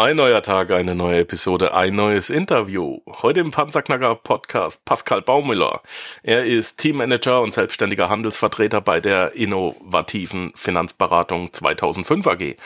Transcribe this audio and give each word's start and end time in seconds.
Ein 0.00 0.16
neuer 0.16 0.40
Tag, 0.40 0.70
eine 0.70 0.94
neue 0.94 1.18
Episode, 1.18 1.74
ein 1.74 1.94
neues 1.94 2.30
Interview. 2.30 3.00
Heute 3.20 3.40
im 3.40 3.50
Panzerknacker 3.50 4.14
Podcast 4.14 4.82
Pascal 4.86 5.20
Baumüller. 5.20 5.82
Er 6.22 6.46
ist 6.46 6.78
Teammanager 6.78 7.42
und 7.42 7.52
selbstständiger 7.52 8.08
Handelsvertreter 8.08 8.80
bei 8.80 9.00
der 9.00 9.34
innovativen 9.34 10.52
Finanzberatung 10.56 11.52
2005 11.52 12.26
AG. 12.26 12.56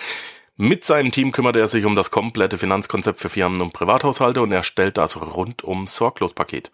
Mit 0.56 0.84
seinem 0.84 1.10
Team 1.10 1.32
kümmert 1.32 1.56
er 1.56 1.66
sich 1.66 1.84
um 1.84 1.96
das 1.96 2.12
komplette 2.12 2.56
Finanzkonzept 2.56 3.18
für 3.18 3.28
Firmen 3.28 3.60
und 3.60 3.72
Privathaushalte 3.72 4.40
und 4.40 4.52
erstellt 4.52 4.96
das 4.96 5.20
rundum 5.20 5.88
Sorglos-Paket. 5.88 6.70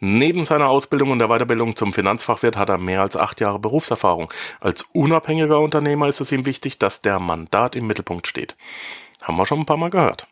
Neben 0.00 0.44
seiner 0.44 0.68
Ausbildung 0.68 1.12
und 1.12 1.20
der 1.20 1.28
Weiterbildung 1.28 1.74
zum 1.74 1.94
Finanzfachwirt 1.94 2.58
hat 2.58 2.68
er 2.68 2.76
mehr 2.76 3.00
als 3.00 3.16
acht 3.16 3.40
Jahre 3.40 3.58
Berufserfahrung. 3.58 4.30
Als 4.60 4.82
unabhängiger 4.92 5.60
Unternehmer 5.60 6.08
ist 6.08 6.20
es 6.20 6.32
ihm 6.32 6.44
wichtig, 6.44 6.78
dass 6.78 7.00
der 7.00 7.18
Mandat 7.18 7.76
im 7.76 7.86
Mittelpunkt 7.86 8.26
steht. 8.26 8.54
Haben 9.22 9.36
wir 9.36 9.46
schon 9.46 9.60
ein 9.60 9.66
paar 9.66 9.76
Mal 9.76 9.90
gehört. 9.90 10.26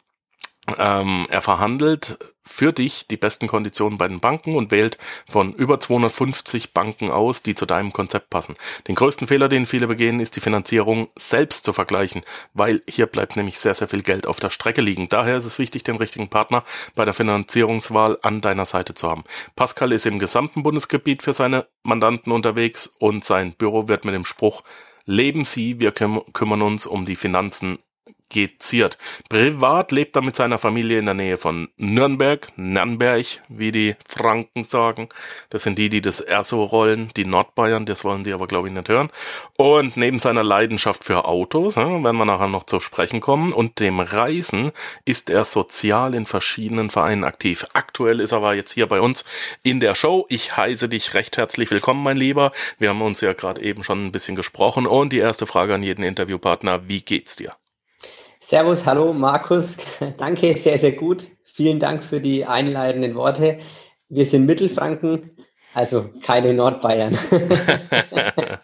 Ähm, 0.79 1.27
er 1.31 1.41
verhandelt 1.41 2.19
für 2.45 2.73
dich 2.73 3.07
die 3.07 3.17
besten 3.17 3.47
Konditionen 3.47 3.97
bei 3.97 4.09
den 4.09 4.21
Banken 4.21 4.55
und 4.55 4.71
wählt 4.71 4.99
von 5.29 5.53
über 5.55 5.79
250 5.79 6.73
Banken 6.73 7.11
aus, 7.11 7.43
die 7.43 7.55
zu 7.55 7.65
deinem 7.65 7.93
Konzept 7.93 8.29
passen. 8.29 8.57
Den 8.89 8.97
größten 8.97 9.29
Fehler, 9.29 9.49
den 9.49 9.67
viele 9.67 9.87
begehen, 9.87 10.21
ist 10.21 10.37
die 10.37 10.41
Finanzierung 10.41 11.09
selbst 11.17 11.65
zu 11.65 11.73
vergleichen, 11.73 12.23
weil 12.53 12.83
hier 12.89 13.07
bleibt 13.07 13.37
nämlich 13.37 13.59
sehr, 13.59 13.75
sehr 13.75 13.89
viel 13.89 14.03
Geld 14.03 14.27
auf 14.27 14.41
der 14.41 14.51
Strecke 14.51 14.81
liegen. 14.81 15.09
Daher 15.09 15.37
ist 15.37 15.45
es 15.45 15.59
wichtig, 15.59 15.85
den 15.85 15.97
richtigen 15.97 16.29
Partner 16.29 16.65
bei 16.95 17.05
der 17.05 17.15
Finanzierungswahl 17.15 18.19
an 18.23 18.41
deiner 18.41 18.67
Seite 18.67 18.95
zu 18.95 19.09
haben. 19.09 19.25
Pascal 19.57 19.93
ist 19.93 20.07
im 20.07 20.19
gesamten 20.19 20.63
Bundesgebiet 20.63 21.23
für 21.23 21.33
seine 21.33 21.67
Mandanten 21.85 22.33
unterwegs 22.33 22.89
und 22.99 23.25
sein 23.25 23.55
Büro 23.55 23.89
wird 23.89 24.05
mit 24.05 24.15
dem 24.15 24.25
Spruch 24.25 24.63
Leben 25.07 25.45
Sie, 25.45 25.81
wir 25.81 25.93
kümmern 25.93 26.63
uns 26.63 26.87
um 26.87 27.05
die 27.05 27.17
Finanzen 27.17 27.79
geziert. 28.31 28.97
Privat 29.29 29.93
lebt 29.93 30.17
er 30.17 30.23
mit 30.23 30.37
seiner 30.37 30.59
Familie 30.59 30.99
in 30.99 31.07
der 31.07 31.15
Nähe 31.15 31.37
von 31.37 31.69
Nürnberg, 31.77 32.49
Nürnberg, 32.57 33.27
wie 33.49 33.73
die 33.73 33.97
Franken 34.07 34.65
sagen. 34.65 35.09
Das 35.51 35.65
sind 35.65 35.79
die, 35.79 35.89
die 35.89 36.01
das 36.01 36.21
Erso 36.21 36.65
rollen, 36.65 37.11
die 37.17 37.25
Nordbayern, 37.25 37.85
das 37.87 38.05
wollen 38.05 38.25
die 38.25 38.33
aber 38.33 38.47
glaube 38.47 38.69
ich 38.69 38.75
nicht 38.75 38.89
hören. 38.89 39.11
Und 39.57 39.97
neben 39.97 40.19
seiner 40.19 40.45
Leidenschaft 40.45 41.05
für 41.05 41.27
Autos, 41.27 41.77
werden 41.77 42.03
wir 42.03 42.25
nachher 42.25 42.49
noch 42.49 42.65
zu 42.65 42.81
sprechen 42.81 43.21
kommen, 43.21 43.53
und 43.53 43.81
dem 43.81 44.01
Reisen 44.01 44.73
ist 45.05 45.31
er 45.31 45.45
sozial 45.45 46.15
in 46.15 46.27
verschiedenen 46.27 46.91
Vereinen 46.91 47.25
aktiv. 47.25 47.67
Aktuell 47.73 48.21
ist 48.21 48.33
er 48.33 48.39
aber 48.39 48.55
jetzt 48.55 48.73
hier 48.73 48.87
bei 48.87 49.01
uns 49.01 49.25
in 49.63 49.81
der 49.81 49.95
Show. 49.95 50.27
Ich 50.29 50.57
heiße 50.57 50.89
dich 50.89 51.15
recht 51.15 51.37
herzlich 51.37 51.71
willkommen, 51.71 52.03
mein 52.03 52.17
Lieber. 52.17 52.53
Wir 52.79 52.91
haben 52.91 53.03
uns 53.03 53.21
ja 53.21 53.33
gerade 53.33 53.63
eben 53.63 53.85
schon 53.85 54.07
ein 54.07 54.13
bisschen 54.13 54.37
gesprochen 54.37 54.87
und 54.87 55.13
die 55.13 55.19
erste 55.19 55.47
Frage 55.47 55.75
an 55.75 55.83
jeden 55.83 56.03
Interviewpartner, 56.03 56.89
wie 56.89 57.03
geht's 57.03 57.37
dir? 57.37 57.55
Servus, 58.51 58.85
hallo 58.85 59.13
Markus. 59.13 59.77
Danke, 60.17 60.57
sehr, 60.57 60.77
sehr 60.77 60.91
gut. 60.91 61.29
Vielen 61.45 61.79
Dank 61.79 62.03
für 62.03 62.21
die 62.21 62.45
einleitenden 62.45 63.15
Worte. 63.15 63.61
Wir 64.09 64.27
sind 64.27 64.45
Mittelfranken, 64.45 65.37
also 65.73 66.11
keine 66.25 66.53
Nordbayern. 66.53 67.17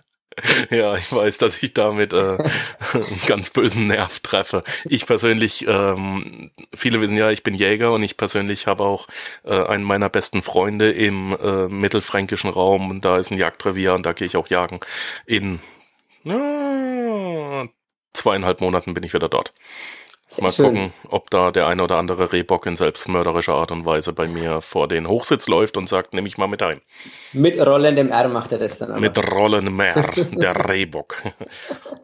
ja, 0.71 0.97
ich 0.97 1.13
weiß, 1.13 1.39
dass 1.39 1.63
ich 1.63 1.73
damit 1.73 2.13
äh, 2.13 2.17
einen 2.95 3.21
ganz 3.29 3.51
bösen 3.51 3.87
Nerv 3.87 4.19
treffe. 4.19 4.65
Ich 4.87 5.07
persönlich, 5.07 5.65
ähm, 5.69 6.51
viele 6.75 7.01
wissen 7.01 7.17
ja, 7.17 7.31
ich 7.31 7.45
bin 7.45 7.55
Jäger 7.55 7.93
und 7.93 8.03
ich 8.03 8.17
persönlich 8.17 8.67
habe 8.67 8.83
auch 8.83 9.07
äh, 9.45 9.67
einen 9.67 9.85
meiner 9.85 10.09
besten 10.09 10.43
Freunde 10.43 10.91
im 10.91 11.37
äh, 11.41 11.69
mittelfränkischen 11.69 12.51
Raum 12.51 12.91
und 12.91 13.05
da 13.05 13.19
ist 13.19 13.31
ein 13.31 13.39
Jagdrevier 13.39 13.95
und 13.95 14.05
da 14.05 14.15
gehe 14.15 14.27
ich 14.27 14.37
auch 14.37 14.49
jagen 14.49 14.81
in 15.27 15.61
zweieinhalb 18.17 18.61
Monaten 18.61 18.95
bin 18.95 19.05
ich 19.05 19.15
wieder 19.15 19.29
dort. 19.29 19.53
Sehr 20.29 20.43
Mal 20.43 20.51
schön. 20.53 20.65
gucken, 20.67 20.93
ob 21.09 21.31
da 21.31 21.53
der 21.53 21.69
eine 21.69 21.85
oder 21.85 21.99
andere 21.99 22.33
Rehbock 22.33 22.67
in 22.67 22.75
selbstmörderischer 22.75 23.55
Art 23.55 23.71
und 23.71 23.87
Weise 23.87 24.13
bei 24.13 24.27
mir 24.27 24.61
vor 24.61 24.89
den 24.89 25.07
Hochsitz 25.07 25.47
läuft 25.47 25.77
und 25.77 25.89
sagt, 25.89 26.15
nehme 26.15 26.27
ich 26.27 26.37
mal 26.37 26.49
mit 26.49 26.65
ein. 26.65 26.81
Mit 27.33 27.61
rollendem 27.61 28.11
R 28.11 28.27
macht 28.29 28.51
er 28.51 28.59
das 28.59 28.79
dann 28.79 28.91
aber. 28.91 29.01
Mit 29.01 29.17
rollendem 29.33 29.79
R, 29.79 30.11
der 30.33 30.69
Rehbock. 30.69 31.23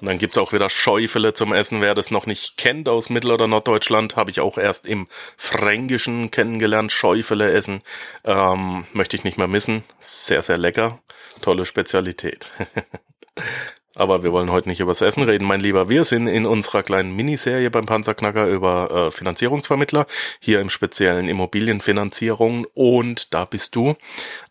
Und 0.01 0.07
dann 0.07 0.19
gibt's 0.19 0.39
auch 0.39 0.53
wieder 0.53 0.71
Schäufele 0.71 1.33
zum 1.33 1.53
Essen. 1.53 1.81
Wer 1.81 1.97
das 1.97 2.13
noch 2.13 2.27
nicht 2.27 2.57
kennt 2.57 2.89
aus 2.89 3.11
Mittel- 3.11 3.33
oder 3.33 3.49
Norddeutschland, 3.49 4.15
habe 4.15 4.31
ich 4.31 4.39
auch 4.39 4.57
erst 4.57 4.87
im 4.87 5.09
Fränkischen 5.37 6.31
kennengelernt. 6.31 6.93
Schäufele 6.93 7.51
essen. 7.51 7.81
Ähm, 8.25 8.87
möchte 8.93 9.17
ich 9.17 9.25
nicht 9.25 9.37
mehr 9.37 9.49
missen. 9.49 9.83
Sehr, 9.99 10.43
sehr 10.43 10.59
lecker. 10.59 11.01
Tolle 11.41 11.67
Spezialität. 11.67 12.53
Aber 13.95 14.23
wir 14.23 14.33
wollen 14.33 14.51
heute 14.51 14.69
nicht 14.69 14.81
übers 14.81 15.03
Essen 15.03 15.23
reden, 15.25 15.47
mein 15.47 15.61
Lieber. 15.61 15.89
Wir 15.89 16.05
sind 16.05 16.27
in 16.27 16.47
unserer 16.47 16.83
kleinen 16.83 17.15
Miniserie 17.15 17.71
beim 17.71 17.87
Panzerknacker 17.87 18.47
über 18.47 18.91
äh, 18.91 19.11
Finanzierungsvermittler, 19.11 20.07
hier 20.41 20.61
im 20.61 20.71
speziellen 20.71 21.29
Immobilienfinanzierung. 21.29 22.67
Und 22.75 23.35
da 23.35 23.45
bist 23.45 23.77
du 23.77 23.95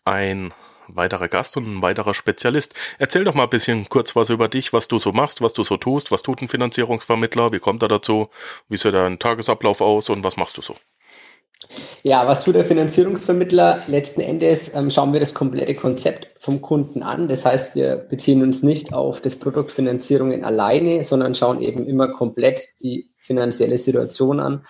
ein 0.04 0.54
weiterer 0.88 1.28
Gast 1.28 1.56
und 1.56 1.66
ein 1.66 1.82
weiterer 1.82 2.14
Spezialist. 2.14 2.74
Erzähl 2.98 3.24
doch 3.24 3.34
mal 3.34 3.44
ein 3.44 3.50
bisschen 3.50 3.88
kurz 3.88 4.14
was 4.14 4.30
über 4.30 4.48
dich, 4.48 4.72
was 4.72 4.88
du 4.88 4.98
so 4.98 5.12
machst, 5.12 5.40
was 5.40 5.52
du 5.52 5.64
so 5.64 5.76
tust, 5.76 6.12
was 6.12 6.22
tut 6.22 6.42
ein 6.42 6.48
Finanzierungsvermittler, 6.48 7.52
wie 7.52 7.58
kommt 7.58 7.82
er 7.82 7.88
dazu, 7.88 8.28
wie 8.68 8.76
sieht 8.76 8.94
dein 8.94 9.18
Tagesablauf 9.18 9.80
aus 9.80 10.10
und 10.10 10.24
was 10.24 10.36
machst 10.36 10.58
du 10.58 10.62
so? 10.62 10.76
Ja, 12.02 12.26
was 12.26 12.44
tut 12.44 12.54
der 12.54 12.64
Finanzierungsvermittler? 12.64 13.82
Letzten 13.86 14.20
Endes 14.20 14.74
ähm, 14.74 14.90
schauen 14.90 15.12
wir 15.12 15.20
das 15.20 15.34
komplette 15.34 15.74
Konzept 15.74 16.28
vom 16.40 16.60
Kunden 16.60 17.02
an. 17.02 17.28
Das 17.28 17.44
heißt, 17.44 17.74
wir 17.74 17.96
beziehen 17.96 18.42
uns 18.42 18.62
nicht 18.62 18.92
auf 18.92 19.20
das 19.20 19.36
Produkt 19.36 19.72
Finanzierungen 19.72 20.44
alleine, 20.44 21.04
sondern 21.04 21.34
schauen 21.34 21.60
eben 21.60 21.86
immer 21.86 22.08
komplett 22.08 22.60
die 22.80 23.10
finanzielle 23.16 23.78
Situation 23.78 24.40
an 24.40 24.66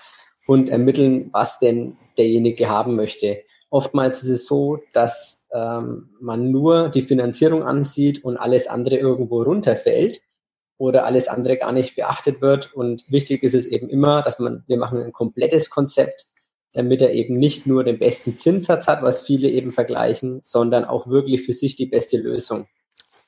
und 0.47 0.69
ermitteln, 0.69 1.31
was 1.33 1.59
denn 1.59 1.97
derjenige 2.19 2.69
haben 2.69 2.97
möchte. 2.97 3.43
Oftmals 3.71 4.23
ist 4.23 4.29
es 4.29 4.47
so, 4.47 4.81
dass 4.93 5.49
ähm, 5.53 6.11
man 6.21 6.51
nur 6.51 6.91
die 6.91 7.01
Finanzierung 7.01 7.63
ansieht 7.63 8.23
und 8.23 8.37
alles 8.37 8.67
andere 8.67 8.97
irgendwo 8.97 9.43
runterfällt 9.43 10.21
oder 10.77 11.07
alles 11.07 11.29
andere 11.29 11.57
gar 11.57 11.73
nicht 11.73 11.97
beachtet 11.97 12.43
wird. 12.43 12.75
Und 12.75 13.05
wichtig 13.09 13.43
ist 13.43 13.55
es 13.55 13.67
eben 13.67 13.89
immer, 13.89 14.21
dass 14.21 14.39
man, 14.39 14.65
wir 14.67 14.77
machen 14.77 15.03
ein 15.03 15.13
komplettes 15.13 15.71
Konzept 15.71 16.27
damit 16.73 17.03
er 17.03 17.13
eben 17.13 17.35
nicht 17.35 17.67
nur 17.67 17.85
den 17.85 17.99
besten 17.99 18.37
Zinssatz 18.37 18.89
hat, 18.89 19.03
was 19.03 19.23
viele 19.23 19.49
eben 19.49 19.73
vergleichen, 19.73 20.41
sondern 20.45 20.85
auch 20.85 21.07
wirklich 21.07 21.43
für 21.43 21.53
sich 21.53 21.77
die 21.77 21.87
beste 21.87 22.19
Lösung. 22.19 22.67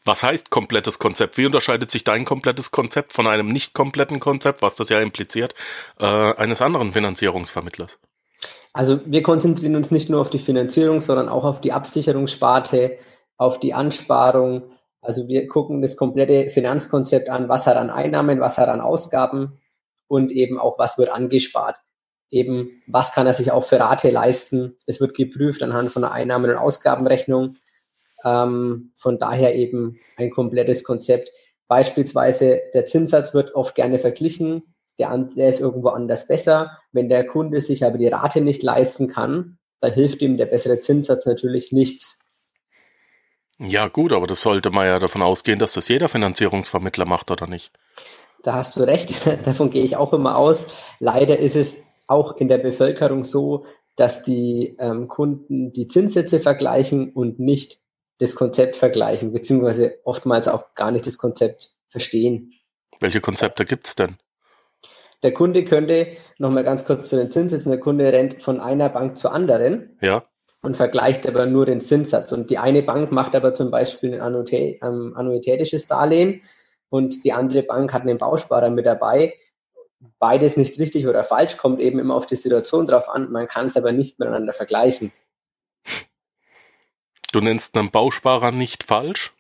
Was 0.06 0.22
heißt 0.22 0.50
komplettes 0.50 0.98
Konzept? 0.98 1.38
Wie 1.38 1.46
unterscheidet 1.46 1.90
sich 1.90 2.04
dein 2.04 2.24
komplettes 2.24 2.70
Konzept 2.70 3.12
von 3.14 3.26
einem 3.26 3.48
nicht 3.48 3.72
kompletten 3.72 4.20
Konzept, 4.20 4.60
was 4.60 4.74
das 4.74 4.90
ja 4.90 5.00
impliziert, 5.00 5.54
äh, 5.98 6.04
eines 6.04 6.60
anderen 6.60 6.92
Finanzierungsvermittlers? 6.92 8.00
Also 8.74 9.00
wir 9.06 9.22
konzentrieren 9.22 9.76
uns 9.76 9.90
nicht 9.90 10.10
nur 10.10 10.20
auf 10.20 10.30
die 10.30 10.38
Finanzierung, 10.38 11.00
sondern 11.00 11.28
auch 11.28 11.44
auf 11.44 11.60
die 11.60 11.72
Absicherungssparte, 11.72 12.98
auf 13.38 13.60
die 13.60 13.72
Ansparung. 13.72 14.64
Also 15.00 15.28
wir 15.28 15.48
gucken 15.48 15.80
das 15.80 15.96
komplette 15.96 16.50
Finanzkonzept 16.50 17.30
an, 17.30 17.48
was 17.48 17.66
hat 17.66 17.76
an 17.76 17.90
Einnahmen, 17.90 18.40
was 18.40 18.58
hat 18.58 18.68
an 18.68 18.80
Ausgaben 18.80 19.60
und 20.06 20.32
eben 20.32 20.58
auch 20.58 20.78
was 20.78 20.98
wird 20.98 21.08
angespart 21.08 21.76
eben, 22.34 22.82
was 22.86 23.12
kann 23.12 23.26
er 23.26 23.32
sich 23.32 23.52
auch 23.52 23.64
für 23.64 23.78
Rate 23.78 24.10
leisten. 24.10 24.76
Es 24.86 25.00
wird 25.00 25.14
geprüft 25.14 25.62
anhand 25.62 25.92
von 25.92 26.04
einer 26.04 26.12
Einnahmen- 26.12 26.50
und 26.50 26.56
Ausgabenrechnung. 26.56 27.56
Ähm, 28.24 28.92
von 28.96 29.18
daher 29.18 29.54
eben 29.54 30.00
ein 30.16 30.30
komplettes 30.30 30.82
Konzept. 30.82 31.30
Beispielsweise 31.68 32.60
der 32.74 32.86
Zinssatz 32.86 33.34
wird 33.34 33.54
oft 33.54 33.74
gerne 33.74 33.98
verglichen. 33.98 34.74
Der, 34.98 35.16
der 35.16 35.48
ist 35.48 35.60
irgendwo 35.60 35.88
anders 35.88 36.26
besser. 36.26 36.78
Wenn 36.92 37.08
der 37.08 37.26
Kunde 37.26 37.60
sich 37.60 37.84
aber 37.84 37.98
die 37.98 38.08
Rate 38.08 38.40
nicht 38.40 38.62
leisten 38.62 39.08
kann, 39.08 39.58
dann 39.80 39.92
hilft 39.92 40.20
ihm 40.22 40.36
der 40.36 40.46
bessere 40.46 40.80
Zinssatz 40.80 41.26
natürlich 41.26 41.72
nichts. 41.72 42.18
Ja, 43.58 43.86
gut, 43.86 44.12
aber 44.12 44.26
das 44.26 44.40
sollte 44.40 44.70
man 44.70 44.86
ja 44.86 44.98
davon 44.98 45.22
ausgehen, 45.22 45.58
dass 45.58 45.74
das 45.74 45.88
jeder 45.88 46.08
Finanzierungsvermittler 46.08 47.04
macht, 47.04 47.30
oder 47.30 47.46
nicht? 47.46 47.72
Da 48.42 48.54
hast 48.54 48.76
du 48.76 48.82
recht. 48.82 49.14
Davon 49.46 49.70
gehe 49.70 49.84
ich 49.84 49.96
auch 49.96 50.12
immer 50.12 50.36
aus. 50.36 50.68
Leider 50.98 51.38
ist 51.38 51.56
es 51.56 51.84
auch 52.06 52.36
in 52.36 52.48
der 52.48 52.58
Bevölkerung 52.58 53.24
so, 53.24 53.64
dass 53.96 54.22
die 54.22 54.76
ähm, 54.78 55.08
Kunden 55.08 55.72
die 55.72 55.86
Zinssätze 55.86 56.40
vergleichen 56.40 57.12
und 57.12 57.38
nicht 57.38 57.80
das 58.18 58.34
Konzept 58.34 58.76
vergleichen, 58.76 59.32
beziehungsweise 59.32 59.98
oftmals 60.04 60.48
auch 60.48 60.74
gar 60.74 60.90
nicht 60.90 61.06
das 61.06 61.18
Konzept 61.18 61.74
verstehen. 61.88 62.52
Welche 63.00 63.20
Konzepte 63.20 63.64
gibt's 63.64 63.94
denn? 63.96 64.16
der 65.24 65.32
Kunde 65.32 65.64
könnte, 65.64 66.08
nochmal 66.38 66.64
ganz 66.64 66.84
kurz 66.84 67.08
zu 67.08 67.16
den 67.16 67.30
Zinssätzen, 67.30 67.72
der 67.72 67.80
Kunde 67.80 68.12
rennt 68.12 68.42
von 68.42 68.60
einer 68.60 68.90
Bank 68.90 69.16
zur 69.16 69.32
anderen 69.32 69.96
Ja. 70.00 70.24
und 70.62 70.76
vergleicht 70.76 71.26
aber 71.26 71.46
nur 71.46 71.66
den 71.66 71.80
Zinssatz. 71.80 72.30
Und 72.30 72.50
die 72.50 72.58
eine 72.58 72.82
Bank 72.82 73.10
macht 73.10 73.34
aber 73.34 73.54
zum 73.54 73.70
Beispiel 73.70 74.20
ein 74.20 74.34
ähm, 74.82 75.14
annuitätisches 75.16 75.86
Darlehen 75.86 76.42
und 76.90 77.24
die 77.24 77.32
andere 77.32 77.62
Bank 77.62 77.92
hat 77.92 78.02
einen 78.02 78.18
Bausparer 78.18 78.70
mit 78.70 78.84
dabei. 78.84 79.32
Beides 80.18 80.56
nicht 80.56 80.78
richtig 80.78 81.06
oder 81.06 81.24
falsch, 81.24 81.56
kommt 81.56 81.80
eben 81.80 81.98
immer 81.98 82.14
auf 82.14 82.26
die 82.26 82.36
Situation 82.36 82.86
drauf 82.86 83.08
an. 83.08 83.30
Man 83.32 83.46
kann 83.48 83.66
es 83.66 83.76
aber 83.76 83.92
nicht 83.92 84.18
miteinander 84.18 84.52
vergleichen. 84.52 85.12
Du 87.32 87.40
nennst 87.40 87.76
einen 87.76 87.90
Bausparer 87.90 88.52
nicht 88.52 88.84
falsch? 88.84 89.32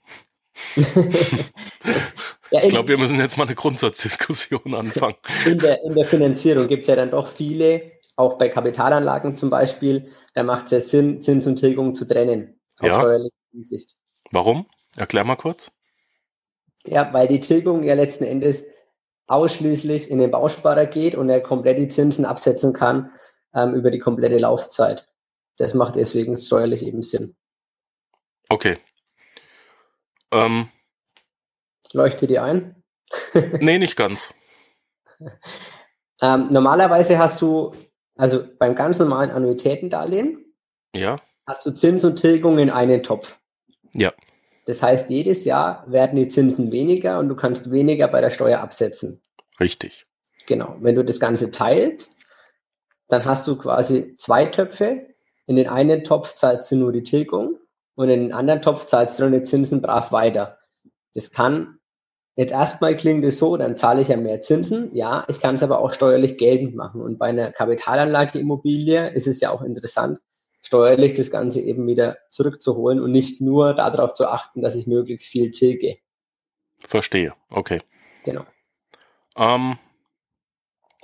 Ja, 2.50 2.62
Ich 2.62 2.68
glaube, 2.68 2.88
wir 2.88 2.98
müssen 2.98 3.18
jetzt 3.18 3.36
mal 3.36 3.44
eine 3.46 3.54
Grundsatzdiskussion 3.56 4.74
anfangen. 4.74 5.16
in, 5.46 5.58
der, 5.58 5.82
in 5.82 5.94
der 5.94 6.06
Finanzierung 6.06 6.68
gibt 6.68 6.82
es 6.82 6.86
ja 6.86 6.94
dann 6.94 7.10
doch 7.10 7.26
viele, 7.28 7.92
auch 8.16 8.38
bei 8.38 8.48
Kapitalanlagen 8.48 9.34
zum 9.34 9.50
Beispiel, 9.50 10.12
da 10.34 10.42
macht 10.44 10.66
es 10.66 10.70
ja 10.70 10.80
Sinn, 10.80 11.20
Zins 11.20 11.46
und 11.48 11.56
Tilgung 11.56 11.94
zu 11.96 12.04
trennen. 12.06 12.60
Aus 12.78 12.88
Ja. 12.88 13.00
steuerlicher 13.00 13.34
Hinsicht. 13.50 13.96
Warum? 14.30 14.66
Erklär 14.96 15.24
mal 15.24 15.34
kurz. 15.36 15.72
Ja, 16.86 17.12
weil 17.12 17.26
die 17.26 17.40
Tilgung 17.40 17.82
ja 17.82 17.94
letzten 17.94 18.24
Endes 18.24 18.66
ausschließlich 19.26 20.10
in 20.10 20.18
den 20.18 20.30
Bausparer 20.30 20.86
geht 20.86 21.14
und 21.14 21.28
er 21.30 21.40
komplett 21.40 21.78
die 21.78 21.88
Zinsen 21.88 22.24
absetzen 22.24 22.72
kann 22.72 23.10
ähm, 23.54 23.74
über 23.74 23.90
die 23.90 23.98
komplette 23.98 24.38
Laufzeit. 24.38 25.08
Das 25.56 25.74
macht 25.74 25.96
deswegen 25.96 26.36
steuerlich 26.36 26.82
eben 26.82 27.02
Sinn. 27.02 27.36
Okay. 28.48 28.76
Ähm, 30.32 30.68
Leuchtet 31.92 32.30
dir 32.30 32.42
ein? 32.42 32.82
nee, 33.60 33.78
nicht 33.78 33.96
ganz. 33.96 34.34
Ähm, 36.20 36.48
normalerweise 36.50 37.18
hast 37.18 37.40
du, 37.40 37.72
also 38.16 38.44
beim 38.58 38.74
ganz 38.74 38.98
normalen 38.98 39.30
Annuitätendarlehen, 39.30 40.44
Ja? 40.94 41.20
hast 41.46 41.64
du 41.66 41.70
Zins 41.72 42.04
und 42.04 42.16
Tilgung 42.16 42.58
in 42.58 42.70
einen 42.70 43.02
Topf. 43.02 43.38
Ja. 43.94 44.12
Das 44.66 44.82
heißt, 44.82 45.10
jedes 45.10 45.44
Jahr 45.44 45.84
werden 45.86 46.16
die 46.16 46.28
Zinsen 46.28 46.72
weniger 46.72 47.18
und 47.18 47.28
du 47.28 47.36
kannst 47.36 47.70
weniger 47.70 48.08
bei 48.08 48.20
der 48.20 48.30
Steuer 48.30 48.60
absetzen. 48.60 49.20
Richtig. 49.60 50.06
Genau. 50.46 50.76
Wenn 50.80 50.94
du 50.94 51.04
das 51.04 51.20
Ganze 51.20 51.50
teilst, 51.50 52.18
dann 53.08 53.24
hast 53.24 53.46
du 53.46 53.56
quasi 53.56 54.16
zwei 54.16 54.46
Töpfe. 54.46 55.06
In 55.46 55.56
den 55.56 55.68
einen 55.68 56.04
Topf 56.04 56.34
zahlst 56.34 56.70
du 56.72 56.76
nur 56.76 56.92
die 56.92 57.02
Tilgung 57.02 57.58
und 57.94 58.08
in 58.08 58.20
den 58.20 58.32
anderen 58.32 58.62
Topf 58.62 58.86
zahlst 58.86 59.18
du 59.18 59.24
dann 59.24 59.32
die 59.32 59.42
Zinsen 59.42 59.82
brav 59.82 60.10
weiter. 60.12 60.58
Das 61.14 61.30
kann 61.30 61.78
jetzt 62.36 62.52
erstmal 62.52 62.96
klingt 62.96 63.24
es 63.24 63.38
so, 63.38 63.56
dann 63.56 63.76
zahle 63.76 64.00
ich 64.02 64.08
ja 64.08 64.16
mehr 64.16 64.40
Zinsen. 64.40 64.94
Ja, 64.94 65.24
ich 65.28 65.40
kann 65.40 65.54
es 65.54 65.62
aber 65.62 65.80
auch 65.80 65.92
steuerlich 65.92 66.36
geltend 66.38 66.74
machen. 66.74 67.00
Und 67.00 67.18
bei 67.18 67.26
einer 67.26 67.52
Kapitalanlage 67.52 68.38
Immobilie 68.38 69.10
ist 69.10 69.26
es 69.26 69.40
ja 69.40 69.50
auch 69.50 69.62
interessant, 69.62 70.20
steuerlich 70.74 71.14
das 71.14 71.30
Ganze 71.30 71.60
eben 71.60 71.86
wieder 71.86 72.18
zurückzuholen 72.30 73.00
und 73.00 73.12
nicht 73.12 73.40
nur 73.40 73.74
darauf 73.74 74.12
zu 74.12 74.26
achten, 74.26 74.60
dass 74.60 74.74
ich 74.74 74.88
möglichst 74.88 75.28
viel 75.28 75.52
tilge. 75.52 75.98
Verstehe. 76.80 77.32
Okay. 77.48 77.80
Genau. 78.24 78.42
Ähm, 79.38 79.78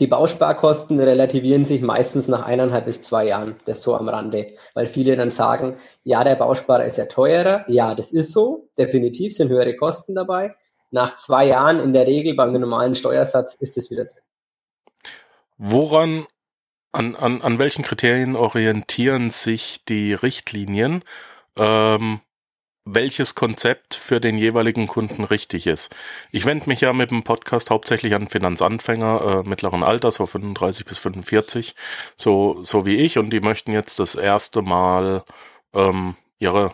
Die 0.00 0.08
Bausparkosten 0.08 0.98
relativieren 0.98 1.64
sich 1.64 1.82
meistens 1.82 2.26
nach 2.26 2.42
eineinhalb 2.42 2.86
bis 2.86 3.02
zwei 3.02 3.26
Jahren, 3.26 3.60
das 3.64 3.82
so 3.82 3.94
am 3.94 4.08
Rande, 4.08 4.54
weil 4.74 4.88
viele 4.88 5.16
dann 5.16 5.30
sagen, 5.30 5.76
ja, 6.02 6.24
der 6.24 6.34
Bausparer 6.34 6.84
ist 6.84 6.98
ja 6.98 7.06
teurer. 7.06 7.64
Ja, 7.68 7.94
das 7.94 8.10
ist 8.10 8.32
so, 8.32 8.70
definitiv 8.76 9.36
sind 9.36 9.50
höhere 9.50 9.76
Kosten 9.76 10.16
dabei. 10.16 10.56
Nach 10.90 11.16
zwei 11.16 11.46
Jahren 11.46 11.78
in 11.78 11.92
der 11.92 12.06
Regel 12.06 12.34
beim 12.34 12.52
normalen 12.52 12.96
Steuersatz 12.96 13.54
ist 13.54 13.78
es 13.78 13.90
wieder 13.90 14.06
drin. 14.06 14.24
woran, 15.58 16.26
an, 16.92 17.16
an, 17.16 17.42
an 17.42 17.58
welchen 17.58 17.84
Kriterien 17.84 18.36
orientieren 18.36 19.30
sich 19.30 19.84
die 19.84 20.14
Richtlinien, 20.14 21.04
ähm, 21.56 22.20
welches 22.84 23.34
Konzept 23.34 23.94
für 23.94 24.20
den 24.20 24.38
jeweiligen 24.38 24.86
Kunden 24.86 25.22
richtig 25.24 25.66
ist? 25.66 25.94
Ich 26.32 26.46
wende 26.46 26.66
mich 26.68 26.80
ja 26.80 26.92
mit 26.92 27.10
dem 27.10 27.22
Podcast 27.22 27.70
hauptsächlich 27.70 28.14
an 28.14 28.28
Finanzanfänger 28.28 29.42
äh, 29.44 29.48
mittleren 29.48 29.82
Alters, 29.82 30.16
so 30.16 30.26
35 30.26 30.86
bis 30.86 30.98
45, 30.98 31.74
so, 32.16 32.62
so 32.62 32.86
wie 32.86 32.96
ich, 32.96 33.18
und 33.18 33.30
die 33.30 33.40
möchten 33.40 33.72
jetzt 33.72 33.98
das 33.98 34.14
erste 34.14 34.62
Mal 34.62 35.24
ähm, 35.74 36.16
ihre 36.38 36.72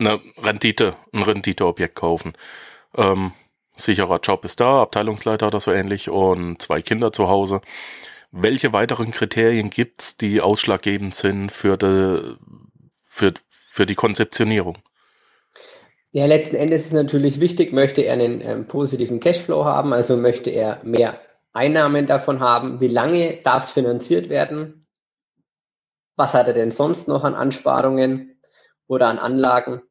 eine 0.00 0.20
Rendite, 0.38 0.96
ein 1.12 1.22
Renditeobjekt 1.22 1.96
kaufen. 1.96 2.34
Ähm, 2.96 3.32
sicherer 3.74 4.20
Job 4.20 4.44
ist 4.44 4.60
da, 4.60 4.82
Abteilungsleiter 4.82 5.48
oder 5.48 5.60
so 5.60 5.72
ähnlich 5.72 6.08
und 6.08 6.62
zwei 6.62 6.82
Kinder 6.82 7.12
zu 7.12 7.28
Hause. 7.28 7.60
Welche 8.30 8.72
weiteren 8.72 9.10
Kriterien 9.10 9.70
gibt's, 9.70 10.16
die 10.16 10.40
ausschlaggebend 10.40 11.14
sind 11.14 11.50
für 11.50 11.76
die, 11.76 12.36
für, 13.06 13.32
für 13.48 13.86
die 13.86 13.94
Konzeptionierung? 13.94 14.78
Ja, 16.10 16.26
letzten 16.26 16.56
Endes 16.56 16.86
ist 16.86 16.92
natürlich 16.92 17.40
wichtig, 17.40 17.72
möchte 17.72 18.02
er 18.02 18.14
einen 18.14 18.40
ähm, 18.40 18.66
positiven 18.66 19.20
Cashflow 19.20 19.64
haben, 19.64 19.92
also 19.92 20.16
möchte 20.16 20.50
er 20.50 20.80
mehr 20.82 21.20
Einnahmen 21.52 22.06
davon 22.06 22.40
haben, 22.40 22.80
wie 22.80 22.88
lange 22.88 23.40
darf 23.42 23.64
es 23.64 23.70
finanziert 23.70 24.28
werden, 24.28 24.86
was 26.16 26.34
hat 26.34 26.48
er 26.48 26.54
denn 26.54 26.70
sonst 26.70 27.08
noch 27.08 27.24
an 27.24 27.34
Ansparungen 27.34 28.40
oder 28.86 29.08
an 29.08 29.18
Anlagen. 29.18 29.82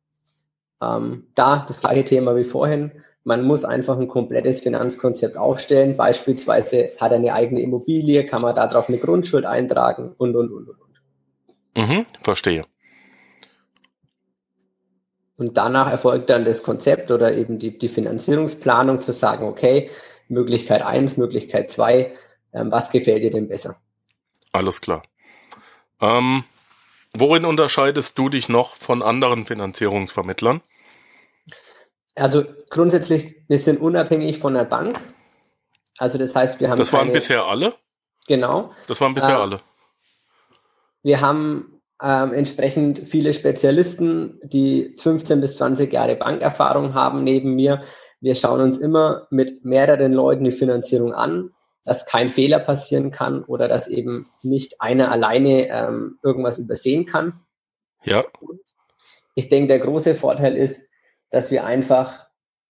Ähm, 0.82 1.32
da 1.36 1.66
das 1.68 1.82
gleiche 1.82 2.06
Thema 2.06 2.36
wie 2.36 2.44
vorhin. 2.44 3.04
Man 3.28 3.44
muss 3.44 3.66
einfach 3.66 4.00
ein 4.00 4.08
komplettes 4.08 4.62
Finanzkonzept 4.62 5.36
aufstellen. 5.36 5.98
Beispielsweise 5.98 6.92
hat 6.98 7.12
er 7.12 7.18
eine 7.18 7.34
eigene 7.34 7.60
Immobilie, 7.60 8.26
kann 8.26 8.42
man 8.42 8.56
darauf 8.56 8.88
eine 8.88 9.00
Grundschuld 9.00 9.44
eintragen 9.44 10.16
und, 10.18 10.34
und, 10.34 10.50
und, 10.50 10.70
und. 10.70 10.78
Mhm, 11.76 12.06
verstehe. 12.22 12.64
Und 15.36 15.58
danach 15.58 15.92
erfolgt 15.92 16.30
dann 16.30 16.46
das 16.46 16.64
Konzept 16.64 17.12
oder 17.12 17.34
eben 17.34 17.60
die, 17.60 17.78
die 17.78 17.90
Finanzierungsplanung 17.90 19.02
zu 19.02 19.12
sagen, 19.12 19.44
okay, 19.44 19.90
Möglichkeit 20.30 20.82
eins, 20.82 21.18
Möglichkeit 21.18 21.70
zwei, 21.70 22.14
ähm, 22.54 22.72
was 22.72 22.92
gefällt 22.92 23.24
dir 23.24 23.32
denn 23.32 23.50
besser? 23.50 23.76
Alles 24.54 24.80
klar. 24.80 25.04
Ähm, 26.00 26.46
worin 27.14 27.44
unterscheidest 27.44 28.18
du 28.18 28.30
dich 28.30 28.48
noch 28.48 28.78
von 28.78 29.04
anderen 29.04 29.46
Finanzierungsvermittlern? 29.46 30.62
Also 32.18 32.44
grundsätzlich, 32.70 33.36
wir 33.48 33.58
sind 33.60 33.80
unabhängig 33.80 34.40
von 34.40 34.54
der 34.54 34.66
Bank. 34.66 35.00
Also 35.98 36.18
das 36.18 36.36
heißt, 36.36 36.60
wir 36.60 36.70
haben 36.70 36.78
Das 36.78 36.92
waren 36.94 37.02
keine- 37.02 37.14
bisher 37.14 37.46
alle? 37.46 37.74
genau. 38.28 38.72
Das 38.88 39.00
waren 39.02 39.14
bisher 39.14 39.38
Ah. 39.38 39.42
alle. 39.44 39.60
Wir 41.04 41.22
haben 41.22 41.74
ähm, 42.02 42.32
entsprechend 42.34 43.08
viele 43.08 43.34
Spezialisten, 43.34 44.40
die 44.44 44.96
15 45.00 45.42
bis 45.42 45.56
20 45.56 45.92
Jahre 45.92 46.16
Bankerfahrung 46.16 46.94
haben 46.94 47.24
neben 47.24 47.56
mir. 47.56 47.82
Wir 48.22 48.36
schauen 48.36 48.62
uns 48.62 48.78
immer 48.78 49.26
mit 49.32 49.66
mehreren 49.66 50.14
Leuten 50.14 50.44
die 50.44 50.52
Finanzierung 50.52 51.14
an, 51.14 51.52
dass 51.84 52.06
kein 52.06 52.30
Fehler 52.30 52.60
passieren 52.60 53.10
kann 53.10 53.44
oder 53.44 53.68
dass 53.68 53.88
eben 53.88 54.30
nicht 54.44 54.80
einer 54.82 55.12
alleine 55.12 55.70
ähm, 55.70 56.20
irgendwas 56.22 56.60
übersehen 56.60 57.06
kann. 57.08 57.40
Ja, 58.04 58.26
Ich 59.34 59.50
denke, 59.50 59.68
der 59.68 59.80
große 59.80 60.14
Vorteil 60.16 60.56
ist, 60.56 60.88
dass 61.30 61.52
wir 61.52 61.66
einfach, 61.66 62.28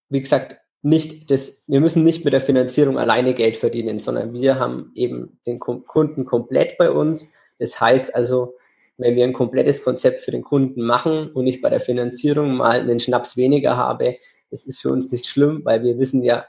wie 0.09 0.19
gesagt, 0.19 0.57
nicht 0.81 1.31
das, 1.31 1.63
wir 1.67 1.81
müssen 1.81 2.03
nicht 2.03 2.23
mit 2.23 2.33
der 2.33 2.41
Finanzierung 2.41 2.97
alleine 2.97 3.33
Geld 3.33 3.57
verdienen, 3.57 3.99
sondern 3.99 4.33
wir 4.33 4.59
haben 4.59 4.91
eben 4.95 5.39
den 5.45 5.59
Ku- 5.59 5.81
Kunden 5.81 6.25
komplett 6.25 6.77
bei 6.77 6.91
uns. 6.91 7.31
Das 7.59 7.81
heißt 7.81 8.15
also, 8.15 8.55
wenn 8.97 9.15
wir 9.15 9.23
ein 9.25 9.33
komplettes 9.33 9.83
Konzept 9.83 10.21
für 10.21 10.31
den 10.31 10.43
Kunden 10.43 10.83
machen 10.85 11.31
und 11.31 11.45
ich 11.47 11.61
bei 11.61 11.69
der 11.69 11.81
Finanzierung 11.81 12.55
mal 12.55 12.79
einen 12.79 12.99
Schnaps 12.99 13.37
weniger 13.37 13.75
habe, 13.75 14.17
das 14.49 14.65
ist 14.65 14.79
für 14.79 14.89
uns 14.91 15.11
nicht 15.11 15.25
schlimm, 15.27 15.61
weil 15.65 15.83
wir 15.83 15.97
wissen 15.99 16.23
ja, 16.23 16.45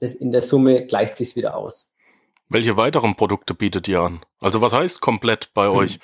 das 0.00 0.14
in 0.14 0.30
der 0.32 0.42
Summe 0.42 0.86
gleicht 0.86 1.14
sich 1.14 1.36
wieder 1.36 1.56
aus. 1.56 1.92
welche 2.48 2.76
weiteren 2.76 3.16
Produkte 3.16 3.54
bietet 3.54 3.86
ihr 3.88 4.00
an? 4.00 4.20
Also 4.40 4.60
was 4.60 4.72
heißt 4.72 5.00
komplett 5.00 5.50
bei 5.54 5.68
euch? 5.68 5.98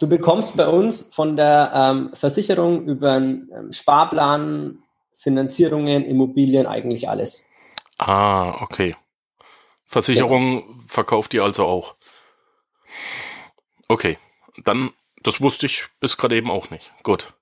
Du 0.00 0.08
bekommst 0.08 0.56
bei 0.56 0.66
uns 0.66 1.14
von 1.14 1.36
der 1.36 1.72
ähm, 1.74 2.10
Versicherung 2.14 2.86
über 2.86 3.12
einen 3.12 3.48
ähm, 3.56 3.72
Sparplan, 3.72 4.82
Finanzierungen, 5.16 6.04
Immobilien 6.04 6.66
eigentlich 6.66 7.08
alles. 7.08 7.44
Ah, 7.98 8.60
okay. 8.60 8.96
Versicherung 9.84 10.84
verkauft 10.88 11.32
ihr 11.34 11.44
also 11.44 11.64
auch. 11.64 11.94
Okay, 13.88 14.18
dann, 14.64 14.90
das 15.22 15.40
wusste 15.40 15.66
ich 15.66 15.84
bis 16.00 16.16
gerade 16.16 16.36
eben 16.36 16.50
auch 16.50 16.70
nicht. 16.70 16.92
Gut. 17.04 17.34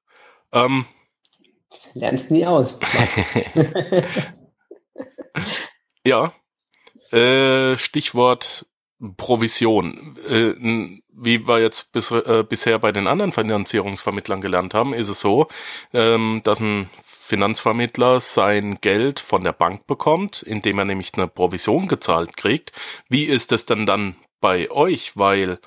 Ähm, 0.52 0.84
Das 1.70 1.94
lernst 1.94 2.30
nie 2.30 2.46
aus. 2.46 2.78
ja, 6.06 6.32
äh, 7.10 7.78
Stichwort 7.78 8.66
Provision. 9.16 10.16
Äh, 10.28 10.54
wie 11.14 11.46
wir 11.46 11.60
jetzt 11.60 11.92
bis, 11.92 12.10
äh, 12.10 12.44
bisher 12.48 12.78
bei 12.78 12.92
den 12.92 13.06
anderen 13.06 13.32
Finanzierungsvermittlern 13.32 14.40
gelernt 14.40 14.74
haben, 14.74 14.94
ist 14.94 15.08
es 15.08 15.20
so, 15.20 15.48
ähm, 15.92 16.40
dass 16.44 16.60
ein 16.60 16.90
Finanzvermittler 17.02 18.20
sein 18.20 18.78
Geld 18.80 19.20
von 19.20 19.44
der 19.44 19.52
Bank 19.52 19.86
bekommt, 19.86 20.42
indem 20.42 20.78
er 20.78 20.84
nämlich 20.84 21.12
eine 21.14 21.28
Provision 21.28 21.88
gezahlt 21.88 22.36
kriegt. 22.36 22.72
Wie 23.08 23.24
ist 23.24 23.52
es 23.52 23.66
denn 23.66 23.86
dann 23.86 24.16
bei 24.40 24.70
euch? 24.70 25.16
Weil 25.16 25.58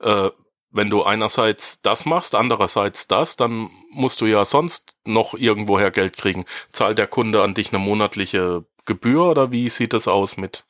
äh, 0.00 0.30
wenn 0.70 0.88
du 0.88 1.04
einerseits 1.04 1.82
das 1.82 2.06
machst, 2.06 2.34
andererseits 2.34 3.06
das, 3.06 3.36
dann 3.36 3.70
musst 3.90 4.20
du 4.22 4.26
ja 4.26 4.44
sonst 4.44 4.94
noch 5.04 5.34
irgendwoher 5.34 5.90
Geld 5.90 6.16
kriegen. 6.16 6.46
Zahlt 6.72 6.98
der 6.98 7.06
Kunde 7.06 7.42
an 7.42 7.54
dich 7.54 7.72
eine 7.72 7.78
monatliche 7.78 8.64
Gebühr 8.86 9.24
oder 9.24 9.52
wie 9.52 9.68
sieht 9.68 9.92
das 9.92 10.08
aus 10.08 10.38
mit, 10.38 10.64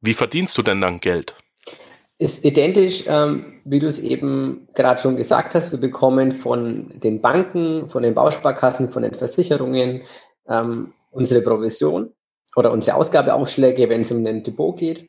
wie 0.00 0.14
verdienst 0.14 0.56
du 0.58 0.62
denn 0.62 0.80
dann 0.80 1.00
Geld? 1.00 1.34
Ist 2.18 2.44
identisch, 2.44 3.04
ähm, 3.06 3.60
wie 3.64 3.78
du 3.78 3.86
es 3.86 4.00
eben 4.00 4.66
gerade 4.74 5.00
schon 5.00 5.16
gesagt 5.16 5.54
hast. 5.54 5.70
Wir 5.70 5.78
bekommen 5.78 6.32
von 6.32 6.98
den 7.00 7.20
Banken, 7.20 7.88
von 7.88 8.02
den 8.02 8.14
Bausparkassen, 8.14 8.90
von 8.90 9.02
den 9.02 9.14
Versicherungen 9.14 10.02
ähm, 10.48 10.94
unsere 11.10 11.42
Provision 11.42 12.12
oder 12.56 12.72
unsere 12.72 12.96
Ausgabeaufschläge, 12.96 13.88
wenn 13.88 14.00
es 14.00 14.10
um 14.10 14.26
ein 14.26 14.42
Depot 14.42 14.76
geht. 14.76 15.08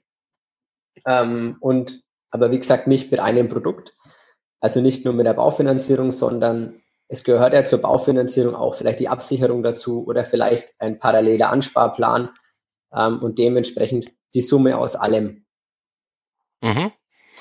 Ähm, 1.06 1.58
und 1.62 2.02
aber 2.32 2.52
wie 2.52 2.60
gesagt 2.60 2.86
nicht 2.86 3.10
mit 3.10 3.20
einem 3.20 3.50
Produkt, 3.50 3.96
also 4.60 4.82
nicht 4.82 5.04
nur 5.04 5.14
mit 5.14 5.26
der 5.26 5.34
Baufinanzierung, 5.34 6.12
sondern 6.12 6.82
es 7.08 7.24
gehört 7.24 7.54
ja 7.54 7.64
zur 7.64 7.80
Baufinanzierung 7.80 8.54
auch 8.54 8.76
vielleicht 8.76 9.00
die 9.00 9.10
Absicherung 9.10 9.64
dazu 9.64 10.06
oder 10.06 10.26
vielleicht 10.26 10.74
ein 10.78 11.00
paralleler 11.00 11.50
Ansparplan 11.50 12.30
ähm, 12.94 13.24
und 13.24 13.40
dementsprechend 13.40 14.12
die 14.34 14.42
Summe 14.42 14.78
aus 14.78 14.96
allem. 14.96 15.46
Mhm. 16.62 16.92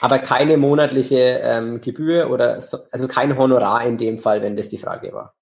Aber 0.00 0.18
keine 0.18 0.56
monatliche 0.56 1.40
ähm, 1.42 1.80
Gebühr 1.80 2.30
oder 2.30 2.62
so, 2.62 2.78
also 2.92 3.08
kein 3.08 3.36
Honorar 3.36 3.84
in 3.84 3.98
dem 3.98 4.18
Fall, 4.18 4.42
wenn 4.42 4.56
das 4.56 4.68
die 4.68 4.78
Frage 4.78 5.12
war. 5.12 5.34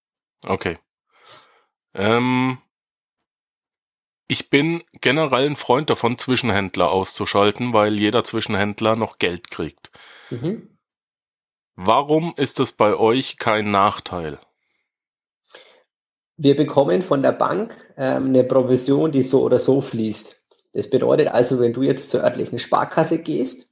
Okay. 0.46 0.78
Ähm, 1.94 2.58
ich 4.28 4.50
bin 4.50 4.82
generell 5.00 5.46
ein 5.46 5.56
Freund 5.56 5.90
davon, 5.90 6.18
Zwischenhändler 6.18 6.90
auszuschalten, 6.90 7.72
weil 7.72 7.94
jeder 7.94 8.24
Zwischenhändler 8.24 8.96
noch 8.96 9.18
Geld 9.18 9.50
kriegt. 9.50 9.90
Mhm. 10.30 10.76
Warum 11.76 12.32
ist 12.36 12.58
das 12.58 12.72
bei 12.72 12.96
euch 12.96 13.36
kein 13.36 13.70
Nachteil? 13.70 14.40
Wir 16.38 16.56
bekommen 16.56 17.02
von 17.02 17.22
der 17.22 17.32
Bank 17.32 17.94
ähm, 17.96 18.26
eine 18.26 18.44
Provision, 18.44 19.12
die 19.12 19.22
so 19.22 19.42
oder 19.42 19.58
so 19.58 19.80
fließt. 19.80 20.45
Das 20.72 20.90
bedeutet 20.90 21.28
also, 21.28 21.60
wenn 21.60 21.72
du 21.72 21.82
jetzt 21.82 22.10
zur 22.10 22.22
örtlichen 22.22 22.58
Sparkasse 22.58 23.18
gehst, 23.18 23.70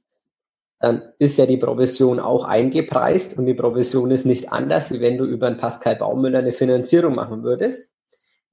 dann 0.79 1.13
ist 1.19 1.37
ja 1.37 1.45
die 1.45 1.57
Provision 1.57 2.19
auch 2.19 2.43
eingepreist 2.43 3.37
und 3.37 3.45
die 3.45 3.53
Provision 3.53 4.11
ist 4.11 4.25
nicht 4.25 4.51
anders, 4.51 4.91
wie 4.91 4.99
wenn 4.99 5.17
du 5.17 5.25
über 5.25 5.47
einen 5.47 5.57
Pascal 5.57 5.95
Baumüller 5.95 6.39
eine 6.39 6.51
Finanzierung 6.51 7.15
machen 7.15 7.43
würdest, 7.43 7.91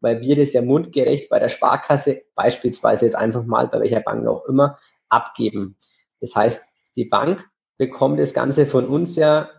weil 0.00 0.20
wir 0.20 0.36
das 0.36 0.52
ja 0.52 0.62
mundgerecht 0.62 1.28
bei 1.28 1.38
der 1.38 1.48
Sparkasse, 1.48 2.22
beispielsweise 2.34 3.06
jetzt 3.06 3.16
einfach 3.16 3.44
mal 3.44 3.68
bei 3.68 3.80
welcher 3.80 4.00
Bank 4.00 4.26
auch 4.26 4.46
immer, 4.46 4.76
abgeben. 5.08 5.76
Das 6.20 6.34
heißt, 6.36 6.64
die 6.96 7.04
Bank 7.04 7.48
bekommt 7.76 8.20
das 8.20 8.34
Ganze 8.34 8.66
von 8.66 8.86
uns 8.86 9.16
ja 9.16 9.50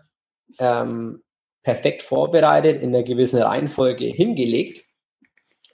ähm, 0.58 1.22
perfekt 1.62 2.02
vorbereitet, 2.02 2.82
in 2.82 2.94
einer 2.94 3.04
gewissen 3.04 3.42
Reihenfolge 3.42 4.06
hingelegt 4.06 4.84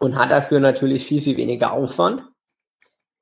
und 0.01 0.17
hat 0.17 0.31
dafür 0.31 0.61
natürlich 0.61 1.07
viel, 1.07 1.23
viel 1.23 1.37
weniger 1.37 1.73
Aufwand 1.73 2.23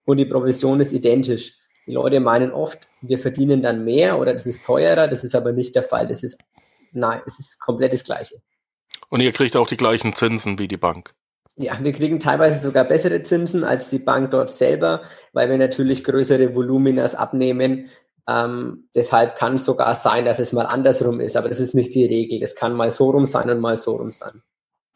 und 0.08 0.16
die 0.16 0.24
Provision 0.24 0.80
ist 0.80 0.92
identisch. 0.92 1.54
Die 1.86 1.92
Leute 1.92 2.20
meinen 2.20 2.50
oft, 2.50 2.88
wir 3.02 3.18
verdienen 3.18 3.62
dann 3.62 3.84
mehr 3.84 4.18
oder 4.18 4.32
das 4.32 4.46
ist 4.46 4.64
teurer, 4.64 5.06
das 5.06 5.22
ist 5.22 5.34
aber 5.34 5.52
nicht 5.52 5.74
der 5.74 5.82
Fall. 5.82 6.06
Das 6.06 6.22
ist, 6.22 6.38
nein, 6.92 7.20
es 7.26 7.38
ist 7.38 7.60
komplett 7.60 7.92
das 7.92 8.04
Gleiche. 8.04 8.36
Und 9.10 9.20
ihr 9.20 9.32
kriegt 9.32 9.56
auch 9.56 9.66
die 9.66 9.76
gleichen 9.76 10.14
Zinsen 10.14 10.58
wie 10.58 10.68
die 10.68 10.76
Bank. 10.76 11.14
Ja, 11.56 11.78
wir 11.82 11.92
kriegen 11.92 12.20
teilweise 12.20 12.58
sogar 12.58 12.84
bessere 12.84 13.22
Zinsen 13.22 13.64
als 13.64 13.90
die 13.90 13.98
Bank 13.98 14.30
dort 14.30 14.50
selber, 14.50 15.02
weil 15.32 15.50
wir 15.50 15.58
natürlich 15.58 16.04
größere 16.04 16.54
Voluminas 16.54 17.14
abnehmen, 17.14 17.90
ähm, 18.28 18.88
deshalb 18.94 19.36
kann 19.36 19.54
es 19.54 19.64
sogar 19.64 19.94
sein, 19.94 20.26
dass 20.26 20.38
es 20.38 20.52
mal 20.52 20.66
andersrum 20.66 21.18
ist, 21.20 21.36
aber 21.36 21.48
das 21.48 21.60
ist 21.60 21.74
nicht 21.74 21.94
die 21.94 22.04
Regel. 22.04 22.40
Das 22.40 22.54
kann 22.54 22.74
mal 22.74 22.90
so 22.90 23.10
rum 23.10 23.24
sein 23.24 23.48
und 23.48 23.60
mal 23.60 23.78
so 23.78 23.96
rum 23.96 24.10
sein. 24.10 24.42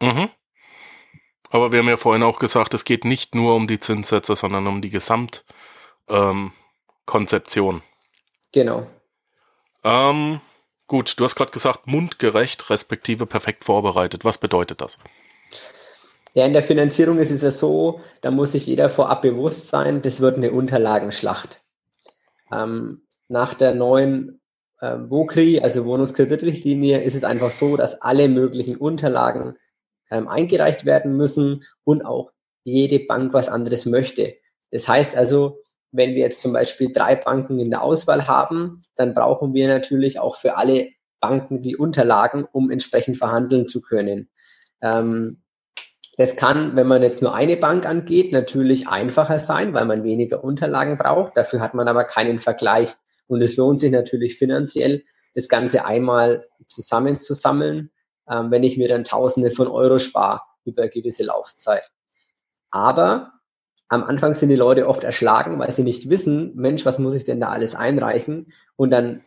Mhm. 0.02 0.28
Aber 1.52 1.70
wir 1.70 1.80
haben 1.80 1.88
ja 1.88 1.98
vorhin 1.98 2.22
auch 2.22 2.38
gesagt, 2.38 2.72
es 2.72 2.84
geht 2.84 3.04
nicht 3.04 3.34
nur 3.34 3.54
um 3.54 3.66
die 3.66 3.78
Zinssätze, 3.78 4.34
sondern 4.34 4.66
um 4.66 4.80
die 4.80 4.88
Gesamtkonzeption. 4.88 7.76
Ähm, 7.76 7.82
genau. 8.52 8.86
Ähm, 9.84 10.40
gut, 10.86 11.20
du 11.20 11.24
hast 11.24 11.34
gerade 11.34 11.50
gesagt, 11.50 11.86
mundgerecht 11.86 12.70
respektive 12.70 13.26
perfekt 13.26 13.66
vorbereitet. 13.66 14.24
Was 14.24 14.38
bedeutet 14.38 14.80
das? 14.80 14.98
Ja, 16.32 16.46
in 16.46 16.54
der 16.54 16.62
Finanzierung 16.62 17.18
ist 17.18 17.30
es 17.30 17.42
ja 17.42 17.50
so, 17.50 18.00
da 18.22 18.30
muss 18.30 18.52
sich 18.52 18.64
jeder 18.64 18.88
vorab 18.88 19.20
bewusst 19.20 19.68
sein, 19.68 20.00
das 20.00 20.20
wird 20.20 20.38
eine 20.38 20.52
Unterlagenschlacht. 20.52 21.62
Ähm, 22.50 23.02
nach 23.28 23.52
der 23.52 23.74
neuen 23.74 24.40
äh, 24.80 24.96
WOKRI, 24.96 25.60
also 25.60 25.84
Wohnungskreditrichtlinie, 25.84 27.02
ist 27.02 27.14
es 27.14 27.24
einfach 27.24 27.50
so, 27.50 27.76
dass 27.76 28.00
alle 28.00 28.30
möglichen 28.30 28.76
Unterlagen 28.76 29.58
ähm, 30.12 30.28
eingereicht 30.28 30.84
werden 30.84 31.16
müssen 31.16 31.64
und 31.84 32.04
auch 32.04 32.30
jede 32.62 33.00
Bank 33.00 33.32
was 33.32 33.48
anderes 33.48 33.86
möchte. 33.86 34.34
Das 34.70 34.86
heißt 34.86 35.16
also, 35.16 35.58
wenn 35.90 36.14
wir 36.14 36.22
jetzt 36.22 36.40
zum 36.40 36.52
Beispiel 36.52 36.92
drei 36.92 37.16
Banken 37.16 37.58
in 37.58 37.70
der 37.70 37.82
Auswahl 37.82 38.26
haben, 38.26 38.82
dann 38.94 39.14
brauchen 39.14 39.52
wir 39.54 39.68
natürlich 39.68 40.18
auch 40.18 40.36
für 40.36 40.56
alle 40.56 40.90
Banken 41.20 41.62
die 41.62 41.76
Unterlagen, 41.76 42.46
um 42.50 42.70
entsprechend 42.70 43.16
verhandeln 43.16 43.68
zu 43.68 43.80
können. 43.80 44.28
Ähm, 44.80 45.42
das 46.18 46.36
kann, 46.36 46.76
wenn 46.76 46.86
man 46.86 47.02
jetzt 47.02 47.22
nur 47.22 47.34
eine 47.34 47.56
Bank 47.56 47.86
angeht, 47.86 48.32
natürlich 48.32 48.88
einfacher 48.88 49.38
sein, 49.38 49.72
weil 49.72 49.86
man 49.86 50.04
weniger 50.04 50.44
Unterlagen 50.44 50.98
braucht. 50.98 51.36
Dafür 51.36 51.60
hat 51.60 51.74
man 51.74 51.88
aber 51.88 52.04
keinen 52.04 52.38
Vergleich. 52.38 52.94
Und 53.28 53.40
es 53.40 53.56
lohnt 53.56 53.80
sich 53.80 53.90
natürlich 53.90 54.36
finanziell, 54.36 55.04
das 55.34 55.48
Ganze 55.48 55.86
einmal 55.86 56.46
zusammenzusammeln, 56.68 57.90
ähm, 58.28 58.50
wenn 58.50 58.62
ich 58.62 58.76
mir 58.76 58.88
dann 58.88 59.04
Tausende 59.04 59.50
von 59.50 59.68
Euro 59.68 59.98
spare 59.98 60.42
über 60.64 60.82
eine 60.82 60.90
gewisse 60.90 61.24
Laufzeit. 61.24 61.90
Aber 62.70 63.32
am 63.88 64.04
Anfang 64.04 64.34
sind 64.34 64.48
die 64.48 64.56
Leute 64.56 64.88
oft 64.88 65.04
erschlagen, 65.04 65.58
weil 65.58 65.72
sie 65.72 65.82
nicht 65.82 66.08
wissen, 66.08 66.52
Mensch, 66.54 66.86
was 66.86 66.98
muss 66.98 67.14
ich 67.14 67.24
denn 67.24 67.40
da 67.40 67.48
alles 67.48 67.74
einreichen? 67.74 68.52
Und 68.76 68.90
dann 68.90 69.22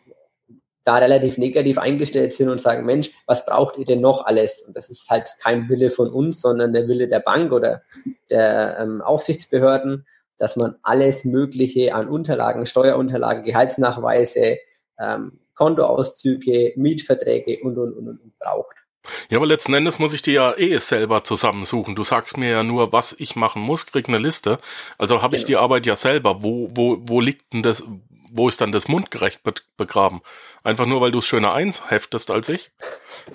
da 0.84 0.98
relativ 0.98 1.38
negativ 1.38 1.78
eingestellt 1.78 2.34
sind 2.34 2.50
und 2.50 2.62
sagen, 2.62 2.86
Mensch, 2.86 3.12
was 3.25 3.46
braucht 3.46 3.78
ihr 3.78 3.86
denn 3.86 4.02
noch 4.02 4.25
alles? 4.25 4.62
Und 4.62 4.78
das 4.78 4.90
ist 4.90 5.10
halt 5.10 5.36
kein 5.42 5.68
Wille 5.68 5.90
von 5.90 6.10
uns, 6.10 6.42
sondern 6.42 6.74
der 6.74 6.88
Wille 6.88 7.08
der 7.08 7.20
Bank 7.20 7.52
oder 7.52 7.82
der 8.30 8.80
ähm, 8.80 9.02
Aufsichtsbehörden 9.02 10.06
dass 10.38 10.56
man 10.56 10.75
alles 10.84 11.25
Mögliche 11.25 11.94
an 11.94 12.10
Unterlagen, 12.10 12.66
Steuerunterlagen, 12.66 13.44
Gehaltsnachweise, 13.44 14.58
ähm, 15.00 15.40
Kontoauszüge, 15.54 16.74
Mietverträge 16.75 17.60
und, 17.64 17.78
und, 17.78 17.94
und, 17.94 18.08
und 18.08 18.40
braucht. 18.40 18.85
Ja, 19.30 19.38
aber 19.38 19.48
letzten 19.48 19.74
Endes 19.74 20.00
muss 20.00 20.14
ich 20.14 20.22
die 20.22 20.34
ja 20.34 20.58
eh 20.58 20.78
selber 20.80 21.24
zusammensuchen. 21.24 21.96
Du 21.96 22.04
sagst 22.04 22.38
mir 22.38 22.50
ja 22.50 22.64
nur, 22.64 22.94
was 22.94 23.14
ich 23.18 23.36
machen 23.36 23.62
muss, 23.62 23.86
krieg 23.86 24.08
eine 24.08 24.18
Liste. 24.18 24.60
Also 24.98 25.22
habe 25.22 25.36
ich 25.36 25.46
die 25.46 25.58
Arbeit 25.58 25.86
ja 25.86 25.96
selber. 25.96 26.44
Wo, 26.44 26.70
wo, 26.74 26.98
wo 27.02 27.22
liegt 27.22 27.54
denn 27.54 27.64
das, 27.64 27.84
wo 28.32 28.48
ist 28.48 28.62
dann 28.62 28.72
das 28.72 28.88
mundgerecht 28.88 29.42
begraben? 29.78 30.22
Einfach 30.64 30.86
nur, 30.86 31.02
weil 31.02 31.12
du 31.12 31.20
es 31.20 31.28
schöner 31.28 31.54
einsheftest 31.54 32.32
als 32.32 32.50
ich? 32.50 32.72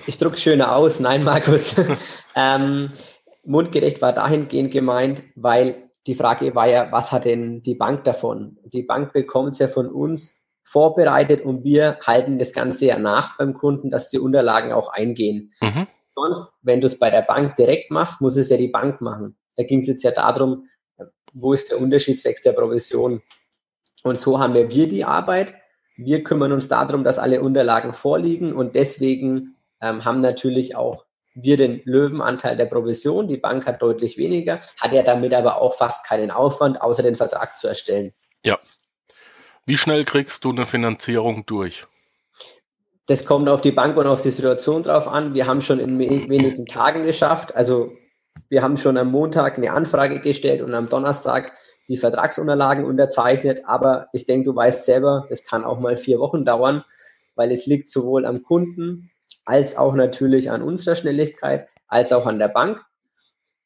Ich 0.07 0.19
druck 0.19 0.39
schöner 0.39 0.75
aus. 0.75 1.01
Nein, 1.01 1.25
Markus. 1.25 1.75
ähm, 2.35 2.93
mundgerecht 3.45 4.03
war 4.03 4.13
dahingehend 4.13 4.73
gemeint, 4.73 5.23
weil 5.37 5.91
die 6.07 6.15
Frage 6.15 6.55
war 6.55 6.69
ja, 6.69 6.91
was 6.91 7.13
hat 7.13 7.25
denn 7.25 7.63
die 7.63 7.75
Bank 7.75 8.05
davon? 8.05 8.59
Die 8.65 8.83
Bank 8.83 9.13
bekommt 9.13 9.53
es 9.53 9.59
ja 9.59 9.69
von 9.69 9.89
uns 9.89 10.40
vorbereitet 10.65 11.45
und 11.45 11.65
wir 11.65 11.99
halten 12.07 12.39
das 12.39 12.53
Ganze 12.53 12.87
ja 12.87 12.99
nach 12.99 13.37
beim 13.39 13.55
Kunden, 13.55 13.91
dass 13.91 14.11
die 14.11 14.19
Unterlagen 14.19 14.73
auch 14.73 14.93
eingehen. 14.93 15.53
Mhm. 15.61 15.87
Sonst, 16.15 16.53
wenn 16.63 16.81
du 16.81 16.87
es 16.87 16.99
bei 16.99 17.11
der 17.11 17.23
Bank 17.23 17.57
direkt 17.57 17.91
machst, 17.91 18.21
muss 18.21 18.37
es 18.37 18.51
ja 18.51 18.57
die 18.57 18.69
Bank 18.69 19.01
machen. 19.01 19.37
Da 19.57 19.65
ging 19.65 19.81
es 19.81 19.87
jetzt 19.87 20.03
ja 20.03 20.11
darum, 20.11 20.67
wo 21.33 21.53
ist 21.53 21.71
der 21.71 21.81
Unterschied 21.81 22.21
zwecks 22.21 22.43
der 22.43 22.53
Provision? 22.53 23.23
Und 24.03 24.19
so 24.19 24.39
haben 24.39 24.55
wir, 24.55 24.69
wir 24.71 24.89
die 24.89 25.05
Arbeit. 25.05 25.55
Wir 25.97 26.25
kümmern 26.25 26.53
uns 26.53 26.69
darum, 26.69 27.05
dass 27.05 27.19
alle 27.19 27.43
Unterlagen 27.43 27.93
vorliegen 27.93 28.53
und 28.53 28.75
deswegen 28.75 29.57
ähm, 29.81 30.05
haben 30.05 30.21
natürlich 30.21 30.77
auch 30.77 31.05
wir 31.35 31.57
den 31.57 31.83
Löwenanteil 31.85 32.57
der 32.57 32.67
Provision, 32.67 33.29
die 33.29 33.37
Bank 33.37 33.67
hat 33.67 33.83
deutlich 33.83 34.17
weniger, 34.17 34.61
hat 34.79 34.93
ja 34.93 35.03
damit 35.03 35.33
aber 35.33 35.61
auch 35.61 35.75
fast 35.75 36.05
keinen 36.07 36.31
Aufwand, 36.31 36.83
außer 36.83 37.03
den 37.03 37.17
Vertrag 37.17 37.57
zu 37.57 37.69
erstellen. 37.69 38.13
Ja. 38.45 38.59
Wie 39.71 39.77
schnell 39.77 40.05
kriegst 40.05 40.45
du 40.45 40.51
eine 40.51 40.65
Finanzierung 40.65 41.47
durch? 41.47 41.87
Das 43.07 43.25
kommt 43.25 43.49
auf 43.49 43.61
die 43.61 43.71
Bank 43.71 43.97
und 43.97 44.09
auf 44.09 44.21
die 44.21 44.31
Situation 44.31 44.83
drauf 44.83 45.07
an. 45.07 45.33
Wir 45.33 45.47
haben 45.47 45.63
schon 45.63 45.79
in 45.79 45.97
wenigen 45.97 46.67
Tagen 46.67 47.05
geschafft. 47.05 47.55
Also 47.55 47.93
wir 48.49 48.65
haben 48.65 48.77
schon 48.77 48.97
am 48.97 49.13
Montag 49.13 49.59
eine 49.59 49.73
Anfrage 49.73 50.19
gestellt 50.19 50.61
und 50.63 50.75
am 50.75 50.89
Donnerstag 50.89 51.53
die 51.87 51.99
Vertragsunterlagen 51.99 52.85
unterzeichnet. 52.85 53.63
Aber 53.65 54.09
ich 54.13 54.27
denke, 54.27 54.47
du 54.47 54.57
weißt 54.57 54.85
selber, 54.85 55.29
es 55.31 55.45
kann 55.45 55.63
auch 55.63 55.79
mal 55.79 55.97
vier 55.97 56.19
Wochen 56.19 56.45
dauern, 56.45 56.83
weil 57.37 57.53
es 57.53 57.67
liegt 57.67 57.91
sowohl 57.91 58.27
am 58.27 58.43
Kunden 58.43 59.13
als 59.45 59.77
auch 59.77 59.95
natürlich 59.95 60.51
an 60.51 60.63
unserer 60.63 60.97
Schnelligkeit, 60.97 61.69
als 61.87 62.13
auch 62.13 62.27
an 62.27 62.41
der 62.41 62.49
Bank. 62.49 62.85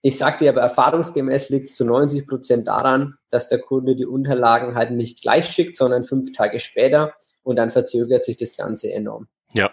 Ich 0.06 0.18
sage 0.18 0.36
dir 0.36 0.50
aber 0.50 0.60
erfahrungsgemäß 0.60 1.48
liegt 1.48 1.70
es 1.70 1.76
zu 1.76 1.84
90 1.86 2.26
Prozent 2.26 2.68
daran, 2.68 3.14
dass 3.30 3.48
der 3.48 3.58
Kunde 3.58 3.96
die 3.96 4.04
Unterlagen 4.04 4.74
halt 4.74 4.90
nicht 4.90 5.22
gleich 5.22 5.48
schickt, 5.48 5.76
sondern 5.76 6.04
fünf 6.04 6.30
Tage 6.32 6.60
später 6.60 7.14
und 7.42 7.56
dann 7.56 7.70
verzögert 7.70 8.22
sich 8.22 8.36
das 8.36 8.54
Ganze 8.54 8.92
enorm. 8.92 9.28
Ja. 9.54 9.70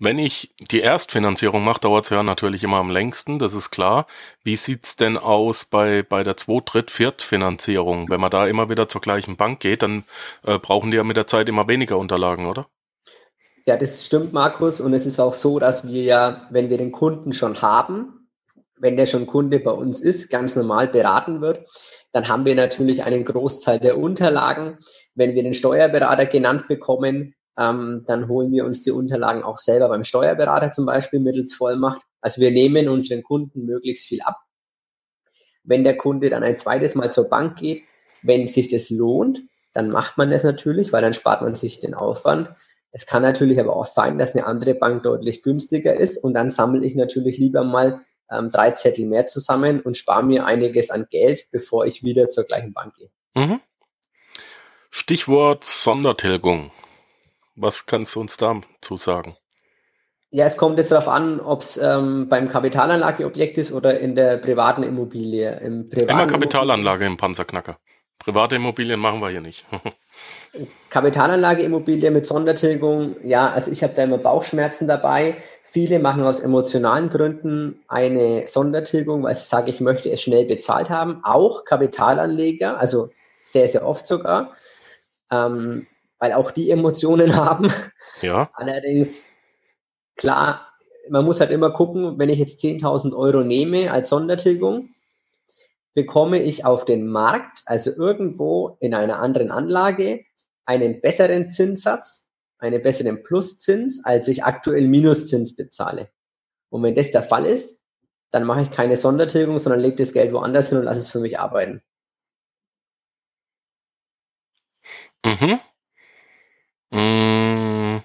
Wenn 0.00 0.18
ich 0.18 0.52
die 0.72 0.80
Erstfinanzierung 0.80 1.62
mache, 1.62 1.82
dauert 1.82 2.02
es 2.06 2.10
ja 2.10 2.24
natürlich 2.24 2.64
immer 2.64 2.78
am 2.78 2.90
längsten, 2.90 3.38
das 3.38 3.54
ist 3.54 3.70
klar. 3.70 4.08
Wie 4.42 4.56
sieht's 4.56 4.96
denn 4.96 5.16
aus 5.16 5.66
bei, 5.66 6.02
bei 6.02 6.24
der 6.24 6.36
Zweit-, 6.36 6.64
Dritt-, 6.66 6.90
Viertfinanzierung? 6.90 8.10
Wenn 8.10 8.20
man 8.20 8.32
da 8.32 8.48
immer 8.48 8.70
wieder 8.70 8.88
zur 8.88 9.02
gleichen 9.02 9.36
Bank 9.36 9.60
geht, 9.60 9.84
dann 9.84 10.02
äh, 10.44 10.58
brauchen 10.58 10.90
die 10.90 10.96
ja 10.96 11.04
mit 11.04 11.16
der 11.16 11.28
Zeit 11.28 11.48
immer 11.48 11.68
weniger 11.68 11.96
Unterlagen, 11.96 12.46
oder? 12.46 12.66
Ja, 13.66 13.76
das 13.76 14.04
stimmt, 14.04 14.32
Markus. 14.32 14.80
Und 14.80 14.94
es 14.94 15.06
ist 15.06 15.20
auch 15.20 15.34
so, 15.34 15.60
dass 15.60 15.86
wir 15.86 16.02
ja, 16.02 16.48
wenn 16.50 16.70
wir 16.70 16.78
den 16.78 16.90
Kunden 16.90 17.32
schon 17.32 17.62
haben, 17.62 18.18
wenn 18.82 18.96
der 18.96 19.06
schon 19.06 19.28
Kunde 19.28 19.60
bei 19.60 19.70
uns 19.70 20.00
ist, 20.00 20.28
ganz 20.28 20.56
normal 20.56 20.88
beraten 20.88 21.40
wird, 21.40 21.64
dann 22.10 22.26
haben 22.26 22.44
wir 22.44 22.56
natürlich 22.56 23.04
einen 23.04 23.24
Großteil 23.24 23.78
der 23.78 23.96
Unterlagen. 23.96 24.78
Wenn 25.14 25.36
wir 25.36 25.44
den 25.44 25.54
Steuerberater 25.54 26.26
genannt 26.26 26.66
bekommen, 26.66 27.34
ähm, 27.56 28.04
dann 28.08 28.26
holen 28.26 28.50
wir 28.50 28.64
uns 28.64 28.82
die 28.82 28.90
Unterlagen 28.90 29.44
auch 29.44 29.58
selber 29.58 29.88
beim 29.88 30.02
Steuerberater 30.02 30.72
zum 30.72 30.84
Beispiel 30.84 31.20
mittels 31.20 31.54
Vollmacht. 31.54 32.02
Also 32.20 32.40
wir 32.40 32.50
nehmen 32.50 32.88
unseren 32.88 33.22
Kunden 33.22 33.64
möglichst 33.66 34.08
viel 34.08 34.20
ab. 34.22 34.38
Wenn 35.62 35.84
der 35.84 35.96
Kunde 35.96 36.28
dann 36.28 36.42
ein 36.42 36.58
zweites 36.58 36.96
Mal 36.96 37.12
zur 37.12 37.28
Bank 37.28 37.58
geht, 37.58 37.84
wenn 38.22 38.48
sich 38.48 38.68
das 38.68 38.90
lohnt, 38.90 39.42
dann 39.74 39.90
macht 39.90 40.18
man 40.18 40.32
das 40.32 40.42
natürlich, 40.42 40.92
weil 40.92 41.02
dann 41.02 41.14
spart 41.14 41.40
man 41.42 41.54
sich 41.54 41.78
den 41.78 41.94
Aufwand. 41.94 42.50
Es 42.90 43.06
kann 43.06 43.22
natürlich 43.22 43.60
aber 43.60 43.76
auch 43.76 43.86
sein, 43.86 44.18
dass 44.18 44.34
eine 44.34 44.44
andere 44.44 44.74
Bank 44.74 45.04
deutlich 45.04 45.42
günstiger 45.44 45.94
ist 45.94 46.18
und 46.18 46.34
dann 46.34 46.50
sammle 46.50 46.84
ich 46.84 46.96
natürlich 46.96 47.38
lieber 47.38 47.62
mal 47.62 48.00
ähm, 48.32 48.50
drei 48.50 48.72
Zettel 48.72 49.06
mehr 49.06 49.26
zusammen 49.26 49.80
und 49.80 49.96
spare 49.96 50.24
mir 50.24 50.46
einiges 50.46 50.90
an 50.90 51.06
Geld, 51.10 51.48
bevor 51.50 51.86
ich 51.86 52.02
wieder 52.02 52.28
zur 52.28 52.44
gleichen 52.44 52.72
Bank 52.72 52.94
gehe. 52.96 53.10
Mhm. 53.34 53.60
Stichwort 54.90 55.64
Sondertilgung. 55.64 56.70
Was 57.54 57.86
kannst 57.86 58.14
du 58.14 58.20
uns 58.20 58.36
dazu 58.36 58.96
sagen? 58.96 59.36
Ja, 60.30 60.46
es 60.46 60.56
kommt 60.56 60.78
jetzt 60.78 60.90
darauf 60.90 61.08
an, 61.08 61.40
ob 61.40 61.60
es 61.60 61.76
ähm, 61.76 62.26
beim 62.28 62.48
Kapitalanlageobjekt 62.48 63.58
ist 63.58 63.70
oder 63.70 64.00
in 64.00 64.14
der 64.14 64.38
privaten 64.38 64.82
Immobilie. 64.82 65.60
Im 65.60 65.90
privaten 65.90 66.10
Immer 66.10 66.26
Kapitalanlage 66.26 67.04
im 67.04 67.18
Panzerknacker. 67.18 67.76
Private 68.18 68.56
Immobilien 68.56 68.98
machen 68.98 69.20
wir 69.20 69.28
hier 69.28 69.40
nicht. 69.40 69.66
Kapitalanlageimmobilie 70.90 72.10
mit 72.10 72.24
Sondertilgung, 72.24 73.16
ja, 73.24 73.48
also 73.50 73.70
ich 73.70 73.82
habe 73.82 73.94
da 73.94 74.04
immer 74.04 74.18
Bauchschmerzen 74.18 74.86
dabei. 74.86 75.36
Viele 75.72 76.00
machen 76.00 76.22
aus 76.22 76.40
emotionalen 76.40 77.08
Gründen 77.08 77.82
eine 77.88 78.46
Sondertilgung, 78.46 79.22
weil 79.22 79.34
sie 79.34 79.46
sagen, 79.46 79.68
ich 79.68 79.80
möchte 79.80 80.10
es 80.10 80.20
schnell 80.20 80.44
bezahlt 80.44 80.90
haben. 80.90 81.24
Auch 81.24 81.64
Kapitalanleger, 81.64 82.78
also 82.78 83.08
sehr, 83.42 83.66
sehr 83.70 83.86
oft 83.86 84.06
sogar, 84.06 84.52
ähm, 85.30 85.86
weil 86.18 86.34
auch 86.34 86.50
die 86.50 86.70
Emotionen 86.70 87.36
haben. 87.36 87.72
Ja. 88.20 88.50
Allerdings, 88.52 89.28
klar, 90.16 90.68
man 91.08 91.24
muss 91.24 91.40
halt 91.40 91.50
immer 91.50 91.70
gucken, 91.70 92.18
wenn 92.18 92.28
ich 92.28 92.38
jetzt 92.38 92.62
10.000 92.62 93.16
Euro 93.16 93.42
nehme 93.42 93.92
als 93.92 94.10
Sondertilgung, 94.10 94.90
bekomme 95.94 96.42
ich 96.42 96.66
auf 96.66 96.84
den 96.84 97.06
Markt, 97.06 97.62
also 97.64 97.92
irgendwo 97.96 98.76
in 98.80 98.92
einer 98.92 99.22
anderen 99.22 99.50
Anlage, 99.50 100.20
einen 100.66 101.00
besseren 101.00 101.50
Zinssatz, 101.50 102.21
einen 102.62 102.82
besseren 102.82 103.22
Pluszins, 103.22 104.04
als 104.04 104.28
ich 104.28 104.44
aktuell 104.44 104.86
Minuszins 104.86 105.56
bezahle. 105.56 106.10
Und 106.70 106.82
wenn 106.82 106.94
das 106.94 107.10
der 107.10 107.22
Fall 107.22 107.44
ist, 107.44 107.80
dann 108.30 108.44
mache 108.44 108.62
ich 108.62 108.70
keine 108.70 108.96
Sondertilgung, 108.96 109.58
sondern 109.58 109.80
lege 109.80 109.96
das 109.96 110.12
Geld 110.12 110.32
woanders 110.32 110.68
hin 110.68 110.78
und 110.78 110.84
lasse 110.84 111.00
es 111.00 111.10
für 111.10 111.20
mich 111.20 111.38
arbeiten. 111.38 111.82
Mhm. 115.24 115.60
Mmh. 116.90 118.02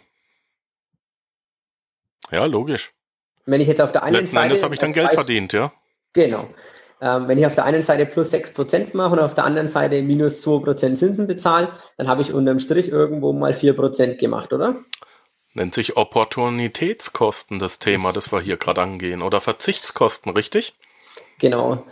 Ja, 2.31 2.45
logisch. 2.45 2.93
Wenn 3.45 3.61
ich 3.61 3.67
jetzt 3.67 3.81
auf 3.81 3.91
der 3.91 4.03
einen 4.03 4.15
Letzten 4.15 4.35
Seite. 4.35 4.45
Endes 4.47 4.63
habe 4.63 4.73
ich 4.73 4.79
dann 4.79 4.91
Geld 4.91 5.13
verdient, 5.13 5.53
ja. 5.53 5.71
Genau. 6.13 6.49
Ähm, 6.99 7.27
wenn 7.27 7.37
ich 7.37 7.45
auf 7.45 7.55
der 7.55 7.65
einen 7.65 7.81
Seite 7.81 8.05
plus 8.05 8.33
6% 8.33 8.95
mache 8.95 9.13
und 9.13 9.19
auf 9.19 9.35
der 9.35 9.45
anderen 9.45 9.67
Seite 9.67 10.01
minus 10.01 10.45
2% 10.45 10.95
Zinsen 10.95 11.27
bezahle, 11.27 11.69
dann 11.97 12.07
habe 12.07 12.21
ich 12.21 12.33
unterm 12.33 12.59
Strich 12.59 12.89
irgendwo 12.89 13.33
mal 13.33 13.51
4% 13.51 14.15
gemacht, 14.15 14.51
oder? 14.53 14.77
Nennt 15.53 15.73
sich 15.73 15.97
Opportunitätskosten 15.97 17.59
das 17.59 17.79
Thema, 17.79 18.13
das 18.13 18.31
wir 18.31 18.41
hier 18.41 18.57
gerade 18.57 18.81
angehen. 18.81 19.21
Oder 19.21 19.41
Verzichtskosten, 19.41 20.31
richtig? 20.31 20.73
Genau. 21.39 21.83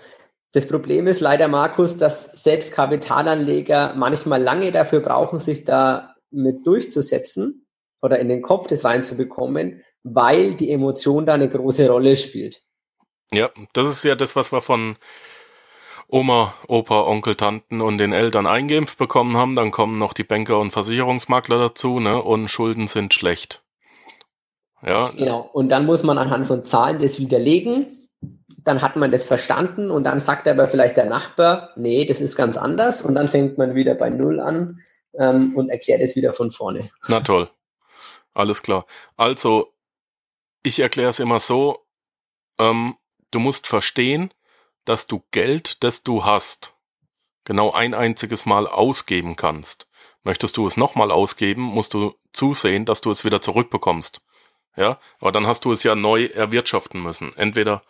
Das 0.52 0.68
Problem 0.68 1.08
ist 1.08 1.20
leider, 1.20 1.48
Markus, 1.48 1.98
dass 1.98 2.44
selbst 2.44 2.72
Kapitalanleger 2.72 3.94
manchmal 3.96 4.42
lange 4.42 4.72
dafür 4.72 5.02
brauchen, 5.02 5.40
sich 5.40 5.64
da 5.66 6.16
mit 6.32 6.66
durchzusetzen 6.66 7.68
oder 8.02 8.20
in 8.20 8.30
den 8.30 8.42
Kopf 8.42 8.68
das 8.68 8.86
reinzubekommen, 8.86 9.82
weil 10.04 10.56
die 10.56 10.72
Emotion 10.72 11.26
da 11.26 11.34
eine 11.34 11.50
große 11.50 11.90
Rolle 11.90 12.16
spielt. 12.18 12.62
Ja, 13.32 13.50
das 13.74 13.90
ist 13.90 14.04
ja 14.04 14.16
das, 14.16 14.36
was 14.36 14.52
wir 14.52 14.62
von 14.62 14.98
Oma, 16.08 16.54
Opa, 16.68 17.02
Onkel, 17.02 17.36
Tanten 17.36 17.82
und 17.82 17.98
den 17.98 18.14
Eltern 18.14 18.46
eingeimpft 18.46 18.98
bekommen 18.98 19.38
haben. 19.38 19.56
Dann 19.56 19.72
kommen 19.72 19.98
noch 19.98 20.14
die 20.14 20.24
Banker 20.24 20.60
und 20.60 20.72
Versicherungsmakler 20.72 21.58
dazu, 21.58 22.00
ne? 22.00 22.22
Und 22.22 22.50
Schulden 22.50 22.88
sind 22.88 23.14
schlecht. 23.14 23.64
Ja. 24.86 25.06
Genau. 25.06 25.50
Und 25.54 25.70
dann 25.70 25.86
muss 25.86 26.04
man 26.04 26.18
anhand 26.18 26.46
von 26.48 26.64
Zahlen 26.66 27.00
das 27.00 27.20
widerlegen. 27.20 28.10
Dann 28.58 28.82
hat 28.82 28.96
man 28.96 29.12
das 29.12 29.24
verstanden 29.24 29.92
und 29.92 30.04
dann 30.04 30.20
sagt 30.20 30.48
aber 30.48 30.68
vielleicht 30.68 30.98
der 30.98 31.06
Nachbar, 31.06 31.72
nee, 31.76 32.06
das 32.06 32.22
ist 32.22 32.36
ganz 32.36 32.58
anders. 32.58 33.02
Und 33.02 33.16
dann 33.16 33.28
fängt 33.28 33.58
man 33.58 33.76
wieder 33.76 33.96
bei 33.96 34.10
Null 34.10 34.40
an 34.40 34.82
ähm, 35.18 35.56
und 35.56 35.70
erklärt 35.70 36.02
es 36.02 36.16
wieder 36.16 36.34
von 36.34 36.52
vorne. 36.52 36.90
Na 37.08 37.20
toll. 37.20 37.50
Alles 38.34 38.62
klar. 38.62 38.86
Also, 39.18 39.74
ich 40.62 40.80
erkläre 40.80 41.10
es 41.10 41.20
immer 41.20 41.40
so, 41.40 41.86
ähm, 42.60 42.96
Du 43.36 43.42
musst 43.42 43.68
verstehen, 43.68 44.34
dass 44.86 45.08
du 45.08 45.22
Geld, 45.32 45.84
das 45.84 46.04
du 46.04 46.24
hast, 46.24 46.74
genau 47.44 47.74
ein 47.74 47.94
einziges 47.94 48.46
Mal 48.46 48.66
ausgeben 48.66 49.36
kannst. 49.36 49.90
Möchtest 50.24 50.56
du 50.56 50.66
es 50.66 50.78
nochmal 50.78 51.12
ausgeben, 51.12 51.62
musst 51.62 51.94
du 51.94 52.16
zusehen, 52.32 52.86
dass 52.86 53.02
du 53.02 53.12
es 53.12 53.26
wieder 53.26 53.42
zurückbekommst. 53.42 54.22
Ja, 54.78 55.02
aber 55.20 55.34
dann 55.34 55.48
hast 55.48 55.66
du 55.66 55.74
es 55.74 55.84
ja 55.84 55.96
neu 55.96 56.28
erwirtschaften 56.28 57.04
müssen. 57.04 57.36
Entweder 57.36 57.82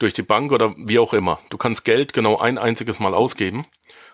durch 0.00 0.14
die 0.14 0.22
Bank 0.22 0.50
oder 0.50 0.74
wie 0.76 0.98
auch 0.98 1.14
immer. 1.14 1.38
Du 1.48 1.58
kannst 1.58 1.84
Geld 1.84 2.12
genau 2.12 2.36
ein 2.38 2.58
einziges 2.58 2.98
Mal 2.98 3.14
ausgeben 3.14 3.66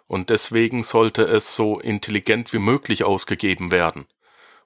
und 0.06 0.28
deswegen 0.28 0.82
sollte 0.82 1.22
es 1.22 1.56
so 1.56 1.80
intelligent 1.80 2.52
wie 2.52 2.58
möglich 2.58 3.04
ausgegeben 3.04 3.70
werden. 3.70 4.06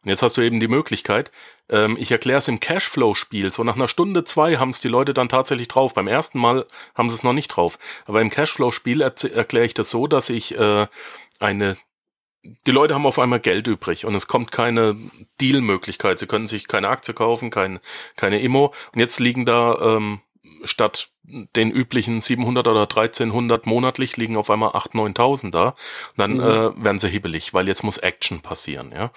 Und 0.07 0.11
jetzt 0.11 0.23
hast 0.23 0.37
du 0.37 0.41
eben 0.41 0.61
die 0.61 0.69
Möglichkeit, 0.69 1.33
ähm, 1.69 1.97
ich 1.99 2.13
erkläre 2.13 2.39
es 2.39 2.47
im 2.47 2.61
Cashflow-Spiel, 2.61 3.53
so 3.53 3.65
nach 3.65 3.75
einer 3.75 3.89
Stunde, 3.89 4.23
zwei 4.23 4.57
haben 4.57 4.71
es 4.71 4.79
die 4.79 4.87
Leute 4.87 5.13
dann 5.13 5.29
tatsächlich 5.29 5.67
drauf. 5.67 5.95
Beim 5.95 6.07
ersten 6.07 6.39
Mal 6.39 6.65
haben 6.95 7.11
sie 7.11 7.17
es 7.17 7.25
noch 7.25 7.33
nicht 7.33 7.49
drauf. 7.49 7.77
Aber 8.05 8.21
im 8.21 8.31
Cashflow-Spiel 8.31 9.01
erkläre 9.01 9.67
ich 9.67 9.75
das 9.75 9.91
so, 9.91 10.07
dass 10.07 10.31
ich 10.31 10.57
äh, 10.57 10.87
eine 11.41 11.77
die 12.65 12.71
Leute 12.71 12.95
haben 12.95 13.05
auf 13.05 13.19
einmal 13.19 13.41
Geld 13.41 13.67
übrig 13.67 14.05
und 14.05 14.15
es 14.15 14.29
kommt 14.29 14.53
keine 14.53 14.97
Deal-Möglichkeit. 15.41 16.21
Sie 16.21 16.29
können 16.29 16.47
sich 16.47 16.69
keine 16.69 16.87
Aktie 16.87 17.13
kaufen, 17.13 17.51
kein, 17.51 17.81
keine 18.15 18.41
Immo. 18.41 18.73
Und 18.93 19.01
jetzt 19.01 19.19
liegen 19.19 19.45
da 19.45 19.97
ähm, 19.97 20.21
statt 20.65 21.11
den 21.29 21.71
üblichen 21.71 22.21
700 22.21 22.69
oder 22.69 22.83
1300 22.83 23.67
monatlich 23.67 24.17
liegen 24.17 24.37
auf 24.37 24.51
einmal 24.51 24.71
8, 24.75 24.93
9.000 24.93 25.51
da. 25.51 25.75
Dann 26.17 26.35
mhm. 26.35 26.41
äh, 26.41 26.85
werden 26.85 26.99
sie 26.99 27.09
hibbelig, 27.09 27.53
weil 27.53 27.67
jetzt 27.67 27.83
muss 27.83 27.99
Action 27.99 28.43
passieren, 28.43 28.93
ja. 28.93 29.11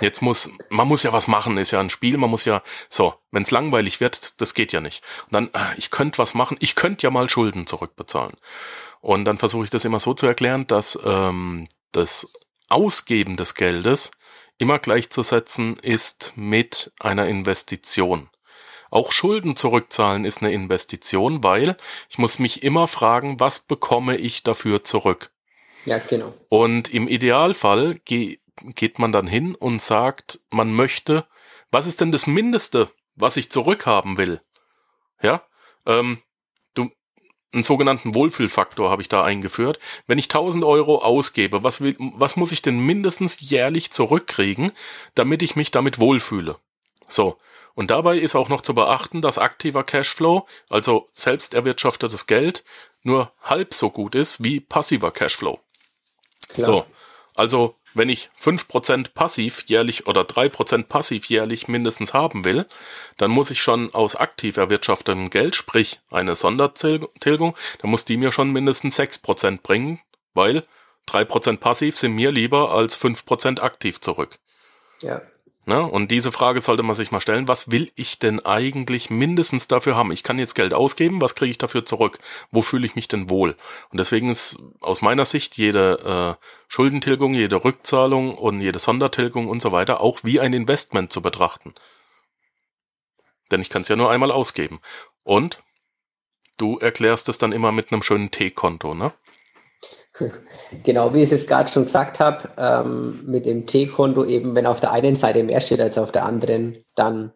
Jetzt 0.00 0.22
muss, 0.22 0.50
man 0.70 0.86
muss 0.86 1.02
ja 1.02 1.12
was 1.12 1.26
machen, 1.26 1.58
ist 1.58 1.72
ja 1.72 1.80
ein 1.80 1.90
Spiel, 1.90 2.16
man 2.18 2.30
muss 2.30 2.44
ja, 2.44 2.62
so, 2.88 3.14
wenn 3.32 3.42
es 3.42 3.50
langweilig 3.50 4.00
wird, 4.00 4.40
das 4.40 4.54
geht 4.54 4.72
ja 4.72 4.80
nicht. 4.80 5.02
Und 5.26 5.34
dann, 5.34 5.46
äh, 5.48 5.76
ich 5.76 5.90
könnte 5.90 6.18
was 6.18 6.34
machen, 6.34 6.56
ich 6.60 6.74
könnte 6.76 7.04
ja 7.04 7.10
mal 7.10 7.28
Schulden 7.28 7.66
zurückbezahlen. 7.66 8.36
Und 9.00 9.24
dann 9.24 9.38
versuche 9.38 9.64
ich 9.64 9.70
das 9.70 9.84
immer 9.84 10.00
so 10.00 10.14
zu 10.14 10.26
erklären, 10.26 10.66
dass 10.66 10.98
ähm, 11.04 11.68
das 11.92 12.30
Ausgeben 12.68 13.36
des 13.36 13.54
Geldes 13.54 14.10
immer 14.58 14.78
gleichzusetzen 14.78 15.76
ist 15.76 16.32
mit 16.36 16.92
einer 17.00 17.26
Investition. 17.26 18.28
Auch 18.90 19.12
Schulden 19.12 19.56
zurückzahlen 19.56 20.24
ist 20.24 20.42
eine 20.42 20.52
Investition, 20.52 21.42
weil 21.42 21.76
ich 22.08 22.18
muss 22.18 22.38
mich 22.38 22.62
immer 22.62 22.86
fragen, 22.86 23.40
was 23.40 23.60
bekomme 23.60 24.16
ich 24.16 24.42
dafür 24.42 24.84
zurück? 24.84 25.30
Ja, 25.84 25.98
genau. 25.98 26.34
Und 26.48 26.92
im 26.92 27.08
Idealfall 27.08 28.00
ge 28.04 28.38
geht 28.74 28.98
man 28.98 29.12
dann 29.12 29.26
hin 29.26 29.54
und 29.54 29.82
sagt, 29.82 30.40
man 30.50 30.72
möchte, 30.72 31.26
was 31.70 31.86
ist 31.86 32.00
denn 32.00 32.10
das 32.10 32.26
Mindeste, 32.26 32.90
was 33.14 33.36
ich 33.36 33.50
zurückhaben 33.50 34.16
will? 34.16 34.40
Ja, 35.22 35.42
ähm, 35.84 36.22
du, 36.74 36.90
einen 37.52 37.62
sogenannten 37.62 38.14
Wohlfühlfaktor 38.14 38.90
habe 38.90 39.02
ich 39.02 39.08
da 39.08 39.24
eingeführt. 39.24 39.78
Wenn 40.06 40.18
ich 40.18 40.26
1000 40.26 40.64
Euro 40.64 41.02
ausgebe, 41.02 41.62
was 41.62 41.80
will, 41.80 41.96
was 41.98 42.36
muss 42.36 42.52
ich 42.52 42.62
denn 42.62 42.78
mindestens 42.78 43.38
jährlich 43.40 43.92
zurückkriegen, 43.92 44.72
damit 45.14 45.42
ich 45.42 45.54
mich 45.54 45.70
damit 45.70 46.00
wohlfühle? 46.00 46.58
So. 47.08 47.38
Und 47.74 47.90
dabei 47.90 48.18
ist 48.18 48.34
auch 48.34 48.48
noch 48.48 48.62
zu 48.62 48.74
beachten, 48.74 49.20
dass 49.20 49.38
aktiver 49.38 49.84
Cashflow, 49.84 50.46
also 50.70 51.08
selbst 51.12 51.52
erwirtschaftetes 51.52 52.26
Geld, 52.26 52.64
nur 53.02 53.32
halb 53.42 53.74
so 53.74 53.90
gut 53.90 54.14
ist 54.14 54.42
wie 54.42 54.60
passiver 54.60 55.12
Cashflow. 55.12 55.60
Klar. 56.48 56.66
So. 56.66 56.86
Also, 57.34 57.76
wenn 57.92 58.08
ich 58.08 58.30
fünf 58.36 58.66
Prozent 58.66 59.14
passiv 59.14 59.64
jährlich 59.66 60.06
oder 60.06 60.24
drei 60.24 60.48
Prozent 60.48 60.88
passiv 60.88 61.26
jährlich 61.26 61.68
mindestens 61.68 62.14
haben 62.14 62.44
will, 62.44 62.66
dann 63.16 63.30
muss 63.30 63.50
ich 63.50 63.62
schon 63.62 63.92
aus 63.94 64.16
aktiv 64.16 64.56
erwirtschaftetem 64.56 65.30
Geld, 65.30 65.54
sprich 65.54 66.00
eine 66.10 66.34
Sondertilgung, 66.34 67.56
dann 67.80 67.90
muss 67.90 68.04
die 68.04 68.16
mir 68.16 68.32
schon 68.32 68.50
mindestens 68.50 68.96
sechs 68.96 69.18
Prozent 69.18 69.62
bringen, 69.62 70.00
weil 70.34 70.66
drei 71.06 71.24
Prozent 71.24 71.60
passiv 71.60 71.96
sind 71.96 72.12
mir 72.12 72.32
lieber 72.32 72.72
als 72.72 72.96
fünf 72.96 73.24
Prozent 73.24 73.62
aktiv 73.62 74.00
zurück. 74.00 74.38
Ja. 75.00 75.22
Ne? 75.68 75.82
Und 75.82 76.12
diese 76.12 76.30
Frage 76.30 76.60
sollte 76.60 76.84
man 76.84 76.94
sich 76.94 77.10
mal 77.10 77.20
stellen, 77.20 77.48
was 77.48 77.72
will 77.72 77.90
ich 77.96 78.20
denn 78.20 78.38
eigentlich 78.46 79.10
mindestens 79.10 79.66
dafür 79.66 79.96
haben? 79.96 80.12
Ich 80.12 80.22
kann 80.22 80.38
jetzt 80.38 80.54
Geld 80.54 80.72
ausgeben, 80.72 81.20
was 81.20 81.34
kriege 81.34 81.50
ich 81.50 81.58
dafür 81.58 81.84
zurück? 81.84 82.20
Wo 82.52 82.62
fühle 82.62 82.86
ich 82.86 82.94
mich 82.94 83.08
denn 83.08 83.28
wohl? 83.30 83.56
Und 83.90 83.98
deswegen 83.98 84.28
ist 84.28 84.56
aus 84.80 85.02
meiner 85.02 85.24
Sicht 85.24 85.56
jede 85.56 86.36
äh, 86.38 86.46
Schuldentilgung, 86.68 87.34
jede 87.34 87.64
Rückzahlung 87.64 88.34
und 88.38 88.60
jede 88.60 88.78
Sondertilgung 88.78 89.48
und 89.48 89.60
so 89.60 89.72
weiter 89.72 90.00
auch 90.00 90.20
wie 90.22 90.38
ein 90.38 90.52
Investment 90.52 91.10
zu 91.10 91.20
betrachten. 91.20 91.74
Denn 93.50 93.60
ich 93.60 93.68
kann 93.68 93.82
es 93.82 93.88
ja 93.88 93.96
nur 93.96 94.10
einmal 94.12 94.30
ausgeben. 94.30 94.80
Und 95.24 95.64
du 96.58 96.78
erklärst 96.78 97.28
es 97.28 97.38
dann 97.38 97.50
immer 97.50 97.72
mit 97.72 97.90
einem 97.90 98.02
schönen 98.02 98.30
T-Konto, 98.30 98.94
ne? 98.94 99.12
Genau, 100.82 101.12
wie 101.12 101.18
ich 101.18 101.24
es 101.24 101.30
jetzt 101.30 101.48
gerade 101.48 101.70
schon 101.70 101.84
gesagt 101.84 102.20
habe, 102.20 102.48
ähm, 102.56 103.20
mit 103.26 103.46
dem 103.46 103.66
T-Konto 103.66 104.24
eben, 104.24 104.54
wenn 104.54 104.66
auf 104.66 104.80
der 104.80 104.92
einen 104.92 105.16
Seite 105.16 105.42
mehr 105.42 105.60
steht 105.60 105.80
als 105.80 105.98
auf 105.98 106.12
der 106.12 106.24
anderen, 106.24 106.84
dann 106.94 107.32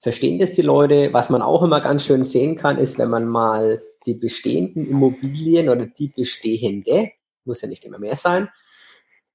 verstehen 0.00 0.38
das 0.38 0.52
die 0.52 0.62
Leute. 0.62 1.12
Was 1.12 1.30
man 1.30 1.42
auch 1.42 1.62
immer 1.62 1.80
ganz 1.80 2.04
schön 2.04 2.24
sehen 2.24 2.56
kann, 2.56 2.78
ist, 2.78 2.98
wenn 2.98 3.10
man 3.10 3.26
mal 3.26 3.82
die 4.06 4.14
bestehenden 4.14 4.88
Immobilien 4.88 5.68
oder 5.68 5.86
die 5.86 6.08
bestehende, 6.08 7.10
muss 7.44 7.62
ja 7.62 7.68
nicht 7.68 7.84
immer 7.84 7.98
mehr 7.98 8.16
sein, 8.16 8.48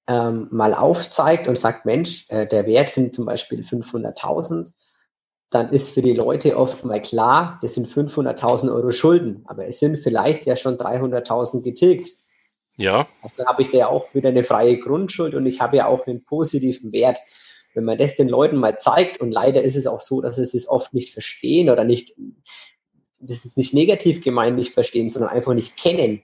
ähm, 0.07 0.47
mal 0.51 0.73
aufzeigt 0.73 1.47
und 1.47 1.57
sagt, 1.57 1.85
Mensch, 1.85 2.25
äh, 2.29 2.47
der 2.47 2.65
Wert 2.65 2.89
sind 2.89 3.15
zum 3.15 3.25
Beispiel 3.25 3.61
500.000, 3.61 4.71
dann 5.51 5.71
ist 5.71 5.91
für 5.91 6.01
die 6.01 6.13
Leute 6.13 6.57
oft 6.57 6.85
mal 6.85 7.01
klar, 7.01 7.59
das 7.61 7.73
sind 7.73 7.87
500.000 7.87 8.73
Euro 8.73 8.91
Schulden, 8.91 9.43
aber 9.45 9.67
es 9.67 9.79
sind 9.79 9.97
vielleicht 9.97 10.45
ja 10.45 10.55
schon 10.55 10.77
300.000 10.77 11.61
getilgt. 11.61 12.15
Ja. 12.79 13.07
Also 13.21 13.45
habe 13.45 13.61
ich 13.61 13.69
da 13.69 13.77
ja 13.77 13.87
auch 13.87 14.13
wieder 14.13 14.29
eine 14.29 14.43
freie 14.43 14.79
Grundschuld 14.79 15.35
und 15.35 15.45
ich 15.45 15.59
habe 15.59 15.77
ja 15.77 15.87
auch 15.87 16.07
einen 16.07 16.23
positiven 16.23 16.93
Wert. 16.93 17.19
Wenn 17.73 17.83
man 17.83 17.97
das 17.97 18.15
den 18.15 18.29
Leuten 18.29 18.57
mal 18.57 18.79
zeigt, 18.79 19.19
und 19.19 19.31
leider 19.31 19.61
ist 19.63 19.75
es 19.75 19.85
auch 19.85 19.99
so, 19.99 20.21
dass 20.21 20.37
sie 20.37 20.57
es 20.57 20.67
oft 20.67 20.93
nicht 20.93 21.13
verstehen 21.13 21.69
oder 21.69 21.83
nicht, 21.83 22.15
das 23.19 23.45
ist 23.45 23.57
nicht 23.57 23.73
negativ 23.73 24.21
gemeint, 24.21 24.57
nicht 24.57 24.73
verstehen, 24.73 25.09
sondern 25.09 25.31
einfach 25.31 25.53
nicht 25.53 25.77
kennen, 25.77 26.23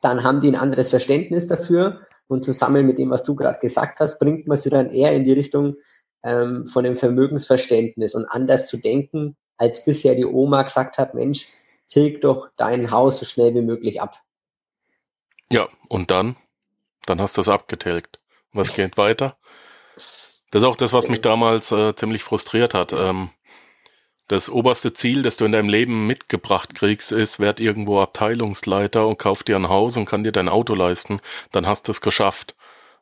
dann 0.00 0.22
haben 0.22 0.40
die 0.40 0.48
ein 0.48 0.56
anderes 0.56 0.90
Verständnis 0.90 1.48
dafür 1.48 2.00
und 2.28 2.44
zusammen 2.44 2.86
mit 2.86 2.98
dem, 2.98 3.10
was 3.10 3.24
du 3.24 3.34
gerade 3.34 3.58
gesagt 3.58 4.00
hast, 4.00 4.18
bringt 4.20 4.46
man 4.46 4.56
sie 4.56 4.70
dann 4.70 4.90
eher 4.90 5.12
in 5.12 5.24
die 5.24 5.32
Richtung 5.32 5.76
ähm, 6.22 6.66
von 6.66 6.84
dem 6.84 6.96
Vermögensverständnis 6.96 8.14
und 8.14 8.26
anders 8.26 8.66
zu 8.66 8.76
denken, 8.76 9.36
als 9.56 9.84
bisher 9.84 10.14
die 10.14 10.24
Oma 10.24 10.62
gesagt 10.62 10.98
hat, 10.98 11.14
Mensch, 11.14 11.48
tilg 11.88 12.20
doch 12.20 12.48
dein 12.56 12.90
Haus 12.90 13.18
so 13.18 13.24
schnell 13.24 13.54
wie 13.54 13.60
möglich 13.60 14.00
ab. 14.00 14.20
Ja, 15.52 15.68
und 15.88 16.10
dann? 16.10 16.36
Dann 17.04 17.20
hast 17.20 17.36
du 17.36 17.42
es 17.42 17.48
abgetilgt. 17.48 18.20
Was 18.52 18.74
geht 18.74 18.96
weiter? 18.96 19.36
Das 20.50 20.62
ist 20.62 20.64
auch 20.64 20.76
das, 20.76 20.94
was 20.94 21.08
mich 21.08 21.20
damals 21.20 21.70
äh, 21.72 21.94
ziemlich 21.94 22.22
frustriert 22.22 22.72
hat. 22.72 22.94
Ähm, 22.94 23.30
das 24.28 24.48
oberste 24.48 24.94
Ziel, 24.94 25.22
das 25.22 25.36
du 25.36 25.44
in 25.44 25.52
deinem 25.52 25.68
Leben 25.68 26.06
mitgebracht 26.06 26.74
kriegst, 26.74 27.12
ist, 27.12 27.38
werd 27.38 27.60
irgendwo 27.60 28.00
Abteilungsleiter 28.00 29.06
und 29.06 29.18
kauf 29.18 29.42
dir 29.42 29.56
ein 29.56 29.68
Haus 29.68 29.98
und 29.98 30.06
kann 30.06 30.24
dir 30.24 30.32
dein 30.32 30.48
Auto 30.48 30.74
leisten. 30.74 31.20
Dann 31.50 31.66
hast 31.66 31.86
du 31.86 31.92
es 31.92 32.00
geschafft. 32.00 32.54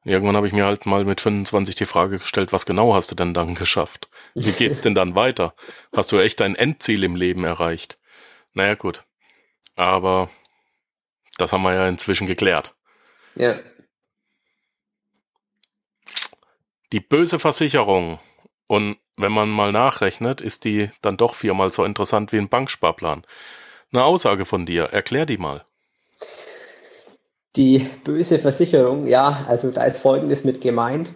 Irgendwann 0.02 0.36
habe 0.36 0.48
ich 0.48 0.52
mir 0.52 0.64
halt 0.66 0.86
mal 0.86 1.04
mit 1.04 1.20
25 1.20 1.76
die 1.76 1.84
Frage 1.84 2.18
gestellt, 2.18 2.52
was 2.52 2.66
genau 2.66 2.94
hast 2.94 3.12
du 3.12 3.14
denn 3.14 3.32
dann 3.32 3.54
geschafft? 3.54 4.08
Wie 4.34 4.50
geht's 4.52 4.80
denn 4.82 4.96
dann 4.96 5.14
weiter? 5.14 5.54
Hast 5.94 6.10
du 6.10 6.18
echt 6.18 6.40
dein 6.40 6.56
Endziel 6.56 7.04
im 7.04 7.14
Leben 7.14 7.44
erreicht? 7.44 7.98
Naja, 8.54 8.74
gut. 8.74 9.04
Aber 9.76 10.30
das 11.40 11.52
haben 11.52 11.62
wir 11.62 11.74
ja 11.74 11.88
inzwischen 11.88 12.26
geklärt. 12.26 12.74
Ja. 13.34 13.58
Die 16.92 17.00
böse 17.00 17.38
Versicherung. 17.38 18.18
Und 18.66 18.98
wenn 19.16 19.32
man 19.32 19.48
mal 19.48 19.72
nachrechnet, 19.72 20.40
ist 20.40 20.64
die 20.64 20.90
dann 21.02 21.16
doch 21.16 21.34
viermal 21.34 21.72
so 21.72 21.84
interessant 21.84 22.32
wie 22.32 22.38
ein 22.38 22.48
Banksparplan. 22.48 23.22
Eine 23.92 24.04
Aussage 24.04 24.44
von 24.44 24.66
dir, 24.66 24.84
erklär 24.84 25.26
die 25.26 25.38
mal. 25.38 25.64
Die 27.56 27.86
böse 28.04 28.38
Versicherung, 28.38 29.06
ja, 29.06 29.44
also 29.48 29.70
da 29.70 29.84
ist 29.84 29.98
Folgendes 29.98 30.44
mit 30.44 30.60
gemeint. 30.60 31.12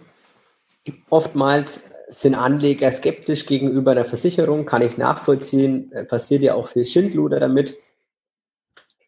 Oftmals 1.09 1.89
sind 2.09 2.35
Anleger 2.35 2.91
skeptisch 2.91 3.45
gegenüber 3.45 3.91
einer 3.91 4.05
Versicherung, 4.05 4.65
kann 4.65 4.81
ich 4.81 4.97
nachvollziehen, 4.97 5.91
äh, 5.93 6.03
passiert 6.03 6.43
ja 6.43 6.53
auch 6.53 6.67
viel 6.67 6.85
Schindluder 6.85 7.39
damit. 7.39 7.77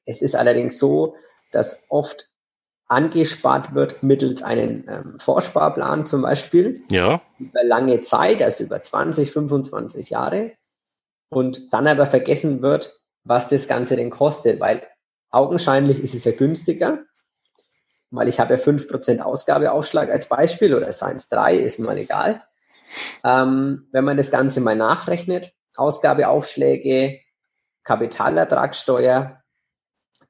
Es 0.07 0.21
ist 0.21 0.35
allerdings 0.35 0.79
so, 0.79 1.15
dass 1.51 1.83
oft 1.89 2.31
angespart 2.87 3.75
wird 3.75 4.01
mittels 4.01 4.41
einem 4.41 4.85
ähm, 4.87 5.19
Vorsparplan 5.19 6.05
zum 6.05 6.21
Beispiel. 6.21 6.81
Ja. 6.89 7.21
Über 7.37 7.63
lange 7.63 8.01
Zeit, 8.01 8.41
also 8.41 8.63
über 8.63 8.81
20, 8.81 9.31
25 9.31 10.09
Jahre. 10.09 10.53
Und 11.29 11.73
dann 11.73 11.87
aber 11.87 12.05
vergessen 12.05 12.61
wird, 12.61 12.95
was 13.25 13.49
das 13.49 13.67
Ganze 13.67 13.97
denn 13.97 14.09
kostet, 14.09 14.61
weil 14.61 14.87
augenscheinlich 15.29 16.01
ist 16.01 16.15
es 16.15 16.23
ja 16.23 16.31
günstiger, 16.31 16.99
weil 18.09 18.29
ich 18.29 18.39
habe 18.39 18.55
ja 18.55 18.59
5% 18.61 19.19
Ausgabeaufschlag 19.19 20.09
als 20.09 20.29
Beispiel 20.29 20.73
oder 20.73 20.91
seien 20.93 21.17
es 21.17 21.27
drei, 21.27 21.57
ist 21.57 21.79
mir 21.79 21.87
mal 21.87 21.97
egal. 21.97 22.43
Ähm, 23.25 23.89
wenn 23.91 24.05
man 24.05 24.15
das 24.15 24.31
Ganze 24.31 24.61
mal 24.61 24.77
nachrechnet, 24.77 25.53
Ausgabeaufschläge, 25.75 27.19
Kapitalertragssteuer, 27.83 29.43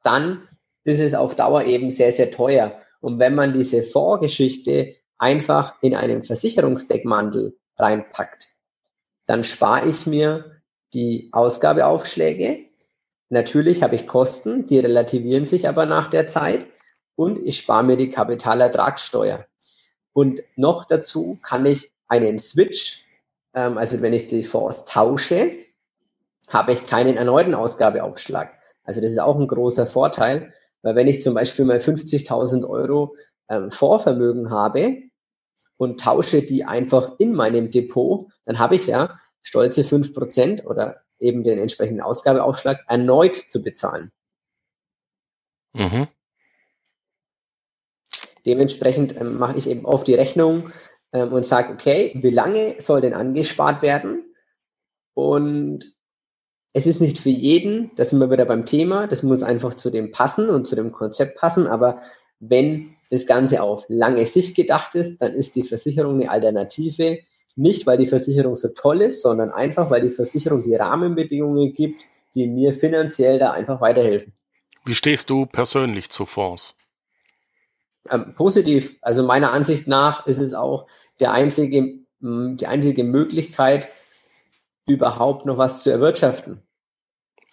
dann 0.07 0.47
ist 0.85 1.01
es 1.01 1.13
auf 1.13 1.35
Dauer 1.35 1.65
eben 1.65 1.91
sehr, 1.91 2.13
sehr 2.13 2.31
teuer. 2.31 2.79
Und 3.01 3.19
wenn 3.19 3.35
man 3.35 3.51
diese 3.51 3.83
Vorgeschichte 3.83 4.95
einfach 5.17 5.75
in 5.81 5.93
einen 5.95 6.23
Versicherungsdeckmantel 6.23 7.57
reinpackt, 7.77 8.47
dann 9.25 9.43
spare 9.43 9.89
ich 9.89 10.07
mir 10.07 10.61
die 10.93 11.29
Ausgabeaufschläge. 11.33 12.59
Natürlich 13.29 13.83
habe 13.83 13.95
ich 13.95 14.07
Kosten, 14.07 14.65
die 14.65 14.79
relativieren 14.79 15.45
sich 15.45 15.67
aber 15.67 15.85
nach 15.85 16.09
der 16.09 16.27
Zeit 16.27 16.65
und 17.15 17.45
ich 17.45 17.57
spare 17.57 17.83
mir 17.83 17.97
die 17.97 18.09
Kapitalertragssteuer. 18.09 19.45
Und 20.13 20.41
noch 20.55 20.85
dazu 20.85 21.37
kann 21.43 21.65
ich 21.65 21.91
einen 22.07 22.39
Switch, 22.39 23.03
ähm, 23.53 23.77
also 23.77 24.01
wenn 24.01 24.13
ich 24.13 24.27
die 24.27 24.43
Fonds 24.43 24.85
tausche, 24.85 25.51
habe 26.49 26.71
ich 26.71 26.87
keinen 26.87 27.17
erneuten 27.17 27.53
Ausgabeaufschlag. 27.53 28.56
Also 28.87 29.01
das 29.01 29.11
ist 29.11 29.19
auch 29.19 29.37
ein 29.37 29.47
großer 29.47 29.85
Vorteil, 29.85 30.53
weil 30.81 30.95
wenn 30.95 31.07
ich 31.07 31.21
zum 31.21 31.33
Beispiel 31.33 31.65
mal 31.65 31.77
50.000 31.77 32.67
Euro 32.67 33.15
ähm, 33.49 33.69
Vorvermögen 33.69 34.49
habe 34.49 35.03
und 35.75 35.99
tausche 35.99 36.41
die 36.41 36.63
einfach 36.63 37.19
in 37.19 37.35
meinem 37.35 37.69
Depot, 37.69 38.25
dann 38.45 38.57
habe 38.57 38.75
ich 38.75 38.87
ja 38.87 39.19
stolze 39.43 39.83
5% 39.83 40.65
oder 40.65 41.01
eben 41.19 41.43
den 41.43 41.59
entsprechenden 41.59 42.01
Ausgabeaufschlag 42.01 42.79
erneut 42.87 43.35
zu 43.49 43.61
bezahlen. 43.61 44.11
Mhm. 45.73 46.07
Dementsprechend 48.45 49.19
ähm, 49.19 49.37
mache 49.37 49.57
ich 49.57 49.67
eben 49.67 49.85
oft 49.85 50.07
die 50.07 50.13
Rechnung 50.13 50.71
ähm, 51.11 51.33
und 51.33 51.45
sage, 51.45 51.73
okay, 51.73 52.11
wie 52.15 52.29
lange 52.29 52.77
soll 52.79 53.01
denn 53.01 53.13
angespart 53.13 53.81
werden? 53.81 54.33
Und 55.13 55.96
es 56.77 56.85
ist 56.85 57.01
nicht 57.01 57.17
für 57.17 57.31
jeden, 57.31 57.89
da 57.95 58.05
sind 58.05 58.19
wir 58.19 58.29
wieder 58.29 58.45
beim 58.45 58.63
Thema, 58.63 59.07
das 59.07 59.23
muss 59.23 59.41
einfach 59.41 59.73
zu 59.73 59.89
dem 59.89 60.11
passen 60.11 60.51
und 60.51 60.67
zu 60.67 60.75
dem 60.75 60.91
Konzept 60.91 61.35
passen, 61.35 61.65
aber 61.65 62.01
wenn 62.39 62.95
das 63.09 63.25
Ganze 63.25 63.63
auf 63.63 63.85
lange 63.87 64.27
Sicht 64.27 64.55
gedacht 64.55 64.93
ist, 64.93 65.19
dann 65.19 65.33
ist 65.33 65.55
die 65.55 65.63
Versicherung 65.63 66.21
eine 66.21 66.29
Alternative, 66.29 67.17
nicht 67.55 67.87
weil 67.87 67.97
die 67.97 68.05
Versicherung 68.05 68.55
so 68.55 68.67
toll 68.67 69.01
ist, 69.01 69.23
sondern 69.23 69.49
einfach, 69.49 69.89
weil 69.89 70.01
die 70.01 70.11
Versicherung 70.11 70.61
die 70.61 70.75
Rahmenbedingungen 70.75 71.73
gibt, 71.73 72.03
die 72.35 72.45
mir 72.45 72.75
finanziell 72.75 73.39
da 73.39 73.53
einfach 73.53 73.81
weiterhelfen. 73.81 74.33
Wie 74.85 74.93
stehst 74.93 75.31
du 75.31 75.47
persönlich 75.47 76.11
zu 76.11 76.27
Fonds? 76.27 76.75
Ähm, 78.11 78.35
positiv. 78.35 78.97
Also 79.01 79.23
meiner 79.23 79.51
Ansicht 79.51 79.87
nach 79.87 80.27
ist 80.27 80.37
es 80.37 80.53
auch 80.53 80.85
der 81.19 81.31
einzige, 81.31 82.01
die 82.19 82.67
einzige 82.67 83.03
Möglichkeit, 83.03 83.87
überhaupt 84.85 85.47
noch 85.47 85.57
was 85.57 85.81
zu 85.81 85.89
erwirtschaften. 85.89 86.61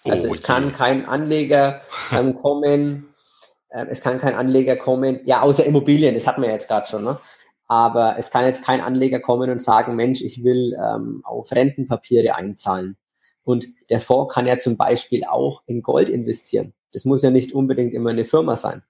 Also 0.04 0.28
oh, 0.28 0.32
es 0.32 0.42
kann 0.42 0.72
kein 0.72 1.06
Anleger 1.06 1.80
ähm, 2.12 2.36
kommen, 2.36 3.14
äh, 3.70 3.86
es 3.88 4.00
kann 4.00 4.18
kein 4.18 4.34
Anleger 4.34 4.76
kommen, 4.76 5.20
ja, 5.24 5.42
außer 5.42 5.64
Immobilien, 5.64 6.14
das 6.14 6.26
hatten 6.26 6.42
wir 6.42 6.50
jetzt 6.50 6.68
gerade 6.68 6.86
schon, 6.86 7.04
ne? 7.04 7.18
Aber 7.66 8.16
es 8.18 8.30
kann 8.30 8.44
jetzt 8.44 8.62
kein 8.62 8.82
Anleger 8.82 9.20
kommen 9.20 9.50
und 9.50 9.62
sagen, 9.62 9.96
Mensch, 9.96 10.20
ich 10.20 10.44
will 10.44 10.76
ähm, 10.78 11.22
auf 11.24 11.50
Rentenpapiere 11.50 12.34
einzahlen. 12.34 12.98
Und 13.42 13.68
der 13.88 14.00
Fonds 14.00 14.34
kann 14.34 14.46
ja 14.46 14.58
zum 14.58 14.76
Beispiel 14.76 15.24
auch 15.24 15.62
in 15.66 15.82
Gold 15.82 16.10
investieren. 16.10 16.74
Das 16.92 17.04
muss 17.04 17.22
ja 17.22 17.30
nicht 17.30 17.52
unbedingt 17.52 17.94
immer 17.94 18.10
eine 18.10 18.26
Firma 18.26 18.56
sein. 18.56 18.82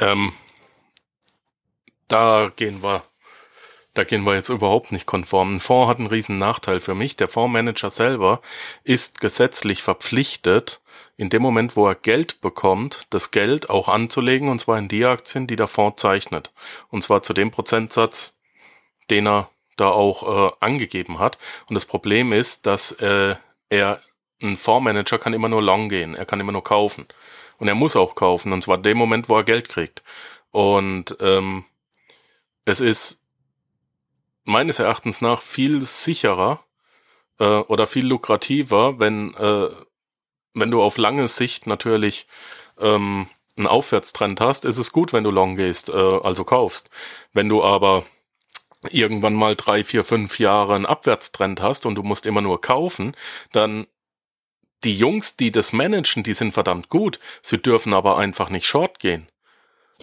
Ähm, 0.00 0.32
da 2.06 2.50
gehen 2.54 2.82
wir, 2.82 3.02
da 3.98 4.04
gehen 4.04 4.22
wir 4.22 4.36
jetzt 4.36 4.48
überhaupt 4.48 4.92
nicht 4.92 5.06
konform. 5.06 5.56
Ein 5.56 5.58
Fonds 5.60 5.88
hat 5.88 5.98
einen 5.98 6.06
riesen 6.06 6.38
Nachteil 6.38 6.78
für 6.78 6.94
mich. 6.94 7.16
Der 7.16 7.26
Fondsmanager 7.26 7.90
selber 7.90 8.40
ist 8.84 9.20
gesetzlich 9.20 9.82
verpflichtet, 9.82 10.80
in 11.16 11.30
dem 11.30 11.42
Moment, 11.42 11.74
wo 11.74 11.88
er 11.88 11.96
Geld 11.96 12.40
bekommt, 12.40 13.08
das 13.10 13.32
Geld 13.32 13.70
auch 13.70 13.88
anzulegen, 13.88 14.50
und 14.50 14.60
zwar 14.60 14.78
in 14.78 14.86
die 14.86 15.04
Aktien, 15.04 15.48
die 15.48 15.56
der 15.56 15.66
Fonds 15.66 16.00
zeichnet. 16.00 16.52
Und 16.90 17.02
zwar 17.02 17.22
zu 17.22 17.32
dem 17.32 17.50
Prozentsatz, 17.50 18.38
den 19.10 19.26
er 19.26 19.50
da 19.76 19.88
auch 19.88 20.52
äh, 20.52 20.52
angegeben 20.60 21.18
hat. 21.18 21.36
Und 21.68 21.74
das 21.74 21.84
Problem 21.84 22.32
ist, 22.32 22.66
dass 22.66 22.92
äh, 22.92 23.34
er, 23.68 24.00
ein 24.40 24.56
Fondsmanager 24.56 25.18
kann 25.18 25.32
immer 25.32 25.48
nur 25.48 25.62
long 25.62 25.88
gehen, 25.88 26.14
er 26.14 26.24
kann 26.24 26.38
immer 26.38 26.52
nur 26.52 26.62
kaufen. 26.62 27.06
Und 27.58 27.66
er 27.66 27.74
muss 27.74 27.96
auch 27.96 28.14
kaufen, 28.14 28.52
und 28.52 28.62
zwar 28.62 28.76
in 28.76 28.84
dem 28.84 28.96
Moment, 28.96 29.28
wo 29.28 29.36
er 29.36 29.42
Geld 29.42 29.68
kriegt. 29.68 30.04
Und 30.52 31.16
ähm, 31.18 31.64
es 32.64 32.78
ist 32.78 33.24
meines 34.48 34.78
Erachtens 34.78 35.20
nach 35.20 35.42
viel 35.42 35.84
sicherer 35.86 36.64
äh, 37.38 37.44
oder 37.44 37.86
viel 37.86 38.06
lukrativer, 38.06 38.98
wenn 38.98 39.34
äh, 39.34 39.68
wenn 40.54 40.70
du 40.70 40.82
auf 40.82 40.96
lange 40.96 41.28
Sicht 41.28 41.66
natürlich 41.66 42.26
ähm, 42.78 43.28
einen 43.56 43.66
Aufwärtstrend 43.66 44.40
hast, 44.40 44.64
ist 44.64 44.78
es 44.78 44.92
gut, 44.92 45.12
wenn 45.12 45.24
du 45.24 45.30
long 45.30 45.56
gehst, 45.56 45.88
äh, 45.88 45.92
also 45.92 46.44
kaufst. 46.44 46.88
Wenn 47.32 47.48
du 47.48 47.62
aber 47.62 48.04
irgendwann 48.90 49.34
mal 49.34 49.56
drei, 49.56 49.84
vier, 49.84 50.04
fünf 50.04 50.38
Jahre 50.38 50.74
einen 50.74 50.86
Abwärtstrend 50.86 51.60
hast 51.60 51.86
und 51.86 51.96
du 51.96 52.02
musst 52.02 52.26
immer 52.26 52.40
nur 52.40 52.60
kaufen, 52.60 53.16
dann 53.52 53.86
die 54.84 54.96
Jungs, 54.96 55.36
die 55.36 55.50
das 55.50 55.72
managen, 55.72 56.22
die 56.22 56.34
sind 56.34 56.52
verdammt 56.52 56.88
gut. 56.88 57.18
Sie 57.42 57.58
dürfen 57.58 57.92
aber 57.92 58.16
einfach 58.18 58.48
nicht 58.48 58.66
short 58.66 59.00
gehen. 59.00 59.28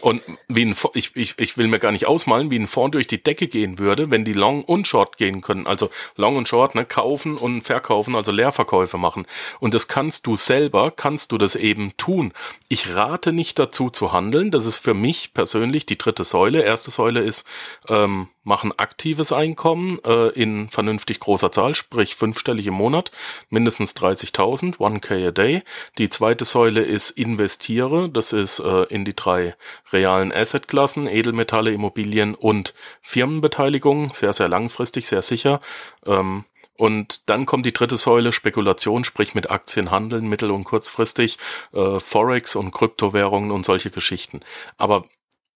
Und 0.02 0.22
wie 0.50 0.66
ein, 0.66 0.76
ich, 0.94 1.16
ich, 1.16 1.36
ich 1.38 1.58
will 1.58 1.68
mir 1.68 1.80
gar 1.80 1.94
nicht 1.94 2.06
ausmalen, 2.06 2.52
wie 2.52 2.60
ein 2.60 2.68
Fonds 2.68 2.92
durch 2.92 3.08
die 3.08 3.24
Decke 3.24 3.48
gehen 3.48 3.80
würde, 3.80 4.12
wenn 4.12 4.26
die 4.26 4.34
Long 4.34 4.62
und 4.62 4.88
Short 4.88 5.18
gehen 5.18 5.40
können. 5.40 5.68
Also 5.68 5.90
Long 6.18 6.36
und 6.36 6.50
Short, 6.50 6.76
ne, 6.76 6.84
kaufen 6.84 7.38
und 7.38 7.62
verkaufen, 7.62 8.16
also 8.16 8.34
Leerverkäufe 8.34 8.98
machen. 8.98 9.26
Und 9.62 9.74
das 9.74 9.88
kannst 9.88 10.28
du 10.28 10.36
selber, 10.36 10.92
kannst 10.92 11.32
du 11.32 11.38
das 11.38 11.56
eben 11.56 11.96
tun. 11.96 12.34
Ich 12.68 12.94
rate 12.94 13.32
nicht 13.32 13.58
dazu 13.58 13.90
zu 13.90 14.12
handeln. 14.12 14.52
Das 14.52 14.66
ist 14.66 14.78
für 14.78 14.94
mich 14.94 15.34
persönlich 15.34 15.86
die 15.86 15.98
dritte 15.98 16.26
Säule. 16.26 16.62
Erste 16.62 16.92
Säule 16.92 17.22
ist, 17.22 17.48
ähm, 17.88 18.28
machen 18.46 18.78
aktives 18.78 19.34
Einkommen 19.34 20.00
äh, 20.06 20.30
in 20.30 20.70
vernünftig 20.70 21.20
großer 21.20 21.52
Zahl, 21.52 21.76
sprich 21.76 22.16
fünfstellig 22.16 22.68
im 22.68 22.76
Monat, 22.76 23.12
mindestens 23.50 23.96
30.000, 23.96 24.78
1k 24.78 25.28
a 25.28 25.32
day. 25.32 25.64
Die 25.98 26.10
zweite 26.10 26.46
Säule 26.46 26.84
ist 26.84 27.10
investiere, 27.10 28.10
das 28.10 28.34
ist 28.34 28.60
äh, 28.60 28.84
in 28.84 29.04
die 29.04 29.16
drei 29.16 29.56
realen 29.96 30.32
Assetklassen, 30.32 31.08
Edelmetalle, 31.08 31.72
Immobilien 31.72 32.36
und 32.36 32.74
Firmenbeteiligung, 33.02 34.10
sehr, 34.14 34.34
sehr 34.34 34.50
langfristig, 34.50 35.08
sehr 35.08 35.22
sicher. 35.22 35.60
Ähm, 36.06 36.46
und 36.78 37.30
dann 37.30 37.46
kommt 37.46 37.66
die 37.66 37.74
dritte 37.74 37.98
Säule, 37.98 38.34
Spekulation, 38.34 39.06
sprich 39.06 39.34
mit 39.34 39.50
Aktien 39.50 39.92
handeln, 39.92 40.28
mittel- 40.28 40.52
und 40.52 40.66
kurzfristig, 40.66 41.38
äh, 41.74 42.00
Forex 42.00 42.56
und 42.56 42.72
Kryptowährungen 42.72 43.52
und 43.52 43.66
solche 43.66 43.90
Geschichten. 43.90 44.42
Aber 44.78 45.06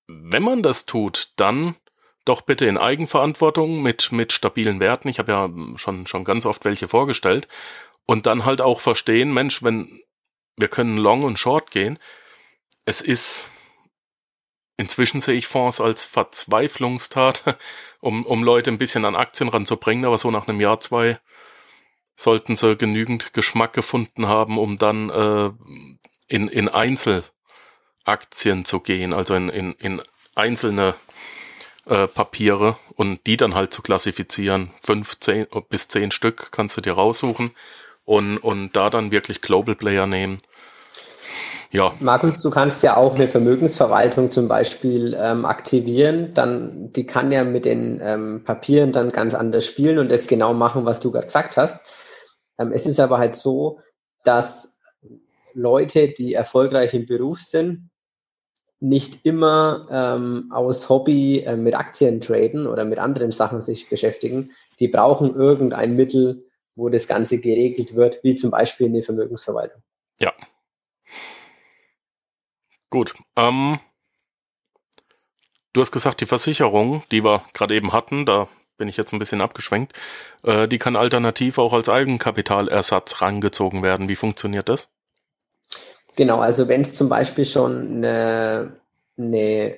wenn 0.07 0.43
man 0.43 0.63
das 0.63 0.85
tut, 0.85 1.33
dann 1.35 1.75
doch 2.25 2.41
bitte 2.41 2.65
in 2.67 2.77
Eigenverantwortung 2.77 3.81
mit, 3.81 4.11
mit 4.11 4.31
stabilen 4.33 4.79
Werten. 4.79 5.09
Ich 5.09 5.19
habe 5.19 5.31
ja 5.31 5.49
schon, 5.77 6.07
schon 6.07 6.23
ganz 6.23 6.45
oft 6.45 6.63
welche 6.63 6.87
vorgestellt. 6.87 7.47
Und 8.05 8.25
dann 8.25 8.45
halt 8.45 8.61
auch 8.61 8.79
verstehen, 8.79 9.33
Mensch, 9.33 9.61
wenn 9.61 10.01
wir 10.57 10.67
können 10.67 10.97
Long 10.97 11.23
und 11.23 11.39
Short 11.39 11.71
gehen, 11.71 11.99
es 12.85 13.01
ist, 13.01 13.49
inzwischen 14.79 15.19
sehe 15.19 15.35
ich 15.35 15.45
Fonds 15.45 15.81
als 15.81 16.03
Verzweiflungstat, 16.03 17.57
um, 17.99 18.25
um 18.25 18.43
Leute 18.43 18.71
ein 18.71 18.77
bisschen 18.77 19.03
an 19.05 19.15
Aktien 19.15 19.49
ranzubringen, 19.49 20.05
aber 20.05 20.17
so 20.17 20.31
nach 20.31 20.47
einem 20.47 20.61
Jahr, 20.61 20.79
zwei 20.79 21.19
sollten 22.15 22.55
sie 22.55 22.77
genügend 22.77 23.33
Geschmack 23.33 23.73
gefunden 23.73 24.27
haben, 24.27 24.57
um 24.57 24.77
dann 24.77 25.09
äh, 25.09 25.51
in, 26.27 26.47
in 26.47 26.69
Einzelaktien 26.69 28.65
zu 28.65 28.79
gehen, 28.79 29.13
also 29.13 29.35
in, 29.35 29.49
in, 29.49 29.73
in 29.73 30.01
einzelne 30.35 30.95
äh, 31.85 32.07
Papiere 32.07 32.77
und 32.95 33.25
die 33.27 33.35
dann 33.35 33.55
halt 33.55 33.73
zu 33.73 33.81
klassifizieren. 33.81 34.71
Fünf, 34.81 35.19
zehn 35.19 35.45
bis 35.69 35.89
zehn 35.89 36.11
Stück 36.11 36.51
kannst 36.51 36.77
du 36.77 36.81
dir 36.81 36.93
raussuchen 36.93 37.51
und, 38.05 38.37
und 38.37 38.75
da 38.75 38.89
dann 38.89 39.11
wirklich 39.11 39.41
Global 39.41 39.75
Player 39.75 40.07
nehmen. 40.07 40.41
Ja. 41.71 41.93
Markus, 41.99 42.41
du 42.41 42.49
kannst 42.49 42.81
ja 42.83 42.97
auch 42.97 43.15
eine 43.15 43.27
Vermögensverwaltung 43.27 44.31
zum 44.31 44.47
Beispiel 44.47 45.15
ähm, 45.19 45.45
aktivieren. 45.45 46.33
Dann, 46.33 46.91
die 46.93 47.05
kann 47.05 47.31
ja 47.31 47.43
mit 47.43 47.65
den 47.65 47.99
ähm, 48.03 48.43
Papieren 48.43 48.91
dann 48.91 49.11
ganz 49.11 49.35
anders 49.35 49.65
spielen 49.65 49.99
und 49.99 50.09
das 50.09 50.27
genau 50.27 50.53
machen, 50.53 50.85
was 50.85 50.99
du 50.99 51.11
gerade 51.11 51.27
gesagt 51.27 51.57
hast. 51.57 51.79
Ähm, 52.57 52.71
es 52.73 52.85
ist 52.85 52.99
aber 52.99 53.19
halt 53.19 53.35
so, 53.35 53.79
dass 54.23 54.77
Leute, 55.53 56.09
die 56.09 56.33
erfolgreich 56.33 56.93
im 56.93 57.05
Beruf 57.05 57.39
sind, 57.39 57.89
nicht 58.79 59.25
immer 59.25 59.87
ähm, 59.91 60.49
aus 60.51 60.89
Hobby 60.89 61.39
äh, 61.39 61.57
mit 61.57 61.75
Aktien 61.75 62.21
traden 62.21 62.65
oder 62.65 62.85
mit 62.85 62.97
anderen 62.97 63.31
Sachen 63.31 63.61
sich 63.61 63.89
beschäftigen. 63.89 64.51
Die 64.79 64.87
brauchen 64.87 65.35
irgendein 65.35 65.95
Mittel, 65.95 66.45
wo 66.75 66.89
das 66.89 67.07
Ganze 67.07 67.39
geregelt 67.39 67.95
wird, 67.95 68.23
wie 68.23 68.35
zum 68.35 68.51
Beispiel 68.51 68.87
eine 68.87 69.03
Vermögensverwaltung. 69.03 69.81
Ja. 70.19 70.33
Gut. 72.89 73.13
Ähm, 73.35 73.79
du 75.73 75.81
hast 75.81 75.91
gesagt, 75.91 76.21
die 76.21 76.25
Versicherung, 76.25 77.03
die 77.11 77.23
wir 77.23 77.43
gerade 77.53 77.75
eben 77.75 77.93
hatten, 77.93 78.25
da 78.25 78.47
bin 78.77 78.87
ich 78.87 78.97
jetzt 78.97 79.13
ein 79.13 79.19
bisschen 79.19 79.41
abgeschwenkt, 79.41 79.93
äh, 80.43 80.67
die 80.67 80.79
kann 80.79 80.95
alternativ 80.95 81.57
auch 81.57 81.73
als 81.73 81.89
Eigenkapitalersatz 81.89 83.21
rangezogen 83.21 83.83
werden. 83.83 84.09
Wie 84.09 84.15
funktioniert 84.15 84.69
das? 84.69 84.91
Genau, 86.15 86.39
also 86.39 86.67
wenn 86.67 86.81
es 86.81 86.95
zum 86.95 87.09
Beispiel 87.09 87.45
schon 87.45 87.97
eine, 87.97 88.77
eine 89.17 89.77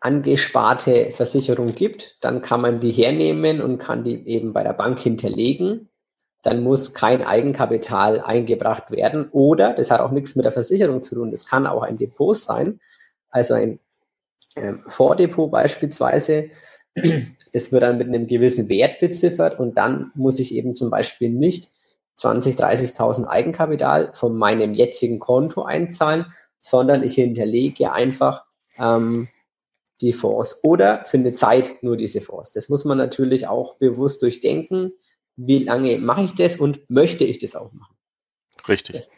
angesparte 0.00 1.12
Versicherung 1.12 1.74
gibt, 1.74 2.18
dann 2.20 2.42
kann 2.42 2.60
man 2.60 2.80
die 2.80 2.92
hernehmen 2.92 3.62
und 3.62 3.78
kann 3.78 4.04
die 4.04 4.26
eben 4.26 4.52
bei 4.52 4.62
der 4.62 4.74
Bank 4.74 5.00
hinterlegen. 5.00 5.88
Dann 6.42 6.62
muss 6.62 6.92
kein 6.94 7.22
Eigenkapital 7.22 8.20
eingebracht 8.20 8.90
werden. 8.90 9.28
Oder, 9.30 9.72
das 9.72 9.90
hat 9.90 10.00
auch 10.00 10.10
nichts 10.10 10.34
mit 10.34 10.44
der 10.44 10.52
Versicherung 10.52 11.02
zu 11.02 11.14
tun, 11.14 11.30
das 11.30 11.46
kann 11.46 11.66
auch 11.66 11.82
ein 11.82 11.96
Depot 11.96 12.36
sein, 12.36 12.80
also 13.30 13.54
ein 13.54 13.78
ähm, 14.56 14.82
Vordepot 14.86 15.50
beispielsweise. 15.50 16.50
Das 17.54 17.70
wird 17.70 17.82
dann 17.82 17.98
mit 17.98 18.08
einem 18.08 18.26
gewissen 18.26 18.70
Wert 18.70 19.00
beziffert 19.00 19.58
und 19.58 19.76
dann 19.76 20.10
muss 20.14 20.38
ich 20.38 20.54
eben 20.54 20.74
zum 20.74 20.90
Beispiel 20.90 21.28
nicht 21.28 21.70
20, 22.16 22.56
30.000 22.56 23.26
Eigenkapital 23.26 24.12
von 24.14 24.36
meinem 24.36 24.74
jetzigen 24.74 25.18
Konto 25.18 25.62
einzahlen, 25.62 26.32
sondern 26.60 27.02
ich 27.02 27.14
hinterlege 27.14 27.92
einfach 27.92 28.44
ähm, 28.78 29.28
die 30.00 30.12
Fonds 30.12 30.60
oder 30.62 31.04
für 31.04 31.18
eine 31.18 31.34
Zeit 31.34 31.82
nur 31.82 31.96
diese 31.96 32.20
Fonds. 32.20 32.50
Das 32.52 32.68
muss 32.68 32.84
man 32.84 32.98
natürlich 32.98 33.46
auch 33.46 33.74
bewusst 33.74 34.22
durchdenken. 34.22 34.92
Wie 35.36 35.58
lange 35.58 35.98
mache 35.98 36.24
ich 36.24 36.34
das 36.34 36.56
und 36.56 36.88
möchte 36.90 37.24
ich 37.24 37.38
das 37.38 37.54
auch 37.54 37.72
machen? 37.72 37.94
Richtig. 38.68 38.96
Das, 38.96 39.10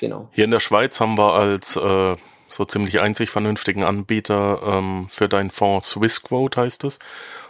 genau. 0.00 0.28
Hier 0.32 0.44
in 0.44 0.50
der 0.50 0.60
Schweiz 0.60 1.00
haben 1.00 1.16
wir 1.18 1.34
als 1.34 1.76
äh, 1.76 2.16
so 2.48 2.64
ziemlich 2.64 3.00
einzig 3.00 3.30
vernünftigen 3.30 3.84
Anbieter 3.84 4.62
ähm, 4.64 5.06
für 5.08 5.28
deinen 5.28 5.50
Fonds 5.50 5.90
Swissquote 5.90 6.60
heißt 6.60 6.84
es. 6.84 6.98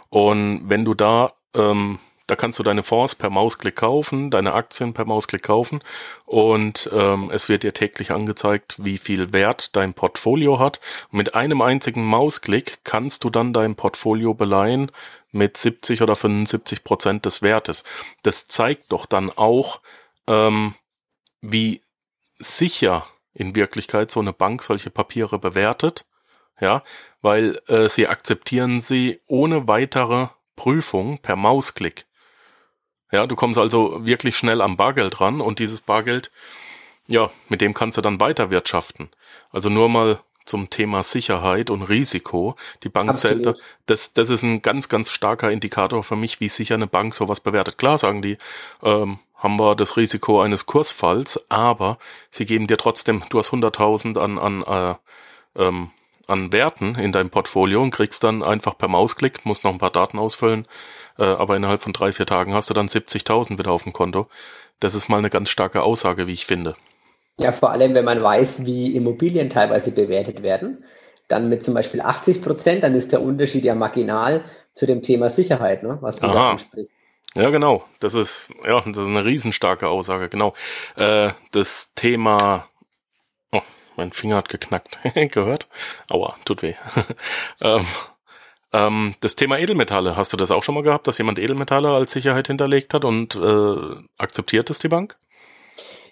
Und 0.09 0.69
wenn 0.69 0.85
du 0.85 0.93
da 0.93 1.33
ähm, 1.55 1.99
da 2.29 2.35
kannst 2.35 2.59
du 2.59 2.63
deine 2.63 2.83
Fonds 2.83 3.15
per 3.15 3.29
Mausklick 3.31 3.75
kaufen, 3.75 4.29
deine 4.29 4.53
Aktien 4.53 4.93
per 4.93 5.05
Mausklick 5.05 5.41
kaufen 5.41 5.81
und 6.25 6.87
ähm, 6.93 7.31
es 7.33 7.49
wird 7.49 7.63
dir 7.63 7.73
täglich 7.73 8.11
angezeigt, 8.11 8.75
wie 8.77 8.99
viel 8.99 9.33
Wert 9.33 9.75
dein 9.75 9.95
Portfolio 9.95 10.59
hat. 10.59 10.79
Mit 11.09 11.33
einem 11.33 11.61
einzigen 11.61 12.05
Mausklick 12.05 12.83
kannst 12.83 13.23
du 13.23 13.31
dann 13.31 13.51
dein 13.51 13.75
Portfolio 13.75 14.35
beleihen 14.35 14.91
mit 15.31 15.57
70 15.57 16.03
oder 16.03 16.15
75 16.15 16.83
Prozent 16.83 17.25
des 17.25 17.41
Wertes. 17.41 17.83
Das 18.21 18.47
zeigt 18.47 18.91
doch 18.91 19.07
dann 19.07 19.31
auch, 19.35 19.81
ähm, 20.27 20.75
wie 21.41 21.81
sicher 22.37 23.07
in 23.33 23.55
Wirklichkeit 23.55 24.11
so 24.11 24.19
eine 24.19 24.33
Bank 24.33 24.61
solche 24.61 24.91
Papiere 24.91 25.39
bewertet. 25.39 26.05
Ja, 26.61 26.83
weil 27.21 27.59
äh, 27.67 27.87
sie 27.87 28.07
akzeptieren 28.07 28.81
sie 28.81 29.21
ohne 29.27 29.67
weitere 29.67 30.27
Prüfung 30.57 31.19
per 31.19 31.37
Mausklick. 31.37 32.05
Ja, 33.11 33.25
du 33.27 33.35
kommst 33.35 33.57
also 33.57 34.05
wirklich 34.05 34.37
schnell 34.37 34.61
am 34.61 34.77
Bargeld 34.77 35.19
ran 35.19 35.41
und 35.41 35.59
dieses 35.59 35.81
Bargeld, 35.81 36.31
ja, 37.07 37.31
mit 37.47 37.61
dem 37.61 37.73
kannst 37.73 37.97
du 37.97 38.01
dann 38.01 38.19
weiter 38.19 38.51
wirtschaften. 38.51 39.09
Also 39.51 39.69
nur 39.69 39.89
mal 39.89 40.19
zum 40.49 40.69
Thema 40.69 41.03
Sicherheit 41.03 41.69
und 41.69 41.83
Risiko. 41.83 42.55
Die 42.83 42.89
Bank 42.89 43.09
Absolut. 43.09 43.43
selber, 43.43 43.59
das, 43.85 44.13
das 44.13 44.29
ist 44.29 44.43
ein 44.43 44.61
ganz, 44.61 44.89
ganz 44.89 45.11
starker 45.11 45.51
Indikator 45.51 46.03
für 46.03 46.15
mich, 46.15 46.39
wie 46.39 46.49
sicher 46.49 46.75
eine 46.75 46.87
Bank 46.87 47.13
sowas 47.13 47.39
bewertet. 47.39 47.77
Klar 47.77 47.99
sagen 47.99 48.21
die, 48.21 48.37
ähm, 48.83 49.19
haben 49.35 49.59
wir 49.59 49.75
das 49.75 49.95
Risiko 49.95 50.41
eines 50.41 50.65
Kursfalls, 50.65 51.39
aber 51.49 51.97
sie 52.31 52.45
geben 52.45 52.67
dir 52.67 52.77
trotzdem, 52.77 53.23
du 53.29 53.37
hast 53.37 53.51
100.000 53.51 54.17
an, 54.19 54.37
an, 54.37 54.63
äh, 55.55 55.63
ähm, 55.63 55.91
an 56.27 56.51
Werten 56.51 56.95
in 56.95 57.11
deinem 57.11 57.29
Portfolio 57.29 57.81
und 57.81 57.91
kriegst 57.91 58.23
dann 58.23 58.43
einfach 58.43 58.77
per 58.77 58.87
Mausklick, 58.87 59.45
musst 59.45 59.63
noch 59.63 59.71
ein 59.71 59.77
paar 59.77 59.91
Daten 59.91 60.19
ausfüllen, 60.19 60.67
äh, 61.19 61.23
aber 61.23 61.55
innerhalb 61.55 61.81
von 61.81 61.93
drei, 61.93 62.11
vier 62.11 62.25
Tagen 62.25 62.53
hast 62.53 62.69
du 62.69 62.73
dann 62.73 62.87
70.000 62.87 63.59
wieder 63.59 63.71
auf 63.71 63.83
dem 63.83 63.93
Konto. 63.93 64.27
Das 64.79 64.95
ist 64.95 65.09
mal 65.09 65.17
eine 65.17 65.29
ganz 65.29 65.49
starke 65.49 65.83
Aussage, 65.83 66.27
wie 66.27 66.33
ich 66.33 66.45
finde. 66.45 66.75
Ja, 67.39 67.51
vor 67.51 67.71
allem, 67.71 67.93
wenn 67.93 68.05
man 68.05 68.21
weiß, 68.21 68.65
wie 68.65 68.95
Immobilien 68.95 69.49
teilweise 69.49 69.91
bewertet 69.91 70.43
werden, 70.43 70.83
dann 71.27 71.47
mit 71.47 71.63
zum 71.63 71.73
Beispiel 71.73 72.01
80 72.01 72.41
Prozent, 72.41 72.83
dann 72.83 72.95
ist 72.95 73.11
der 73.11 73.21
Unterschied 73.21 73.63
ja 73.63 73.75
marginal 73.75 74.43
zu 74.73 74.85
dem 74.85 75.01
Thema 75.01 75.29
Sicherheit, 75.29 75.83
ne, 75.83 75.97
was 76.01 76.17
du 76.17 76.25
Aha. 76.25 76.33
da 76.33 76.51
ansprichst. 76.51 76.91
Ja, 77.35 77.49
genau. 77.51 77.85
Das 77.99 78.15
ist, 78.15 78.49
ja, 78.65 78.81
das 78.81 78.97
ist 78.97 79.07
eine 79.07 79.23
riesenstarke 79.23 79.87
Aussage, 79.87 80.29
genau. 80.29 80.53
Äh, 80.95 81.31
das 81.51 81.93
Thema, 81.93 82.67
oh, 83.51 83.61
mein 83.95 84.11
Finger 84.11 84.37
hat 84.37 84.49
geknackt. 84.49 84.99
Gehört? 85.31 85.69
Aua, 86.09 86.35
tut 86.43 86.63
weh. 86.63 86.73
ähm, 87.61 87.85
ähm, 88.71 89.15
das 89.19 89.35
Thema 89.35 89.57
Edelmetalle, 89.57 90.15
hast 90.15 90.33
du 90.33 90.37
das 90.37 90.51
auch 90.51 90.63
schon 90.63 90.75
mal 90.75 90.83
gehabt, 90.83 91.07
dass 91.07 91.17
jemand 91.17 91.39
Edelmetalle 91.39 91.89
als 91.89 92.11
Sicherheit 92.11 92.47
hinterlegt 92.47 92.93
hat 92.93 93.05
und 93.05 93.35
äh, 93.35 93.95
akzeptiert 94.17 94.69
es 94.69 94.79
die 94.79 94.89
Bank? 94.89 95.17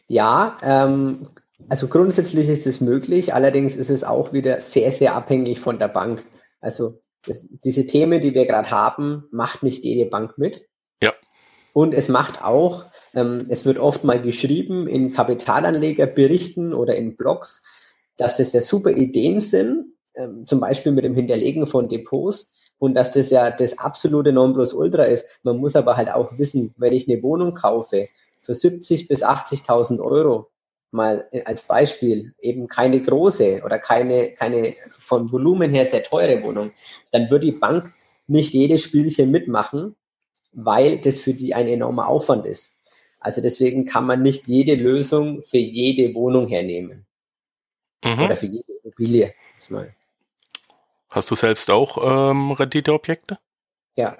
Ja, 0.08 0.58
ähm, 0.63 1.30
also 1.70 1.88
grundsätzlich 1.88 2.48
ist 2.50 2.65
es 2.65 2.82
möglich, 2.82 3.34
allerdings 3.34 3.76
ist 3.76 3.89
es 3.89 4.04
auch 4.04 4.34
wieder 4.34 4.60
sehr, 4.62 4.91
sehr 4.91 5.15
abhängig 5.15 5.60
von 5.60 5.80
der 5.80 5.89
Bank. 5.89 6.24
Also 6.62 7.02
das, 7.26 7.46
diese 7.63 7.86
Themen, 7.86 8.22
die 8.22 8.34
wir 8.34 8.46
gerade 8.46 8.72
haben, 8.72 9.26
macht 9.32 9.63
nicht 9.63 9.84
jede 9.84 10.10
Bank 10.10 10.38
mit. 10.38 10.65
Ja. 11.02 11.13
Und 11.74 11.93
es 11.93 12.08
macht 12.08 12.41
auch, 12.41 12.86
ähm, 13.13 13.43
es 13.50 13.65
wird 13.65 13.78
oft 13.78 14.04
mal 14.04 14.22
geschrieben 14.22 14.88
in 14.88 15.12
Kapitalanlegerberichten 15.12 16.74
oder 16.74 16.96
in 16.96 17.17
Blogs, 17.17 17.63
dass 18.15 18.38
das 18.38 18.54
ja 18.54 18.62
super 18.62 18.91
Ideen 18.91 19.41
sind, 19.41 19.97
zum 20.46 20.60
Beispiel 20.60 20.92
mit 20.92 21.04
dem 21.04 21.16
Hinterlegen 21.16 21.68
von 21.68 21.88
Depots 21.90 22.54
und 22.80 22.94
dass 22.96 23.12
das 23.12 23.30
ja 23.30 23.52
das 23.52 23.78
absolute 23.78 24.32
Nonplusultra 24.32 25.04
ist. 25.04 25.26
Man 25.44 25.58
muss 25.58 25.76
aber 25.76 25.98
halt 25.98 26.10
auch 26.10 26.38
wissen, 26.38 26.74
wenn 26.78 26.94
ich 26.94 27.08
eine 27.10 27.22
Wohnung 27.24 27.54
kaufe 27.54 28.10
für 28.42 28.56
70 28.56 29.08
bis 29.08 29.24
80.000 29.24 30.00
Euro, 30.00 30.50
mal 30.92 31.28
als 31.46 31.64
Beispiel, 31.64 32.34
eben 32.40 32.68
keine 32.68 33.02
große 33.02 33.62
oder 33.66 33.78
keine, 33.78 34.32
keine 34.32 34.76
vom 34.98 35.32
Volumen 35.32 35.72
her 35.72 35.86
sehr 35.86 36.04
teure 36.04 36.42
Wohnung, 36.44 36.72
dann 37.12 37.30
wird 37.30 37.44
die 37.44 37.52
Bank 37.52 37.94
nicht 38.28 38.54
jedes 38.54 38.84
Spielchen 38.84 39.32
mitmachen, 39.32 39.96
weil 40.54 41.00
das 41.02 41.20
für 41.20 41.34
die 41.34 41.54
ein 41.54 41.68
enormer 41.68 42.08
Aufwand 42.08 42.46
ist. 42.46 42.80
Also 43.20 43.42
deswegen 43.42 43.86
kann 43.86 44.06
man 44.06 44.22
nicht 44.22 44.48
jede 44.48 44.76
Lösung 44.76 45.44
für 45.44 45.58
jede 45.58 46.14
Wohnung 46.16 46.48
hernehmen 46.48 47.06
Mhm. 48.06 48.24
oder 48.24 48.36
für 48.36 48.46
jede 48.46 48.74
Immobilie. 48.84 49.34
Mal. 49.70 49.94
Hast 51.10 51.32
du 51.32 51.36
selbst 51.36 51.72
auch 51.72 51.98
ähm, 52.32 52.52
Renditeobjekte? 52.52 53.39
Ja, 53.96 54.17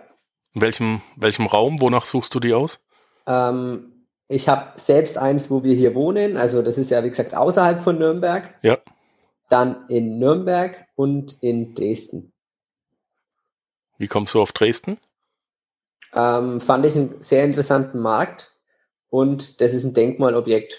In 0.54 0.62
welchem, 0.62 1.02
welchem 1.16 1.46
Raum? 1.46 1.82
Wonach 1.82 2.06
suchst 2.06 2.34
du 2.36 2.40
die 2.40 2.54
aus? 2.54 2.84
ähm, 3.28 3.94
ich 4.30 4.50
habe 4.50 4.78
selbst 4.78 5.18
eins, 5.18 5.50
wo 5.50 5.64
wir 5.64 5.74
hier 5.74 5.96
wohnen. 5.96 6.36
Also 6.36 6.62
das 6.62 6.78
ist 6.78 6.90
ja 6.90 7.02
wie 7.04 7.10
gesagt 7.10 7.34
außerhalb 7.34 7.82
von 7.82 7.98
Nürnberg. 7.98 8.54
Ja. 8.62 8.78
Dann 9.48 9.88
in 9.88 10.20
Nürnberg 10.20 10.86
und 10.96 11.38
in 11.42 11.74
Dresden. 11.76 12.34
Wie 13.98 14.08
kommst 14.08 14.34
du 14.34 14.42
auf 14.42 14.52
Dresden? 14.52 15.00
Ähm, 16.14 16.60
fand 16.60 16.86
ich 16.86 16.96
einen 16.96 17.22
sehr 17.22 17.46
interessanten 17.46 18.00
Markt 18.00 18.54
und 19.10 19.62
das 19.62 19.74
ist 19.74 19.86
ein 19.86 19.94
Denkmalobjekt. 19.94 20.78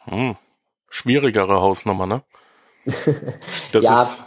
Hm. 0.00 0.36
Schwierigere 0.88 1.60
Hausnummer, 1.60 2.06
ne? 2.06 2.22
Das 3.72 3.84
Ja. 3.84 4.02
ist, 4.02 4.24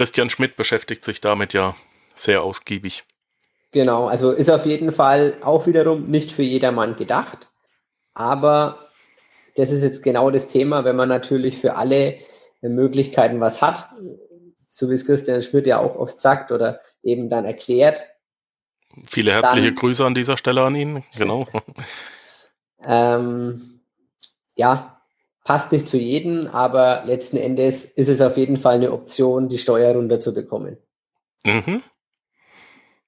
Christian 0.00 0.30
Schmidt 0.30 0.56
beschäftigt 0.56 1.04
sich 1.04 1.20
damit 1.20 1.52
ja 1.52 1.76
sehr 2.14 2.42
ausgiebig. 2.42 3.04
Genau, 3.70 4.06
also 4.06 4.32
ist 4.32 4.48
auf 4.48 4.64
jeden 4.64 4.92
Fall 4.92 5.36
auch 5.42 5.66
wiederum 5.66 6.06
nicht 6.06 6.32
für 6.32 6.42
jedermann 6.42 6.96
gedacht, 6.96 7.48
aber 8.14 8.88
das 9.56 9.70
ist 9.70 9.82
jetzt 9.82 10.02
genau 10.02 10.30
das 10.30 10.46
Thema, 10.46 10.86
wenn 10.86 10.96
man 10.96 11.10
natürlich 11.10 11.58
für 11.58 11.76
alle 11.76 12.16
Möglichkeiten 12.62 13.40
was 13.40 13.60
hat, 13.60 13.90
so 14.66 14.88
wie 14.88 14.94
es 14.94 15.04
Christian 15.04 15.42
Schmidt 15.42 15.66
ja 15.66 15.78
auch 15.78 15.96
oft 15.96 16.18
sagt 16.18 16.50
oder 16.50 16.80
eben 17.02 17.28
dann 17.28 17.44
erklärt, 17.44 18.06
Viele 19.04 19.32
herzliche 19.32 19.66
Dann- 19.66 19.74
Grüße 19.74 20.04
an 20.06 20.14
dieser 20.14 20.38
Stelle 20.38 20.62
an 20.62 20.74
ihn. 20.74 21.04
Genau. 21.18 21.46
ähm, 22.84 23.82
ja, 24.54 24.99
passt 25.44 25.72
nicht 25.72 25.88
zu 25.88 25.96
jedem, 25.96 26.46
aber 26.46 27.02
letzten 27.04 27.36
Endes 27.36 27.84
ist 27.84 28.08
es 28.08 28.20
auf 28.20 28.36
jeden 28.36 28.56
Fall 28.56 28.74
eine 28.74 28.92
Option, 28.92 29.48
die 29.48 29.58
Steuer 29.58 29.94
runterzubekommen. 29.94 30.78
mhm. 31.44 31.82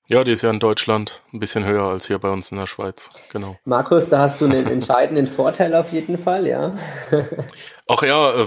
Ja, 0.09 0.25
die 0.25 0.33
ist 0.33 0.43
ja 0.43 0.51
in 0.51 0.59
Deutschland 0.59 1.23
ein 1.33 1.39
bisschen 1.39 1.65
höher 1.65 1.85
als 1.85 2.09
hier 2.09 2.19
bei 2.19 2.29
uns 2.29 2.51
in 2.51 2.59
der 2.59 2.67
Schweiz. 2.67 3.11
Genau. 3.31 3.57
Markus, 3.65 4.09
da 4.09 4.19
hast 4.19 4.41
du 4.41 4.47
einen 4.47 4.67
entscheidenden 4.71 5.27
Vorteil 5.27 5.75
auf 5.75 5.93
jeden 5.93 6.19
Fall, 6.19 6.47
ja. 6.47 6.77
Ach 7.89 8.03
ja, 8.03 8.43
äh, 8.43 8.47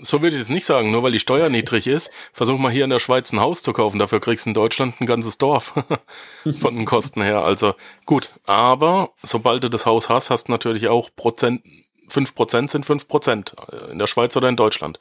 so 0.00 0.22
würde 0.22 0.36
ich 0.36 0.42
es 0.42 0.48
nicht 0.48 0.66
sagen. 0.66 0.90
Nur 0.90 1.02
weil 1.02 1.12
die 1.12 1.18
Steuer 1.18 1.48
niedrig 1.48 1.86
ist, 1.86 2.10
versuch 2.32 2.58
mal 2.58 2.72
hier 2.72 2.84
in 2.84 2.90
der 2.90 2.98
Schweiz 2.98 3.32
ein 3.32 3.40
Haus 3.40 3.62
zu 3.62 3.72
kaufen. 3.72 3.98
Dafür 3.98 4.20
kriegst 4.20 4.46
du 4.46 4.50
in 4.50 4.54
Deutschland 4.54 5.00
ein 5.00 5.06
ganzes 5.06 5.38
Dorf 5.38 5.72
von 6.58 6.76
den 6.76 6.84
Kosten 6.84 7.22
her. 7.22 7.42
Also 7.42 7.74
gut, 8.04 8.34
aber 8.46 9.10
sobald 9.22 9.64
du 9.64 9.70
das 9.70 9.86
Haus 9.86 10.08
hast, 10.08 10.30
hast 10.30 10.48
du 10.48 10.52
natürlich 10.52 10.88
auch 10.88 11.10
Prozent, 11.14 11.62
fünf 12.08 12.34
Prozent 12.34 12.70
sind 12.70 12.86
fünf 12.86 13.08
Prozent 13.08 13.54
äh, 13.70 13.92
in 13.92 13.98
der 13.98 14.06
Schweiz 14.06 14.36
oder 14.36 14.48
in 14.48 14.56
Deutschland. 14.56 14.98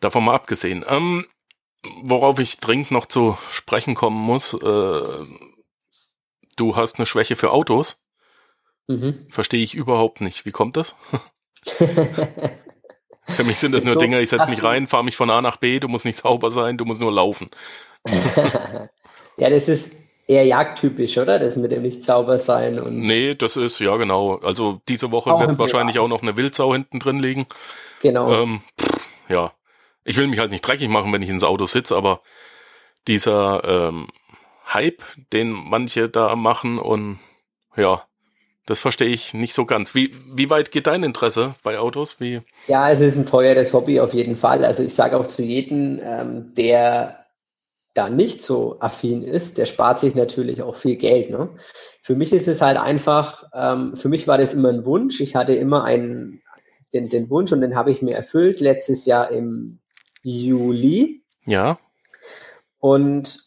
Davon 0.00 0.24
mal 0.24 0.34
abgesehen. 0.34 0.84
Ähm, 0.88 1.26
worauf 2.02 2.38
ich 2.38 2.58
dringend 2.58 2.90
noch 2.90 3.06
zu 3.06 3.38
sprechen 3.50 3.94
kommen 3.94 4.20
muss, 4.20 4.54
äh, 4.54 5.26
du 6.56 6.76
hast 6.76 6.98
eine 6.98 7.06
Schwäche 7.06 7.36
für 7.36 7.52
Autos. 7.52 8.02
Mhm. 8.88 9.26
Verstehe 9.28 9.62
ich 9.62 9.74
überhaupt 9.74 10.20
nicht. 10.20 10.44
Wie 10.44 10.52
kommt 10.52 10.76
das? 10.76 10.96
Für 13.28 13.42
mich 13.42 13.58
sind 13.58 13.72
das 13.72 13.82
nur 13.82 13.94
So, 13.94 14.00
Dinge, 14.00 14.20
ich 14.20 14.28
setze 14.28 14.48
mich 14.48 14.62
rein, 14.62 14.86
fahre 14.86 15.02
mich 15.02 15.16
von 15.16 15.30
A 15.30 15.42
nach 15.42 15.56
B, 15.56 15.80
du 15.80 15.88
musst 15.88 16.04
nicht 16.04 16.18
sauber 16.18 16.50
sein, 16.50 16.78
du 16.78 16.84
musst 16.84 17.00
nur 17.00 17.10
laufen. 17.10 17.48
ja, 19.36 19.50
das 19.50 19.68
ist 19.68 19.92
eher 20.26 20.44
jagdtypisch, 20.44 21.18
oder? 21.18 21.38
Das 21.38 21.56
mit 21.56 21.70
dem 21.72 21.82
nicht 21.82 22.02
sauber 22.02 22.38
sein 22.38 22.78
und 22.78 22.98
Nee, 23.00 23.34
das 23.34 23.56
ist, 23.56 23.78
ja 23.78 23.96
genau. 23.96 24.36
Also 24.36 24.80
diese 24.88 25.10
Woche 25.12 25.32
Auch 25.32 25.40
wird 25.40 25.58
wahrscheinlich 25.58 25.98
auch 25.98 26.08
noch 26.08 26.22
eine 26.22 26.36
Wildsau 26.36 26.72
hinten 26.72 26.98
drin 26.98 27.18
liegen. 27.20 27.46
genau. 28.00 28.32
Ähm, 28.32 28.60
pff, 28.80 28.98
ja. 29.28 29.52
Ich 30.04 30.16
will 30.16 30.28
mich 30.28 30.38
halt 30.38 30.50
nicht 30.50 30.66
dreckig 30.66 30.88
machen, 30.88 31.12
wenn 31.12 31.22
ich 31.22 31.28
ins 31.28 31.44
Auto 31.44 31.66
sitze, 31.66 31.96
aber 31.96 32.20
dieser 33.08 33.62
ähm, 33.64 34.08
Hype, 34.72 35.02
den 35.32 35.50
manche 35.50 36.08
da 36.08 36.34
machen 36.36 36.78
und 36.78 37.18
ja, 37.76 38.02
das 38.66 38.80
verstehe 38.80 39.08
ich 39.08 39.32
nicht 39.32 39.54
so 39.54 39.64
ganz. 39.64 39.94
Wie, 39.94 40.12
wie 40.34 40.50
weit 40.50 40.72
geht 40.72 40.88
dein 40.88 41.04
Interesse 41.04 41.54
bei 41.62 41.78
Autos? 41.78 42.18
Wie? 42.20 42.40
Ja, 42.66 42.90
es 42.90 43.00
ist 43.00 43.16
ein 43.16 43.26
teures 43.26 43.72
Hobby 43.72 44.00
auf 44.00 44.12
jeden 44.12 44.36
Fall. 44.36 44.64
Also 44.64 44.82
ich 44.82 44.94
sage 44.94 45.16
auch 45.16 45.26
zu 45.28 45.42
jedem, 45.42 46.00
ähm, 46.02 46.52
der 46.56 47.25
da 47.96 48.10
nicht 48.10 48.42
so 48.42 48.76
affin 48.80 49.22
ist, 49.22 49.56
der 49.56 49.64
spart 49.64 49.98
sich 49.98 50.14
natürlich 50.14 50.62
auch 50.62 50.76
viel 50.76 50.96
Geld. 50.96 51.30
Ne? 51.30 51.48
Für 52.02 52.14
mich 52.14 52.32
ist 52.32 52.46
es 52.46 52.60
halt 52.60 52.76
einfach, 52.76 53.44
ähm, 53.54 53.96
für 53.96 54.10
mich 54.10 54.28
war 54.28 54.36
das 54.36 54.52
immer 54.52 54.68
ein 54.68 54.84
Wunsch. 54.84 55.20
Ich 55.20 55.34
hatte 55.34 55.54
immer 55.54 55.84
einen, 55.84 56.42
den, 56.92 57.08
den 57.08 57.30
Wunsch 57.30 57.52
und 57.52 57.62
den 57.62 57.74
habe 57.74 57.90
ich 57.90 58.02
mir 58.02 58.14
erfüllt 58.14 58.60
letztes 58.60 59.06
Jahr 59.06 59.30
im 59.30 59.80
Juli. 60.22 61.22
Ja, 61.46 61.78
Und 62.78 63.40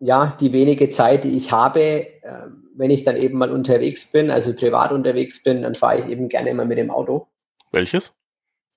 ja, 0.00 0.36
die 0.40 0.52
wenige 0.52 0.90
Zeit, 0.90 1.22
die 1.22 1.36
ich 1.36 1.52
habe, 1.52 1.80
ähm, 2.24 2.70
wenn 2.74 2.90
ich 2.90 3.04
dann 3.04 3.16
eben 3.16 3.38
mal 3.38 3.52
unterwegs 3.52 4.10
bin, 4.10 4.30
also 4.30 4.54
privat 4.54 4.90
unterwegs 4.90 5.42
bin, 5.44 5.62
dann 5.62 5.76
fahre 5.76 6.00
ich 6.00 6.06
eben 6.06 6.28
gerne 6.28 6.52
mal 6.54 6.66
mit 6.66 6.78
dem 6.78 6.90
Auto. 6.90 7.28
welches? 7.70 8.16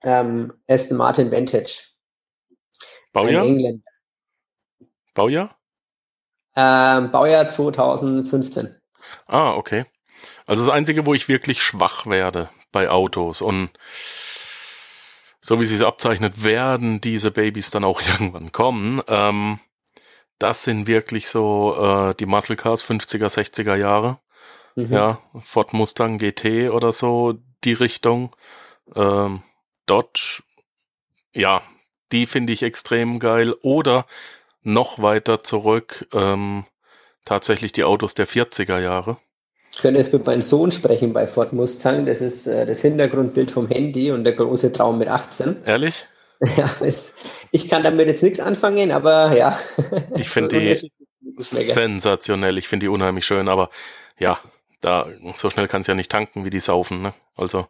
Ähm, 0.04 0.54
Aston 0.68 0.98
Martin 0.98 1.32
Vantage. 1.32 1.82
Ein 2.52 2.96
Baujahr? 3.14 3.46
Engländer. 3.46 3.95
Baujahr? 5.16 5.58
Ähm, 6.56 7.12
Baujahr 7.12 7.48
2015. 7.48 8.76
Ah, 9.26 9.54
okay. 9.54 9.86
Also 10.46 10.66
das 10.66 10.74
Einzige, 10.74 11.06
wo 11.06 11.14
ich 11.14 11.28
wirklich 11.28 11.64
schwach 11.64 12.06
werde 12.06 12.50
bei 12.72 12.90
Autos 12.90 13.42
und 13.42 13.72
so 15.42 15.60
wie 15.60 15.66
sie 15.66 15.76
es 15.76 15.82
abzeichnet, 15.82 16.44
werden 16.44 17.02
diese 17.02 17.32
Babys 17.32 17.72
dann 17.72 17.84
auch 17.84 18.02
irgendwann 18.08 18.52
kommen. 18.52 19.02
Ähm, 19.08 19.60
das 20.40 20.64
sind 20.64 20.88
wirklich 20.88 21.30
so 21.30 21.76
äh, 21.80 22.16
die 22.16 22.26
Muscle 22.26 22.56
Cars 22.56 22.84
50er, 22.88 23.28
60er 23.28 23.76
Jahre. 23.76 24.20
Mhm. 24.76 24.92
Ja, 24.92 25.22
Ford 25.42 25.74
Mustang 25.74 26.18
GT 26.18 26.70
oder 26.70 26.92
so, 26.92 27.36
die 27.64 27.74
Richtung. 27.74 28.36
Ähm, 28.94 29.44
Dodge, 29.86 30.44
ja, 31.34 31.62
die 32.12 32.26
finde 32.26 32.54
ich 32.54 32.64
extrem 32.64 33.20
geil. 33.20 33.54
Oder 33.62 34.06
noch 34.66 35.02
weiter 35.02 35.40
zurück, 35.40 36.08
ähm, 36.14 36.66
tatsächlich 37.24 37.72
die 37.72 37.84
Autos 37.84 38.14
der 38.14 38.28
40er 38.28 38.80
Jahre. 38.80 39.18
Ich 39.72 39.82
könnte 39.82 40.00
jetzt 40.00 40.14
mit 40.14 40.26
meinem 40.26 40.42
Sohn 40.42 40.72
sprechen 40.72 41.14
bei 41.14 41.28
Ford 41.28 41.54
Mustang. 41.54 42.06
Das 42.06 42.22
ist 42.22 42.48
äh, 42.48 42.66
das 42.66 42.82
Hintergrundbild 42.82 43.52
vom 43.52 43.68
Handy 43.68 44.12
und 44.12 44.24
der 44.24 44.34
große 44.34 44.72
Traum 44.72 44.98
mit 44.98 45.08
18. 45.08 45.64
Ehrlich? 45.66 46.06
Ja, 46.58 46.70
es, 46.82 47.14
ich 47.52 47.70
kann 47.70 47.84
damit 47.84 48.08
jetzt 48.08 48.22
nichts 48.22 48.42
anfangen, 48.42 48.92
aber 48.92 49.38
ja. 49.38 49.58
Ich 50.18 50.30
finde 50.30 50.60
die 50.60 50.92
sensationell. 51.38 52.58
Ich 52.58 52.68
finde 52.68 52.84
die 52.84 52.88
unheimlich 52.90 53.26
schön, 53.26 53.48
aber 53.48 53.70
ja, 54.20 54.38
da 54.82 55.08
so 55.34 55.50
schnell 55.50 55.70
kannst 55.70 55.88
du 55.88 55.94
ja 55.94 55.96
nicht 55.96 56.12
tanken, 56.12 56.44
wie 56.44 56.50
die 56.50 56.60
saufen. 56.60 57.02
Ne? 57.02 57.14
Also 57.38 57.68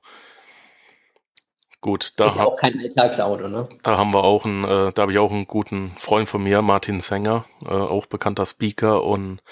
gut, 1.86 2.13
da 2.15 2.25
ist 2.25 2.39
auch 2.39 2.57
kein 2.57 2.79
Alltagsauto, 2.79 3.47
ne? 3.47 3.69
Da 3.83 3.95
haben 3.95 4.11
wir 4.11 4.23
auch 4.23 4.43
einen, 4.43 4.63
äh, 4.63 4.91
da 4.91 5.03
habe 5.03 5.11
ich 5.11 5.19
auch 5.19 5.29
einen 5.29 5.45
guten 5.45 5.93
Freund 5.99 6.27
von 6.27 6.41
mir, 6.41 6.63
Martin 6.63 6.99
Sänger, 6.99 7.45
äh, 7.63 7.67
auch 7.67 8.07
bekannter 8.07 8.47
Speaker 8.47 9.03
und 9.03 9.43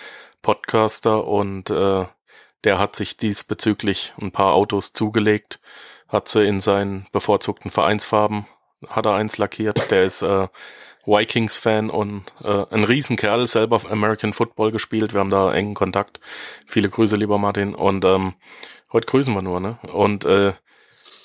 Podcaster 0.41 1.27
und 1.27 1.69
äh, 1.69 2.05
der 2.63 2.79
hat 2.79 2.95
sich 2.95 3.17
diesbezüglich 3.17 4.15
ein 4.19 4.31
paar 4.31 4.53
Autos 4.53 4.93
zugelegt, 4.93 5.59
hat 6.07 6.27
sie 6.27 6.47
in 6.47 6.59
seinen 6.59 7.05
bevorzugten 7.11 7.69
Vereinsfarben, 7.69 8.47
hat 8.87 9.05
er 9.05 9.13
eins 9.13 9.37
lackiert. 9.37 9.91
Der 9.91 10.01
ist 10.01 10.23
äh, 10.23 10.47
Vikings-Fan 11.05 11.91
und 11.91 12.23
äh, 12.43 12.65
ein 12.71 12.83
Riesenkerl, 12.83 13.45
selber 13.45 13.79
American 13.91 14.33
Football 14.33 14.71
gespielt. 14.71 15.13
Wir 15.13 15.19
haben 15.19 15.29
da 15.29 15.53
engen 15.53 15.75
Kontakt. 15.75 16.19
Viele 16.65 16.89
Grüße, 16.89 17.15
lieber 17.15 17.37
Martin. 17.37 17.75
Und 17.75 18.03
ähm, 18.05 18.33
heute 18.91 19.05
grüßen 19.05 19.35
wir 19.35 19.43
nur, 19.43 19.59
ne? 19.59 19.77
Und 19.91 20.25
äh, 20.25 20.53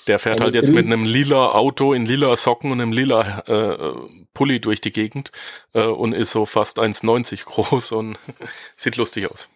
der 0.09 0.19
fährt 0.19 0.41
halt 0.41 0.55
jetzt 0.55 0.71
mit 0.71 0.85
einem 0.85 1.03
lila 1.03 1.51
Auto 1.51 1.93
in 1.93 2.05
lila 2.05 2.35
Socken 2.35 2.71
und 2.71 2.81
einem 2.81 2.91
lila 2.91 3.43
äh, 3.47 3.93
Pulli 4.33 4.59
durch 4.59 4.81
die 4.81 4.91
Gegend 4.91 5.31
äh, 5.73 5.83
und 5.83 6.13
ist 6.13 6.31
so 6.31 6.47
fast 6.47 6.79
1,90 6.79 7.45
groß 7.45 7.91
und 7.91 8.17
sieht 8.75 8.97
lustig 8.97 9.31
aus. 9.31 9.49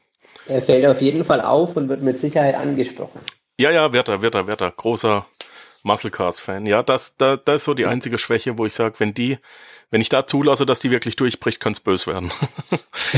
Er 0.47 0.62
fällt 0.62 0.86
auf 0.86 1.01
jeden 1.01 1.26
Fall 1.26 1.41
auf 1.41 1.76
und 1.76 1.89
wird 1.89 2.04
mit 2.04 2.20
Sicherheit 2.20 2.56
angesprochen. 2.56 3.20
Ja, 3.58 3.72
ja, 3.72 3.93
wird 3.93 4.08
er, 4.10 4.22
wird 4.22 4.36
er, 4.36 4.45
wird 4.45 4.62
er. 4.62 4.72
Großer 4.72 5.26
Muscle 5.82 6.12
Cars 6.12 6.39
Fan. 6.39 6.68
Ja, 6.68 6.84
das, 6.84 7.18
da, 7.18 7.36
das 7.36 7.58
ist 7.62 7.66
so 7.66 7.74
die 7.74 7.88
einzige 7.88 8.20
Schwäche, 8.20 8.58
wo 8.60 8.66
ich 8.68 8.74
sage, 8.76 8.99
wenn 8.99 9.16
die, 9.16 9.39
wenn 9.89 10.01
ich 10.01 10.10
da 10.10 10.28
zulasse, 10.28 10.68
dass 10.68 10.82
die 10.82 10.91
wirklich 10.91 11.16
durchbricht, 11.16 11.60
könnte 11.62 11.78
es 11.78 11.84
bös 11.84 12.06
werden. 12.06 12.32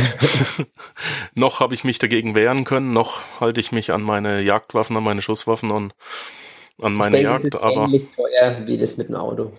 noch 1.36 1.60
habe 1.60 1.74
ich 1.74 1.84
mich 1.84 2.00
dagegen 2.00 2.34
wehren 2.36 2.64
können, 2.64 2.94
noch 2.94 3.20
halte 3.42 3.60
ich 3.60 3.74
mich 3.74 3.92
an 3.92 4.04
meine 4.04 4.42
Jagdwaffen, 4.42 4.96
an 4.96 5.04
meine 5.04 5.22
Schusswaffen 5.22 5.72
und 5.72 5.94
an 6.82 6.94
meine 6.94 7.18
denke, 7.18 7.44
Jagd, 7.44 7.56
aber 7.56 7.86
ähnlich 7.86 8.08
teuer 8.16 8.66
wie 8.66 8.78
das 8.78 8.98
mit 8.98 9.10
dem 9.10 9.16
Auto. 9.16 9.52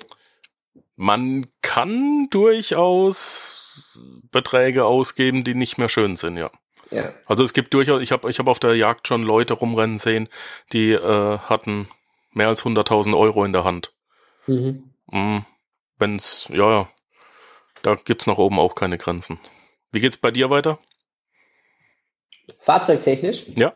Man 0.96 1.46
kann 1.62 2.28
durchaus 2.30 3.84
Beträge 4.30 4.84
ausgeben, 4.84 5.44
die 5.44 5.54
nicht 5.54 5.78
mehr 5.78 5.88
schön 5.88 6.16
sind, 6.16 6.36
ja. 6.36 6.50
Ja. 6.90 7.12
Also 7.26 7.42
es 7.42 7.52
gibt 7.52 7.74
durchaus, 7.74 8.00
ich 8.00 8.12
habe 8.12 8.30
ich 8.30 8.38
hab 8.38 8.46
auf 8.46 8.60
der 8.60 8.76
Jagd 8.76 9.08
schon 9.08 9.22
Leute 9.22 9.54
rumrennen 9.54 9.98
sehen, 9.98 10.28
die 10.72 10.92
äh, 10.92 11.38
hatten 11.38 11.88
mehr 12.32 12.48
als 12.48 12.64
100.000 12.64 13.18
Euro 13.18 13.44
in 13.44 13.52
der 13.52 13.64
Hand. 13.64 13.92
Mhm. 14.46 14.92
Mhm. 15.10 15.44
Wenn's, 15.98 16.48
ja, 16.50 16.70
ja, 16.70 16.88
da 17.82 17.94
gibt's 17.96 18.26
nach 18.26 18.38
oben 18.38 18.58
auch 18.58 18.74
keine 18.74 18.98
Grenzen. 18.98 19.38
Wie 19.90 20.00
geht's 20.00 20.16
bei 20.16 20.30
dir 20.30 20.50
weiter? 20.50 20.78
Fahrzeugtechnisch? 22.60 23.46
Ja. 23.56 23.74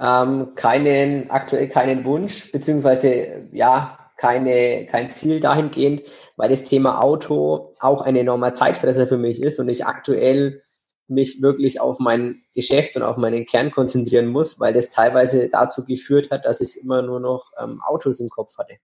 Ähm, 0.00 0.54
keinen, 0.54 1.30
aktuell 1.30 1.68
keinen 1.68 2.04
Wunsch, 2.04 2.50
beziehungsweise 2.52 3.48
ja, 3.52 3.98
keine, 4.16 4.86
kein 4.86 5.10
Ziel 5.10 5.40
dahingehend, 5.40 6.02
weil 6.36 6.50
das 6.50 6.64
Thema 6.64 7.02
Auto 7.02 7.74
auch 7.80 8.02
ein 8.02 8.16
enormer 8.16 8.54
Zeitfresser 8.54 9.06
für 9.06 9.16
mich 9.16 9.42
ist 9.42 9.58
und 9.58 9.68
ich 9.68 9.86
aktuell 9.86 10.62
mich 11.08 11.42
wirklich 11.42 11.80
auf 11.80 11.98
mein 11.98 12.42
Geschäft 12.54 12.96
und 12.96 13.02
auf 13.02 13.16
meinen 13.16 13.44
Kern 13.44 13.70
konzentrieren 13.70 14.28
muss, 14.28 14.60
weil 14.60 14.72
das 14.72 14.90
teilweise 14.90 15.48
dazu 15.48 15.84
geführt 15.84 16.30
hat, 16.30 16.44
dass 16.44 16.60
ich 16.60 16.80
immer 16.80 17.02
nur 17.02 17.18
noch 17.18 17.50
ähm, 17.60 17.80
Autos 17.82 18.20
im 18.20 18.28
Kopf 18.28 18.56
hatte. 18.58 18.76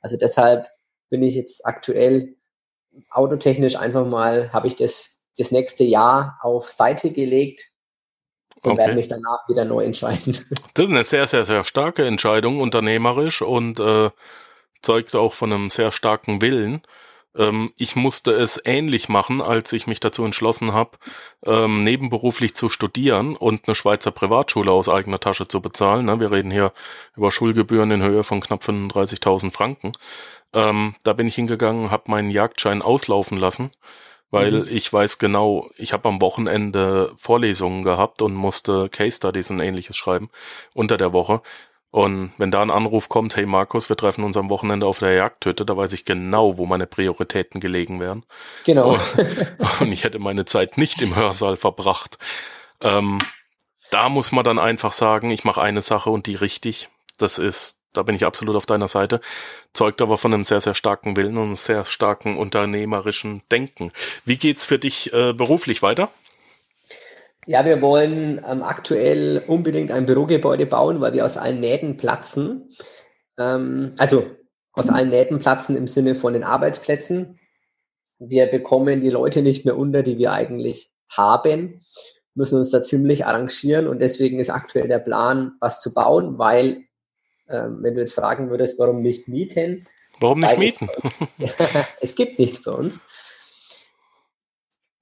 Also 0.00 0.16
deshalb 0.16 0.68
bin 1.10 1.22
ich 1.22 1.34
jetzt 1.34 1.66
aktuell 1.66 2.36
autotechnisch 3.10 3.76
einfach 3.76 4.06
mal, 4.06 4.52
habe 4.52 4.68
ich 4.68 4.76
das, 4.76 5.18
das 5.36 5.50
nächste 5.50 5.84
Jahr 5.84 6.38
auf 6.42 6.70
Seite 6.70 7.10
gelegt 7.10 7.70
und 8.64 8.72
okay. 8.72 8.80
werde 8.80 8.94
mich 8.94 9.08
danach 9.08 9.48
wieder 9.48 9.64
neu 9.64 9.84
entscheiden. 9.84 10.38
Das 10.74 10.86
ist 10.86 10.90
eine 10.90 11.04
sehr, 11.04 11.26
sehr, 11.26 11.44
sehr 11.44 11.62
starke 11.64 12.04
Entscheidung, 12.04 12.60
unternehmerisch 12.60 13.42
und 13.42 13.78
äh, 13.78 14.10
zeugt 14.82 15.14
auch 15.14 15.34
von 15.34 15.52
einem 15.52 15.70
sehr 15.70 15.92
starken 15.92 16.42
Willen. 16.42 16.82
Ähm, 17.36 17.72
ich 17.76 17.96
musste 17.96 18.32
es 18.32 18.60
ähnlich 18.64 19.08
machen, 19.08 19.40
als 19.40 19.72
ich 19.72 19.86
mich 19.86 20.00
dazu 20.00 20.24
entschlossen 20.24 20.72
habe, 20.72 20.92
ähm, 21.46 21.84
nebenberuflich 21.84 22.54
zu 22.54 22.68
studieren 22.68 23.36
und 23.36 23.66
eine 23.66 23.74
Schweizer 23.74 24.10
Privatschule 24.10 24.70
aus 24.70 24.88
eigener 24.88 25.20
Tasche 25.20 25.46
zu 25.46 25.60
bezahlen. 25.60 26.06
Ne? 26.06 26.20
Wir 26.20 26.30
reden 26.30 26.50
hier 26.50 26.72
über 27.16 27.30
Schulgebühren 27.30 27.90
in 27.90 28.02
Höhe 28.02 28.24
von 28.24 28.40
knapp 28.40 28.62
35.000 28.62 29.52
Franken. 29.52 29.92
Ähm, 30.52 30.94
da 31.02 31.12
bin 31.12 31.26
ich 31.26 31.34
hingegangen, 31.34 31.90
habe 31.90 32.10
meinen 32.10 32.30
Jagdschein 32.30 32.82
auslaufen 32.82 33.38
lassen, 33.38 33.70
weil 34.34 34.62
mhm. 34.62 34.68
ich 34.68 34.92
weiß 34.92 35.18
genau, 35.18 35.70
ich 35.76 35.92
habe 35.92 36.08
am 36.08 36.20
Wochenende 36.20 37.12
Vorlesungen 37.16 37.84
gehabt 37.84 38.20
und 38.20 38.34
musste 38.34 38.88
Case 38.88 39.16
Studies 39.16 39.50
und 39.50 39.60
ähnliches 39.60 39.96
schreiben 39.96 40.28
unter 40.74 40.96
der 40.96 41.12
Woche. 41.12 41.40
Und 41.92 42.32
wenn 42.38 42.50
da 42.50 42.60
ein 42.60 42.72
Anruf 42.72 43.08
kommt, 43.08 43.36
hey 43.36 43.46
Markus, 43.46 43.88
wir 43.88 43.94
treffen 43.94 44.24
uns 44.24 44.36
am 44.36 44.50
Wochenende 44.50 44.86
auf 44.86 44.98
der 44.98 45.12
Jagdhütte, 45.12 45.64
da 45.64 45.76
weiß 45.76 45.92
ich 45.92 46.04
genau, 46.04 46.58
wo 46.58 46.66
meine 46.66 46.88
Prioritäten 46.88 47.60
gelegen 47.60 48.00
wären. 48.00 48.24
Genau. 48.64 48.94
Und, 48.94 49.00
und 49.80 49.92
ich 49.92 50.02
hätte 50.02 50.18
meine 50.18 50.44
Zeit 50.44 50.76
nicht 50.78 51.00
im 51.00 51.14
Hörsaal 51.14 51.56
verbracht. 51.56 52.18
Ähm, 52.80 53.20
da 53.90 54.08
muss 54.08 54.32
man 54.32 54.42
dann 54.42 54.58
einfach 54.58 54.90
sagen, 54.90 55.30
ich 55.30 55.44
mache 55.44 55.62
eine 55.62 55.80
Sache 55.80 56.10
und 56.10 56.26
die 56.26 56.34
richtig. 56.34 56.88
Das 57.18 57.38
ist, 57.38 57.78
da 57.96 58.02
bin 58.02 58.14
ich 58.14 58.24
absolut 58.24 58.56
auf 58.56 58.66
deiner 58.66 58.88
Seite. 58.88 59.20
Zeugt 59.72 60.02
aber 60.02 60.18
von 60.18 60.34
einem 60.34 60.44
sehr, 60.44 60.60
sehr 60.60 60.74
starken 60.74 61.16
Willen 61.16 61.38
und 61.38 61.44
einem 61.44 61.54
sehr 61.54 61.84
starken 61.84 62.36
unternehmerischen 62.36 63.42
Denken. 63.50 63.92
Wie 64.24 64.36
geht's 64.36 64.64
für 64.64 64.78
dich 64.78 65.12
äh, 65.12 65.32
beruflich 65.32 65.82
weiter? 65.82 66.10
Ja, 67.46 67.64
wir 67.64 67.82
wollen 67.82 68.42
ähm, 68.46 68.62
aktuell 68.62 69.42
unbedingt 69.46 69.90
ein 69.90 70.06
Bürogebäude 70.06 70.66
bauen, 70.66 71.00
weil 71.00 71.12
wir 71.12 71.24
aus 71.24 71.36
allen 71.36 71.60
Nähten 71.60 71.96
platzen. 71.96 72.74
Ähm, 73.38 73.92
also 73.98 74.26
aus 74.72 74.88
allen 74.88 75.10
Nähten 75.10 75.38
platzen 75.38 75.76
im 75.76 75.86
Sinne 75.86 76.14
von 76.14 76.32
den 76.32 76.44
Arbeitsplätzen. 76.44 77.38
Wir 78.18 78.46
bekommen 78.46 79.00
die 79.00 79.10
Leute 79.10 79.42
nicht 79.42 79.64
mehr 79.64 79.76
unter, 79.76 80.02
die 80.02 80.18
wir 80.18 80.32
eigentlich 80.32 80.90
haben, 81.08 81.84
müssen 82.34 82.58
uns 82.58 82.70
da 82.70 82.82
ziemlich 82.82 83.26
arrangieren 83.26 83.86
und 83.86 84.00
deswegen 84.00 84.38
ist 84.38 84.50
aktuell 84.50 84.88
der 84.88 84.98
Plan, 84.98 85.52
was 85.60 85.80
zu 85.80 85.94
bauen, 85.94 86.38
weil, 86.38 86.84
ähm, 87.48 87.78
wenn 87.82 87.94
du 87.94 88.00
jetzt 88.00 88.14
fragen 88.14 88.50
würdest, 88.50 88.78
warum 88.78 89.02
nicht 89.02 89.28
mieten? 89.28 89.86
Warum 90.20 90.40
nicht 90.40 90.58
mieten? 90.58 90.88
Es, 91.38 91.54
es 92.00 92.14
gibt 92.14 92.38
nichts 92.38 92.62
bei 92.62 92.72
uns. 92.72 93.04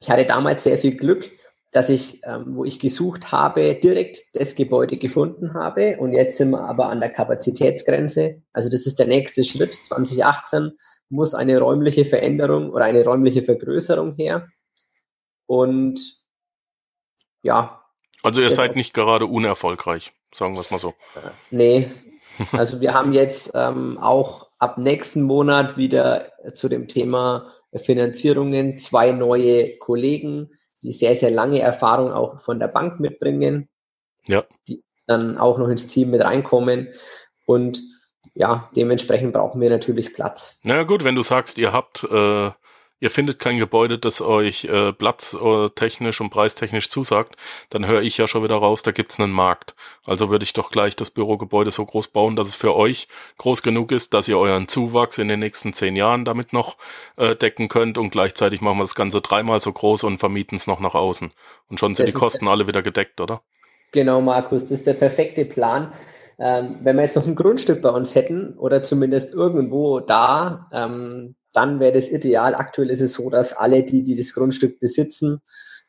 Ich 0.00 0.10
hatte 0.10 0.24
damals 0.24 0.64
sehr 0.64 0.78
viel 0.78 0.96
Glück 0.96 1.30
dass 1.72 1.88
ich, 1.88 2.20
ähm, 2.24 2.44
wo 2.48 2.64
ich 2.66 2.78
gesucht 2.78 3.32
habe, 3.32 3.74
direkt 3.74 4.18
das 4.34 4.54
Gebäude 4.54 4.98
gefunden 4.98 5.54
habe. 5.54 5.96
Und 5.98 6.12
jetzt 6.12 6.36
sind 6.36 6.50
wir 6.50 6.60
aber 6.60 6.90
an 6.90 7.00
der 7.00 7.08
Kapazitätsgrenze. 7.10 8.42
Also 8.52 8.68
das 8.68 8.86
ist 8.86 8.98
der 8.98 9.06
nächste 9.06 9.42
Schritt. 9.42 9.74
2018 9.86 10.72
muss 11.08 11.34
eine 11.34 11.58
räumliche 11.58 12.04
Veränderung 12.04 12.70
oder 12.70 12.84
eine 12.84 13.02
räumliche 13.02 13.42
Vergrößerung 13.42 14.12
her. 14.12 14.48
Und 15.46 15.98
ja. 17.42 17.82
Also 18.22 18.42
ihr 18.42 18.50
seid 18.50 18.76
nicht 18.76 18.92
gerade 18.92 19.24
unerfolgreich, 19.24 20.12
sagen 20.32 20.54
wir 20.54 20.60
es 20.60 20.70
mal 20.70 20.78
so. 20.78 20.90
Äh, 21.16 21.30
nee. 21.50 21.90
Also 22.52 22.80
wir 22.80 22.94
haben 22.94 23.12
jetzt 23.12 23.52
ähm, 23.54 23.98
auch 23.98 24.48
ab 24.58 24.78
nächsten 24.78 25.22
Monat 25.22 25.76
wieder 25.76 26.32
zu 26.54 26.68
dem 26.68 26.88
Thema 26.88 27.52
Finanzierungen 27.74 28.78
zwei 28.78 29.12
neue 29.12 29.76
Kollegen 29.78 30.50
die 30.82 30.92
sehr, 30.92 31.14
sehr 31.16 31.30
lange 31.30 31.60
Erfahrung 31.60 32.12
auch 32.12 32.40
von 32.42 32.58
der 32.58 32.68
Bank 32.68 33.00
mitbringen. 33.00 33.68
Ja. 34.26 34.44
Die 34.68 34.82
dann 35.06 35.38
auch 35.38 35.58
noch 35.58 35.68
ins 35.68 35.86
Team 35.86 36.10
mit 36.10 36.24
reinkommen. 36.24 36.88
Und 37.46 37.82
ja, 38.34 38.70
dementsprechend 38.76 39.32
brauchen 39.32 39.60
wir 39.60 39.70
natürlich 39.70 40.14
Platz. 40.14 40.60
Na 40.64 40.84
gut, 40.84 41.04
wenn 41.04 41.14
du 41.14 41.22
sagst, 41.22 41.58
ihr 41.58 41.72
habt 41.72 42.04
äh, 42.04 42.50
ihr 43.02 43.10
findet 43.10 43.40
kein 43.40 43.58
Gebäude, 43.58 43.98
das 43.98 44.22
euch 44.22 44.64
äh, 44.66 44.92
platztechnisch 44.92 46.20
und 46.20 46.30
preistechnisch 46.30 46.88
zusagt, 46.88 47.34
dann 47.68 47.84
höre 47.84 48.00
ich 48.00 48.16
ja 48.16 48.28
schon 48.28 48.44
wieder 48.44 48.54
raus, 48.54 48.82
da 48.82 48.92
gibt's 48.92 49.18
einen 49.18 49.32
Markt. 49.32 49.74
Also 50.06 50.30
würde 50.30 50.44
ich 50.44 50.52
doch 50.52 50.70
gleich 50.70 50.94
das 50.94 51.10
Bürogebäude 51.10 51.72
so 51.72 51.84
groß 51.84 52.08
bauen, 52.08 52.36
dass 52.36 52.46
es 52.46 52.54
für 52.54 52.76
euch 52.76 53.08
groß 53.38 53.64
genug 53.64 53.90
ist, 53.90 54.14
dass 54.14 54.28
ihr 54.28 54.38
euren 54.38 54.68
Zuwachs 54.68 55.18
in 55.18 55.26
den 55.26 55.40
nächsten 55.40 55.72
zehn 55.72 55.96
Jahren 55.96 56.24
damit 56.24 56.52
noch 56.52 56.76
äh, 57.16 57.34
decken 57.34 57.66
könnt 57.66 57.98
und 57.98 58.10
gleichzeitig 58.10 58.60
machen 58.60 58.78
wir 58.78 58.84
das 58.84 58.94
Ganze 58.94 59.20
dreimal 59.20 59.58
so 59.58 59.72
groß 59.72 60.04
und 60.04 60.18
vermieten 60.18 60.56
es 60.56 60.68
noch 60.68 60.78
nach 60.78 60.94
außen. 60.94 61.32
Und 61.68 61.80
schon 61.80 61.96
sind 61.96 62.06
das 62.06 62.14
die 62.14 62.18
Kosten 62.18 62.46
alle 62.46 62.68
wieder 62.68 62.82
gedeckt, 62.82 63.20
oder? 63.20 63.42
Genau, 63.90 64.20
Markus, 64.20 64.62
das 64.62 64.70
ist 64.70 64.86
der 64.86 64.94
perfekte 64.94 65.44
Plan. 65.44 65.92
ähm, 66.38 66.76
wenn 66.82 66.94
wir 66.94 67.02
jetzt 67.02 67.16
noch 67.16 67.26
ein 67.26 67.34
Grundstück 67.34 67.82
bei 67.82 67.90
uns 67.90 68.14
hätten 68.14 68.54
oder 68.56 68.84
zumindest 68.84 69.34
irgendwo 69.34 69.98
da, 69.98 70.68
ähm, 70.72 71.34
dann 71.52 71.80
wäre 71.80 71.92
das 71.92 72.10
ideal. 72.10 72.54
Aktuell 72.54 72.90
ist 72.90 73.00
es 73.00 73.12
so, 73.14 73.30
dass 73.30 73.52
alle, 73.52 73.82
die, 73.82 74.02
die 74.02 74.16
das 74.16 74.34
Grundstück 74.34 74.80
besitzen, 74.80 75.40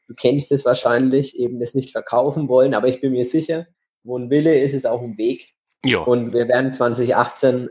du 0.07 0.13
kennst 0.15 0.51
es 0.51 0.65
wahrscheinlich, 0.65 1.37
eben 1.37 1.59
das 1.59 1.73
nicht 1.73 1.91
verkaufen 1.91 2.47
wollen, 2.47 2.73
aber 2.73 2.87
ich 2.87 3.01
bin 3.01 3.11
mir 3.13 3.25
sicher, 3.25 3.67
wo 4.03 4.17
ein 4.17 4.29
Wille 4.29 4.59
ist, 4.59 4.73
ist 4.73 4.85
auch 4.85 5.01
ein 5.01 5.17
Weg. 5.17 5.53
Ja. 5.85 5.99
Und 5.99 6.33
wir 6.33 6.47
werden 6.47 6.73
2018 6.73 7.69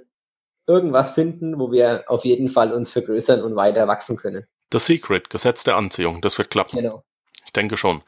irgendwas 0.66 1.10
finden, 1.10 1.58
wo 1.58 1.72
wir 1.72 2.04
auf 2.08 2.24
jeden 2.24 2.48
Fall 2.48 2.72
uns 2.72 2.90
vergrößern 2.90 3.42
und 3.42 3.56
weiter 3.56 3.88
wachsen 3.88 4.16
können. 4.16 4.46
The 4.72 4.78
Secret, 4.78 5.28
Gesetz 5.28 5.64
der 5.64 5.76
Anziehung, 5.76 6.20
das 6.22 6.38
wird 6.38 6.50
klappen. 6.50 6.76
Genau. 6.76 7.04
Ich 7.44 7.52
denke 7.52 7.76
schon. 7.76 8.02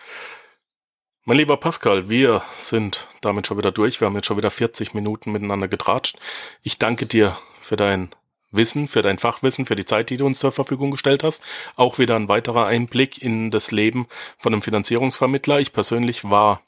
Mein 1.24 1.38
lieber 1.38 1.56
Pascal, 1.56 2.08
wir 2.08 2.42
sind 2.52 3.08
damit 3.22 3.46
schon 3.46 3.56
wieder 3.56 3.72
durch. 3.72 4.00
Wir 4.00 4.06
haben 4.06 4.14
jetzt 4.14 4.26
schon 4.26 4.36
wieder 4.36 4.50
40 4.50 4.94
Minuten 4.94 5.32
miteinander 5.32 5.68
getratscht. 5.68 6.18
Ich 6.62 6.78
danke 6.78 7.06
dir 7.06 7.36
für 7.62 7.76
dein 7.76 8.10
Wissen, 8.56 8.88
für 8.88 9.02
dein 9.02 9.18
Fachwissen, 9.18 9.66
für 9.66 9.76
die 9.76 9.84
Zeit, 9.84 10.10
die 10.10 10.16
du 10.16 10.26
uns 10.26 10.38
zur 10.38 10.52
Verfügung 10.52 10.90
gestellt 10.90 11.24
hast. 11.24 11.42
Auch 11.76 11.98
wieder 11.98 12.16
ein 12.16 12.28
weiterer 12.28 12.66
Einblick 12.66 13.22
in 13.22 13.50
das 13.50 13.70
Leben 13.70 14.06
von 14.38 14.52
einem 14.52 14.62
Finanzierungsvermittler. 14.62 15.60
Ich 15.60 15.72
persönlich 15.72 16.24
war 16.24 16.62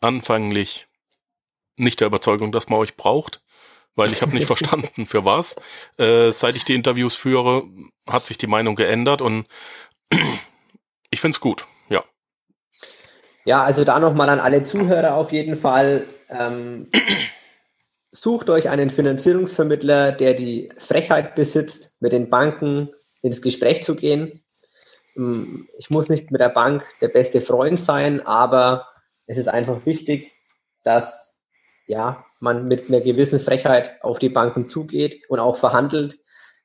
anfänglich 0.00 0.86
nicht 1.76 2.00
der 2.00 2.08
Überzeugung, 2.08 2.52
dass 2.52 2.68
man 2.68 2.78
euch 2.78 2.96
braucht, 2.96 3.40
weil 3.94 4.12
ich 4.12 4.22
habe 4.22 4.32
nicht 4.32 4.46
verstanden, 4.54 5.06
für 5.06 5.24
was. 5.24 5.56
Äh, 5.98 6.32
seit 6.32 6.56
ich 6.56 6.64
die 6.64 6.74
Interviews 6.74 7.14
führe, 7.14 7.64
hat 8.06 8.26
sich 8.26 8.38
die 8.38 8.46
Meinung 8.46 8.76
geändert 8.76 9.22
und 9.22 9.46
ich 11.10 11.20
find's 11.20 11.40
gut, 11.40 11.66
ja. 11.88 12.04
Ja, 13.44 13.62
also 13.64 13.84
da 13.84 13.98
nochmal 13.98 14.28
an 14.28 14.40
alle 14.40 14.62
Zuhörer 14.62 15.14
auf 15.14 15.32
jeden 15.32 15.56
Fall. 15.56 16.06
Ähm, 16.28 16.88
sucht 18.12 18.50
euch 18.50 18.68
einen 18.68 18.90
Finanzierungsvermittler, 18.90 20.12
der 20.12 20.34
die 20.34 20.68
Frechheit 20.78 21.34
besitzt, 21.34 21.96
mit 22.00 22.12
den 22.12 22.28
Banken 22.28 22.90
ins 23.22 23.40
Gespräch 23.40 23.82
zu 23.82 23.96
gehen. 23.96 24.44
Ähm, 25.16 25.68
ich 25.78 25.90
muss 25.90 26.08
nicht 26.08 26.30
mit 26.30 26.40
der 26.40 26.50
Bank 26.50 26.84
der 27.00 27.08
beste 27.08 27.40
Freund 27.40 27.80
sein, 27.80 28.20
aber 28.20 28.86
es 29.26 29.38
ist 29.38 29.48
einfach 29.48 29.86
wichtig, 29.86 30.30
dass 30.84 31.40
ja, 31.86 32.24
man 32.38 32.68
mit 32.68 32.88
einer 32.88 33.00
gewissen 33.00 33.40
Frechheit 33.40 33.98
auf 34.02 34.18
die 34.18 34.28
Banken 34.28 34.68
zugeht 34.68 35.22
und 35.28 35.40
auch 35.40 35.56
verhandelt, 35.56 36.18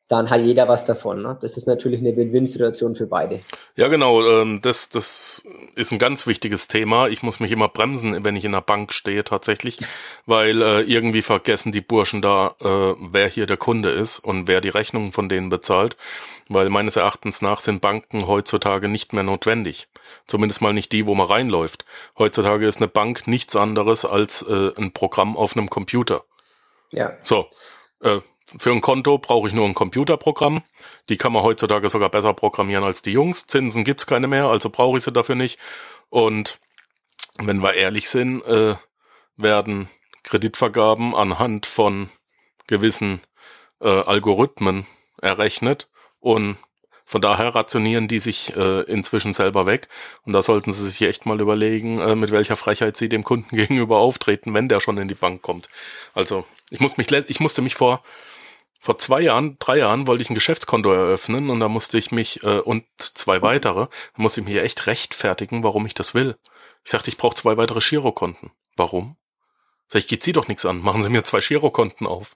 dann 0.08 0.30
hat 0.30 0.42
jeder 0.42 0.70
was 0.70 0.86
davon. 0.86 1.22
Ne? 1.22 1.38
Das 1.42 1.58
ist 1.58 1.68
natürlich 1.68 2.00
eine 2.00 2.16
Win-Win-Situation 2.16 2.96
für 2.96 3.08
beide. 3.08 3.42
Ja, 3.76 3.90
genau. 3.90 4.26
Ähm, 4.26 4.62
das, 4.62 4.88
das 4.90 5.46
ist 5.76 5.92
ein 5.92 6.00
ganz 6.00 6.26
wichtiges 6.26 6.70
Thema. 6.70 7.08
Ich 7.10 7.24
muss 7.24 7.42
mich 7.42 7.52
immer 7.52 7.68
bremsen, 7.68 8.24
wenn 8.24 8.38
ich 8.38 8.46
in 8.46 8.54
der 8.54 8.62
Bank 8.62 8.94
stehe 8.94 9.26
tatsächlich, 9.26 9.80
weil 10.26 10.62
äh, 10.62 10.82
irgendwie 10.82 11.22
vergessen 11.22 11.74
die 11.74 11.82
Burschen 11.82 12.22
da, 12.22 12.56
äh, 12.62 12.96
wer 13.00 13.28
hier 13.28 13.48
der 13.48 13.58
Kunde 13.58 13.90
ist 13.90 14.20
und 14.20 14.48
wer 14.48 14.62
die 14.62 14.70
Rechnungen 14.70 15.12
von 15.12 15.28
denen 15.28 15.50
bezahlt. 15.50 15.98
Weil 16.48 16.70
meines 16.70 16.96
Erachtens 16.96 17.42
nach 17.42 17.60
sind 17.60 17.82
Banken 17.82 18.28
heutzutage 18.28 18.88
nicht 18.88 19.12
mehr 19.12 19.24
notwendig. 19.24 19.90
Zumindest 20.26 20.62
mal 20.62 20.72
nicht 20.72 20.94
die, 20.94 21.06
wo 21.06 21.16
man 21.16 21.28
reinläuft. 21.28 21.84
Heutzutage 22.18 22.66
ist 22.66 22.78
eine 22.78 22.88
Bank 22.88 23.28
nichts 23.28 23.58
anderes 23.58 24.06
als 24.06 24.44
äh, 24.44 24.72
ein 24.78 24.94
Programm 24.94 25.36
auf 25.36 25.58
einem 25.58 25.70
Computer. 25.70 26.24
Ja. 26.92 27.18
So. 27.24 27.48
Äh, 28.02 28.20
für 28.58 28.72
ein 28.72 28.82
Konto 28.82 29.18
brauche 29.18 29.48
ich 29.48 29.54
nur 29.54 29.66
ein 29.66 29.74
Computerprogramm. 29.74 30.64
Die 31.10 31.18
kann 31.18 31.34
man 31.34 31.44
heutzutage 31.44 31.90
sogar 31.90 32.10
besser 32.10 32.34
programmieren 32.34 32.84
als 32.84 33.02
die 33.02 33.12
Jungs. 33.12 33.48
Zinsen 33.48 33.84
gibt's 33.84 34.08
keine 34.08 34.28
mehr, 34.28 34.46
also 34.46 34.70
brauche 34.70 34.98
ich 34.98 35.04
sie 35.04 35.12
dafür 35.12 35.36
nicht. 35.36 35.60
Und 36.10 36.60
wenn 37.38 37.60
wir 37.60 37.74
ehrlich 37.74 38.10
sind, 38.10 38.42
äh, 38.44 38.76
werden 39.36 39.90
Kreditvergaben 40.24 41.14
anhand 41.14 41.66
von 41.66 42.10
gewissen 42.68 43.22
äh, 43.82 43.88
Algorithmen 43.88 44.86
errechnet 45.22 45.90
und 46.20 46.58
von 47.10 47.22
daher 47.22 47.56
rationieren 47.56 48.10
die 48.10 48.20
sich 48.20 48.54
äh, 48.58 48.82
inzwischen 48.82 49.32
selber 49.32 49.66
weg. 49.66 49.88
Und 50.26 50.34
da 50.34 50.42
sollten 50.42 50.74
sie 50.74 50.84
sich 50.84 51.02
echt 51.04 51.26
mal 51.26 51.40
überlegen, 51.40 52.00
äh, 52.00 52.16
mit 52.16 52.32
welcher 52.32 52.58
Frechheit 52.58 52.98
sie 52.98 53.08
dem 53.08 53.24
Kunden 53.24 53.56
gegenüber 53.56 54.00
auftreten, 54.00 54.54
wenn 54.54 54.68
der 54.68 54.82
schon 54.82 54.98
in 54.98 55.08
die 55.08 55.16
Bank 55.16 55.42
kommt. 55.42 55.70
Also 56.14 56.46
ich, 56.70 56.80
muss 56.80 56.98
mich, 56.98 57.12
ich 57.12 57.40
musste 57.40 57.62
mich 57.62 57.76
vor 57.76 58.04
vor 58.80 58.98
zwei 58.98 59.22
Jahren, 59.22 59.58
drei 59.60 59.78
Jahren 59.80 60.08
wollte 60.08 60.22
ich 60.22 60.30
ein 60.30 60.36
Geschäftskonto 60.36 60.92
eröffnen 60.92 61.50
und 61.50 61.60
da 61.60 61.68
musste 61.68 61.98
ich 61.98 62.12
mich 62.12 62.44
äh, 62.44 62.60
und 62.60 62.86
zwei 63.00 63.42
weitere, 63.42 63.88
da 63.88 64.22
musste 64.22 64.42
ich 64.42 64.48
mich 64.48 64.58
echt 64.58 64.88
rechtfertigen, 64.88 65.64
warum 65.64 65.86
ich 65.86 65.94
das 65.94 66.14
will. 66.14 66.38
Ich 66.84 66.92
sagte, 66.92 67.10
ich 67.10 67.18
brauche 67.18 67.36
zwei 67.36 67.58
weitere 67.58 67.80
Girokonten. 67.80 68.52
Warum? 68.76 69.18
Sag 69.88 70.00
ich, 70.00 70.08
geht 70.08 70.24
Sie 70.24 70.34
doch 70.34 70.48
nichts 70.48 70.66
an. 70.66 70.82
Machen 70.82 71.02
Sie 71.02 71.10
mir 71.10 71.24
zwei 71.24 71.40
Girokonten 71.40 72.08
auf. 72.08 72.36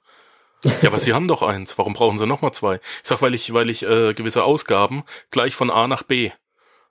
ja, 0.64 0.88
aber 0.88 1.00
Sie 1.00 1.14
haben 1.14 1.28
doch 1.28 1.42
eins. 1.42 1.78
Warum 1.78 1.94
brauchen 1.94 2.18
Sie 2.18 2.28
nochmal 2.28 2.54
zwei? 2.54 2.76
Ich 2.76 3.08
sag, 3.08 3.22
weil 3.22 3.34
ich, 3.34 3.54
weil 3.54 3.70
ich 3.70 3.84
äh, 3.84 4.14
gewisse 4.14 4.44
Ausgaben 4.44 5.04
gleich 5.30 5.56
von 5.56 5.70
A 5.70 5.88
nach 5.88 6.04
B 6.04 6.32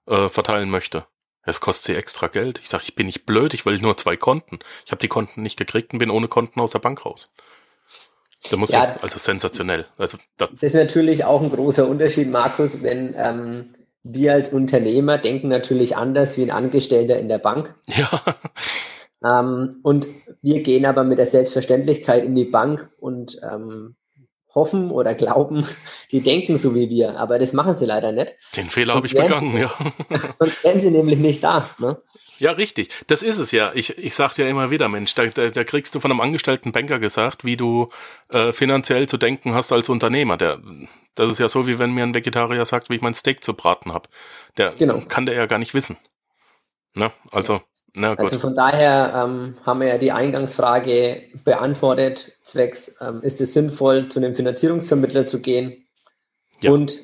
äh, 0.06 0.28
verteilen 0.28 0.70
möchte. 0.70 1.06
Es 1.50 1.60
kostet 1.60 1.86
Sie 1.86 1.98
extra 1.98 2.28
Geld. 2.28 2.60
Ich 2.62 2.68
sag, 2.68 2.82
ich 2.82 2.94
bin 2.94 3.06
nicht 3.06 3.26
blöd, 3.26 3.54
ich 3.54 3.66
will 3.66 3.78
nur 3.80 3.96
zwei 3.96 4.16
Konten. 4.16 4.60
Ich 4.84 4.92
habe 4.92 5.00
die 5.00 5.08
Konten 5.08 5.42
nicht 5.42 5.58
gekriegt 5.58 5.92
und 5.92 5.98
bin 5.98 6.10
ohne 6.10 6.28
Konten 6.28 6.60
aus 6.60 6.70
der 6.70 6.78
Bank 6.78 7.04
raus. 7.04 7.32
Da 8.50 8.56
muss 8.56 8.70
ja, 8.70 8.96
also 9.02 9.18
sensationell. 9.18 9.84
Also 9.98 10.16
da 10.36 10.46
das 10.46 10.62
ist 10.62 10.74
natürlich 10.74 11.24
auch 11.24 11.42
ein 11.42 11.50
großer 11.50 11.86
Unterschied, 11.86 12.30
Markus, 12.30 12.82
wenn 12.82 13.14
ähm, 13.18 13.74
wir 14.02 14.32
als 14.32 14.50
Unternehmer 14.50 15.18
denken 15.18 15.48
natürlich 15.48 15.96
anders 15.96 16.38
wie 16.38 16.42
ein 16.42 16.50
Angestellter 16.50 17.18
in 17.18 17.28
der 17.28 17.38
Bank. 17.38 17.74
Ja. 17.88 18.08
Ähm, 19.22 19.80
und 19.82 20.08
wir 20.40 20.62
gehen 20.62 20.86
aber 20.86 21.04
mit 21.04 21.18
der 21.18 21.26
Selbstverständlichkeit 21.26 22.24
in 22.24 22.34
die 22.34 22.46
Bank 22.46 22.88
und 22.98 23.38
ähm, 23.42 23.96
hoffen 24.54 24.90
oder 24.90 25.14
glauben, 25.14 25.66
die 26.12 26.20
denken 26.20 26.58
so 26.58 26.74
wie 26.74 26.88
wir, 26.88 27.18
aber 27.18 27.38
das 27.38 27.52
machen 27.52 27.74
sie 27.74 27.86
leider 27.86 28.12
nicht. 28.12 28.36
Den 28.56 28.68
Fehler 28.68 28.94
habe 28.94 29.06
ich 29.06 29.14
begangen, 29.14 29.56
ja. 29.56 29.72
sonst 30.38 30.64
wären 30.64 30.80
sie 30.80 30.90
nämlich 30.90 31.18
nicht 31.18 31.44
da. 31.44 31.68
Ne? 31.78 32.00
Ja, 32.40 32.52
richtig. 32.52 32.88
Das 33.06 33.22
ist 33.22 33.38
es 33.38 33.52
ja. 33.52 33.70
Ich, 33.74 33.98
ich 33.98 34.14
sag's 34.14 34.38
ja 34.38 34.48
immer 34.48 34.70
wieder, 34.70 34.88
Mensch, 34.88 35.14
da, 35.14 35.26
da, 35.26 35.50
da 35.50 35.62
kriegst 35.62 35.94
du 35.94 36.00
von 36.00 36.10
einem 36.10 36.22
angestellten 36.22 36.72
Banker 36.72 36.98
gesagt, 36.98 37.44
wie 37.44 37.56
du 37.56 37.88
äh, 38.30 38.52
finanziell 38.52 39.08
zu 39.08 39.18
denken 39.18 39.52
hast 39.52 39.72
als 39.72 39.90
Unternehmer. 39.90 40.38
Der, 40.38 40.58
das 41.14 41.30
ist 41.30 41.38
ja 41.38 41.48
so, 41.48 41.66
wie 41.66 41.78
wenn 41.78 41.92
mir 41.92 42.02
ein 42.02 42.14
Vegetarier 42.14 42.64
sagt, 42.64 42.88
wie 42.88 42.94
ich 42.94 43.02
mein 43.02 43.12
Steak 43.12 43.44
zu 43.44 43.52
braten 43.52 43.92
habe. 43.92 44.08
Der 44.56 44.70
genau. 44.70 45.02
kann 45.06 45.26
der 45.26 45.34
ja 45.34 45.44
gar 45.44 45.58
nicht 45.58 45.74
wissen. 45.74 45.98
Ne? 46.94 47.12
Also, 47.30 47.60
na. 47.94 48.14
Also 48.14 48.38
von 48.38 48.54
daher 48.54 49.12
ähm, 49.14 49.56
haben 49.64 49.80
wir 49.80 49.88
ja 49.88 49.98
die 49.98 50.12
Eingangsfrage 50.12 51.22
beantwortet, 51.44 52.32
zwecks, 52.42 52.96
ähm, 53.00 53.22
ist 53.22 53.40
es 53.40 53.52
sinnvoll, 53.52 54.08
zu 54.08 54.20
einem 54.20 54.34
Finanzierungsvermittler 54.34 55.26
zu 55.26 55.40
gehen? 55.40 55.86
Ja. 56.60 56.70
Und 56.70 56.98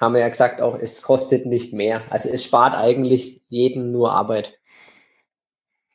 haben 0.00 0.14
wir 0.14 0.20
ja 0.20 0.28
gesagt 0.28 0.60
auch, 0.60 0.78
es 0.78 1.02
kostet 1.02 1.46
nicht 1.46 1.72
mehr. 1.72 2.02
Also 2.10 2.28
es 2.28 2.44
spart 2.44 2.74
eigentlich 2.74 3.42
jeden 3.48 3.92
nur 3.92 4.12
Arbeit 4.12 4.58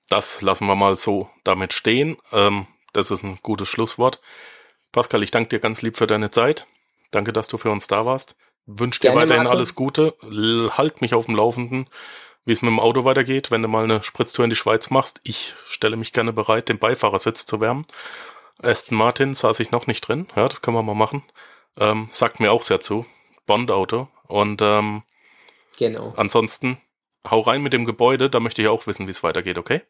das 0.09 0.41
lassen 0.41 0.65
wir 0.65 0.75
mal 0.75 0.97
so 0.97 1.29
damit 1.43 1.73
stehen. 1.73 2.17
Ähm, 2.33 2.67
das 2.93 3.11
ist 3.11 3.23
ein 3.23 3.39
gutes 3.41 3.69
Schlusswort. 3.69 4.19
Pascal, 4.91 5.23
ich 5.23 5.31
danke 5.31 5.49
dir 5.49 5.59
ganz 5.59 5.81
lieb 5.81 5.97
für 5.97 6.07
deine 6.07 6.31
Zeit. 6.31 6.65
Danke, 7.11 7.31
dass 7.31 7.47
du 7.47 7.57
für 7.57 7.71
uns 7.71 7.87
da 7.87 8.05
warst. 8.05 8.35
Wünsche 8.65 9.01
dir 9.01 9.15
weiterhin 9.15 9.43
Marco. 9.43 9.55
alles 9.55 9.75
Gute. 9.75 10.15
Halt 10.77 11.01
mich 11.01 11.13
auf 11.13 11.25
dem 11.25 11.35
Laufenden, 11.35 11.87
wie 12.45 12.51
es 12.51 12.61
mit 12.61 12.69
dem 12.69 12.79
Auto 12.79 13.03
weitergeht, 13.05 13.51
wenn 13.51 13.61
du 13.61 13.67
mal 13.67 13.83
eine 13.83 14.03
Spritztour 14.03 14.43
in 14.43 14.49
die 14.49 14.55
Schweiz 14.55 14.89
machst. 14.89 15.19
Ich 15.23 15.55
stelle 15.65 15.97
mich 15.97 16.13
gerne 16.13 16.33
bereit, 16.33 16.69
den 16.69 16.79
Beifahrersitz 16.79 17.45
zu 17.45 17.59
wärmen. 17.59 17.85
Aston 18.61 18.97
Martin 18.97 19.33
saß 19.33 19.59
ich 19.59 19.71
noch 19.71 19.87
nicht 19.87 20.01
drin. 20.01 20.27
Ja, 20.35 20.47
das 20.47 20.61
können 20.61 20.75
wir 20.75 20.83
mal 20.83 20.95
machen. 20.95 21.23
Ähm, 21.77 22.09
sagt 22.11 22.39
mir 22.39 22.51
auch 22.51 22.63
sehr 22.63 22.79
zu. 22.79 23.05
Bond-Auto. 23.45 24.07
Und 24.27 24.61
ähm, 24.61 25.03
genau. 25.77 26.13
ansonsten 26.17 26.77
hau 27.29 27.41
rein 27.41 27.61
mit 27.61 27.73
dem 27.73 27.85
Gebäude. 27.85 28.29
Da 28.29 28.39
möchte 28.39 28.61
ich 28.61 28.67
auch 28.67 28.85
wissen, 28.87 29.07
wie 29.07 29.11
es 29.11 29.23
weitergeht, 29.23 29.57
okay? 29.57 29.81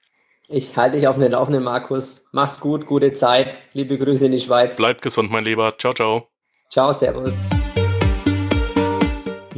Ich 0.47 0.77
halte 0.77 0.97
dich 0.97 1.07
auf 1.07 1.17
den 1.17 1.31
Laufenden, 1.31 1.63
Markus. 1.63 2.25
Mach's 2.31 2.59
gut, 2.59 2.87
gute 2.87 3.13
Zeit. 3.13 3.59
Liebe 3.73 3.97
Grüße 3.97 4.25
in 4.25 4.31
die 4.31 4.39
Schweiz. 4.39 4.77
Bleib 4.77 5.01
gesund, 5.01 5.31
mein 5.31 5.43
Lieber. 5.43 5.77
Ciao, 5.77 5.93
ciao. 5.93 6.29
Ciao, 6.71 6.93
servus. 6.93 7.49